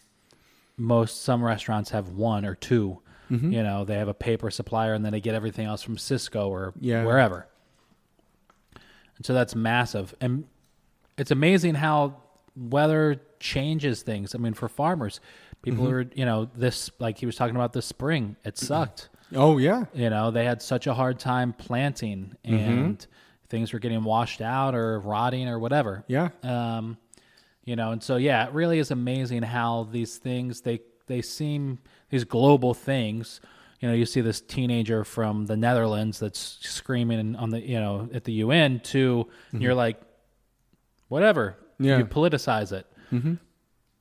[0.75, 2.99] most, some restaurants have one or 2
[3.31, 3.51] Mm-hmm.
[3.53, 6.49] You know, they have a paper supplier and then they get everything else from Sysco
[6.49, 7.05] or Yeah.
[7.05, 7.47] wherever.
[9.17, 10.13] And so that's massive.
[10.19, 10.45] And
[11.17, 12.17] it's amazing how
[12.55, 14.35] weather changes things.
[14.35, 15.19] I mean, for farmers,
[15.61, 15.93] people Mm-hmm.
[15.93, 19.09] are, you know, this, like he was talking about this spring, it sucked.
[19.35, 22.55] Oh yeah, You know, they had such a hard time planting Mm-hmm.
[22.55, 23.07] and
[23.49, 26.03] things were getting washed out or rotting or whatever.
[26.07, 26.29] yeah.
[26.43, 26.97] Um,
[27.65, 31.79] you know, and so yeah, it really is amazing how these things they they seem
[32.09, 33.39] these global things.
[33.79, 38.09] You know, you see this teenager from the Netherlands that's screaming on the you know
[38.13, 39.99] at the UN to and you're like,
[41.07, 41.57] whatever.
[41.75, 41.85] Mm-hmm.
[41.85, 41.97] Yeah.
[41.99, 42.85] You politicize it.
[43.11, 43.35] Mm-hmm.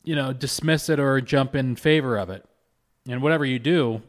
[0.04, 2.44] You know, dismiss it or jump in favor of it,
[3.08, 4.02] and whatever you do,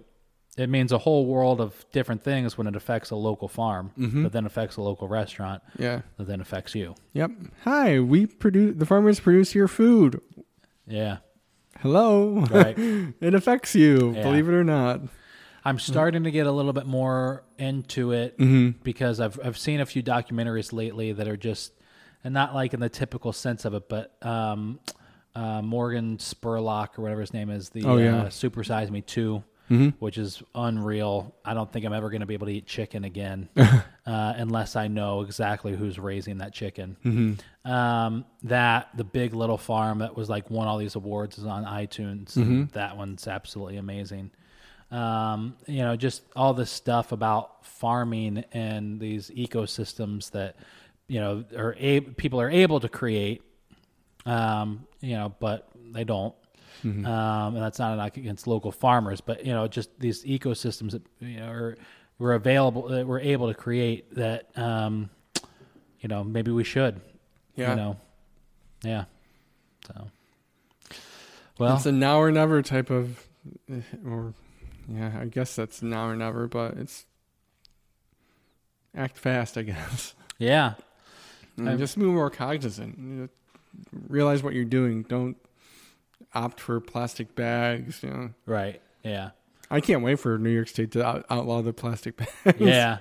[0.58, 4.24] it means a whole world of different things when it affects a local farm, Mm-hmm.
[4.24, 6.02] that then affects a local restaurant, Yeah.
[6.18, 6.96] that then affects you.
[7.14, 7.32] Yep.
[7.64, 10.22] Hi, we produce the farmers produce your food.
[10.88, 11.18] Yeah,
[11.80, 12.42] Hello.
[12.52, 12.76] right.
[13.22, 14.24] it affects you, Yeah.
[14.24, 15.02] believe it or not.
[15.66, 18.80] I'm starting to get a little bit more into it Mm-hmm.
[18.84, 21.72] because I've I've seen a few documentaries lately that are just
[22.24, 24.80] and not like in the typical sense of it, but um,
[25.36, 28.24] uh, Morgan Spurlock or whatever his name is, the Oh, yeah.
[28.24, 29.44] uh, Super Size Me 2
[29.74, 29.90] Mm-hmm.
[30.00, 31.34] which is unreal.
[31.44, 34.76] I don't think I'm ever going to be able to eat chicken again uh, unless
[34.76, 36.96] I know exactly who's raising that chicken.
[37.04, 37.72] Mm-hmm.
[37.72, 41.66] Um, that the Big Little Farm that was like won all these awards is on
[41.66, 42.36] iTunes.
[42.36, 44.30] and That one's absolutely amazing.
[44.92, 50.56] Um, you know, just all this stuff about farming and these ecosystems that
[51.08, 51.74] you know are
[52.16, 53.42] people are able to create.
[54.26, 56.36] Um, you know, but they don't.
[56.84, 60.92] Um, and that's not a knock against local farmers, but you know, just these ecosystems
[60.92, 61.78] that you know are
[62.20, 65.10] were available that we're able to create that um,
[66.02, 67.00] you know maybe we should.
[67.56, 67.70] Yeah.
[67.72, 67.98] You know,
[68.84, 69.06] yeah.
[69.88, 70.08] So,
[71.60, 73.28] well, it's a now or never type of,
[74.06, 74.34] or
[74.90, 77.06] yeah, I guess that's now or never, but it's
[78.96, 80.16] act fast, I guess.
[80.38, 80.74] yeah,
[81.58, 83.30] And I'm- just be more cognizant.
[84.08, 85.04] Realize what you're doing.
[85.04, 85.36] Don't
[86.34, 88.04] opt for plastic bags.
[88.04, 89.32] You know, right, yeah.
[89.70, 92.60] I can't wait for New York State to out- outlaw the plastic bags.
[92.60, 93.00] yeah.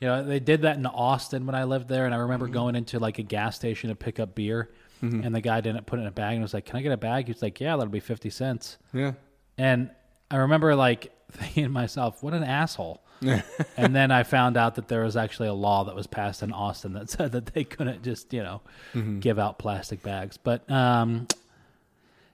[0.00, 2.54] You know, they did that in Austin when I lived there, and I remember mm-hmm.
[2.54, 4.70] going into like a gas station to pick up beer,
[5.02, 5.24] mm-hmm.
[5.24, 6.92] and the guy didn't put it in a bag, and was like, "Can I get
[6.92, 9.12] a bag?" He was like, "Yeah, that'll be fifty cents." yeah.
[9.56, 9.90] And
[10.30, 13.02] I remember like thinking to myself, "What an asshole!"
[13.76, 16.52] and then I found out that there was actually a law that was passed in
[16.52, 18.60] Austin that said that they couldn't just you know
[18.94, 19.18] mm-hmm.
[19.18, 20.36] give out plastic bags.
[20.36, 21.26] But um,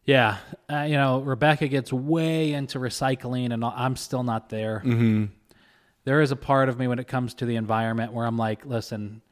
[0.04, 0.38] yeah,
[0.70, 4.82] uh, you know, Rebecca gets way into recycling, and I'm still not there.
[4.84, 5.26] Mm-hmm.
[6.04, 8.66] There is a part of me when it comes to the environment where I'm like,
[8.66, 9.22] listen,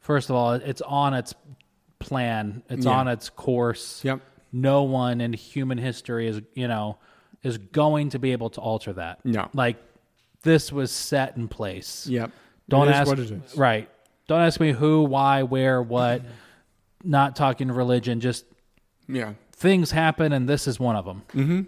[0.00, 1.34] first of all, it's on its
[2.00, 2.62] plan.
[2.68, 2.92] It's Yeah.
[2.92, 4.04] on its course.
[4.04, 4.20] Yep.
[4.52, 6.98] No one in human history is, you know,
[7.42, 9.24] is going to be able to alter that.
[9.24, 9.48] No.
[9.54, 9.76] Like
[10.42, 12.06] this was set in place.
[12.08, 12.32] Yep.
[12.68, 13.56] Don't ask what it is.
[13.56, 13.88] Right.
[14.26, 16.22] Don't ask me who, why, where, what.
[17.04, 18.44] Not talking religion, just
[19.06, 19.34] Yeah.
[19.56, 21.22] Things happen and this is one of them.
[21.34, 21.60] Mm-hmm.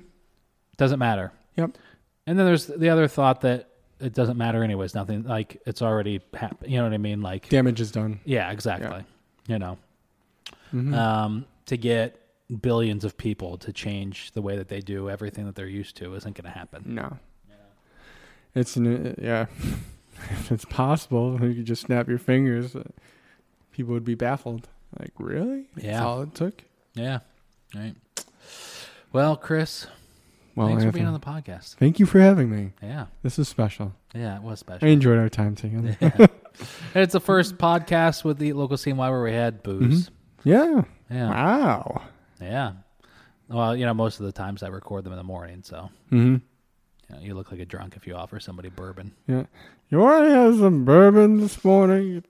[0.76, 1.32] Doesn't matter.
[1.56, 1.76] Yep.
[2.26, 3.68] And then there's the other thought that
[4.00, 4.94] it doesn't matter anyways.
[4.94, 6.70] Nothing like it's already happened.
[6.70, 7.20] You know what I mean?
[7.22, 8.20] Like Damage is done.
[8.24, 9.04] yeah, exactly.
[9.48, 9.78] You know,
[10.74, 10.94] Mhm.
[10.94, 12.20] um, to get
[12.62, 16.14] billions of people to change the way that they do everything that they're used to
[16.14, 16.82] isn't going to happen.
[16.86, 17.18] No.
[18.54, 19.46] It's an, yeah.
[20.30, 22.74] if it's possible, you could just snap your fingers.
[22.76, 22.84] uh,
[23.72, 24.68] People would be baffled.
[24.98, 25.66] Like, really?
[25.74, 26.04] That's Yeah.
[26.04, 26.64] all it took?
[26.94, 27.20] Yeah.
[27.74, 27.94] Right.
[29.12, 29.86] Well, Chris,
[30.54, 31.74] Well, thanks for being on the podcast.
[31.76, 32.72] thank you for having me.
[32.82, 33.06] Yeah.
[33.22, 33.94] This is special.
[34.14, 34.86] Yeah, it was special.
[34.86, 35.96] I enjoyed our time together.
[36.18, 36.26] Yeah.
[36.92, 40.10] And it's the first podcast with the local CNY where we had booze.
[40.42, 40.82] Yeah.
[41.08, 41.30] Yeah.
[41.30, 42.02] Wow.
[42.40, 42.72] Yeah.
[43.48, 46.34] Well, you know, most of the times I record them in the morning, so Mm-hmm.
[46.34, 46.40] you,
[47.10, 49.12] know, you look like a drunk if you offer somebody bourbon.
[49.28, 49.44] Yeah.
[49.88, 52.24] You want to have some bourbon this morning?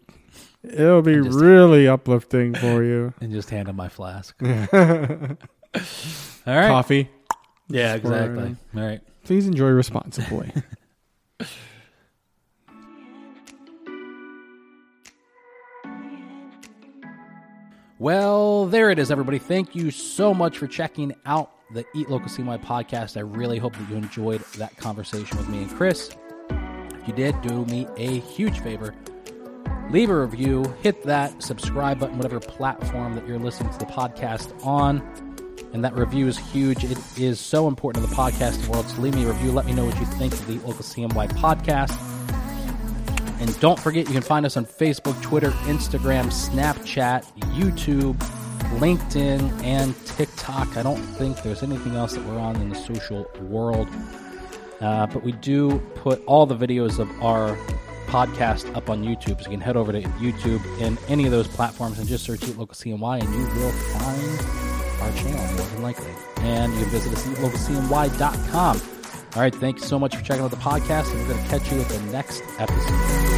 [0.70, 3.12] It'll be really uplifting for you.
[3.20, 4.36] And just hand them my flask.
[4.42, 5.36] All right.
[6.68, 7.10] Coffee.
[7.68, 8.56] Yeah, exactly.
[8.76, 9.00] All right.
[9.24, 10.52] Please enjoy responsibly.
[18.00, 19.38] Well, there it is, everybody.
[19.38, 23.16] Thank you so much for checking out the Eat Local CNY podcast.
[23.16, 26.10] I really hope that you enjoyed that conversation with me and Chris.
[26.50, 28.94] If you did, do me a huge favor.
[29.90, 34.52] Leave a review, hit that subscribe button, whatever platform that you're listening to the podcast
[34.66, 35.00] on.
[35.72, 36.84] And that review is huge.
[36.84, 38.86] It is so important to the podcasting world.
[38.88, 39.52] So leave me a review.
[39.52, 41.96] Let me know what you think of the Local CNY podcast.
[43.40, 48.16] And don't forget, you can find us on Facebook, Twitter, Instagram, Snapchat, YouTube,
[48.78, 50.76] LinkedIn, and TikTok.
[50.76, 53.88] I don't think there's anything else that we're on in the social world.
[54.80, 57.56] Uh, but we do put all the videos of our
[58.08, 59.42] podcast up on YouTube.
[59.42, 62.42] So you can head over to YouTube and any of those platforms and just search
[62.42, 66.12] Eat Local CNY and you will find our channel more than likely.
[66.38, 68.80] And you can visit us at eatlocalcny.com.
[69.34, 71.50] All right, thank you so much for checking out the podcast, and we're going to
[71.50, 73.37] catch you at the next episode.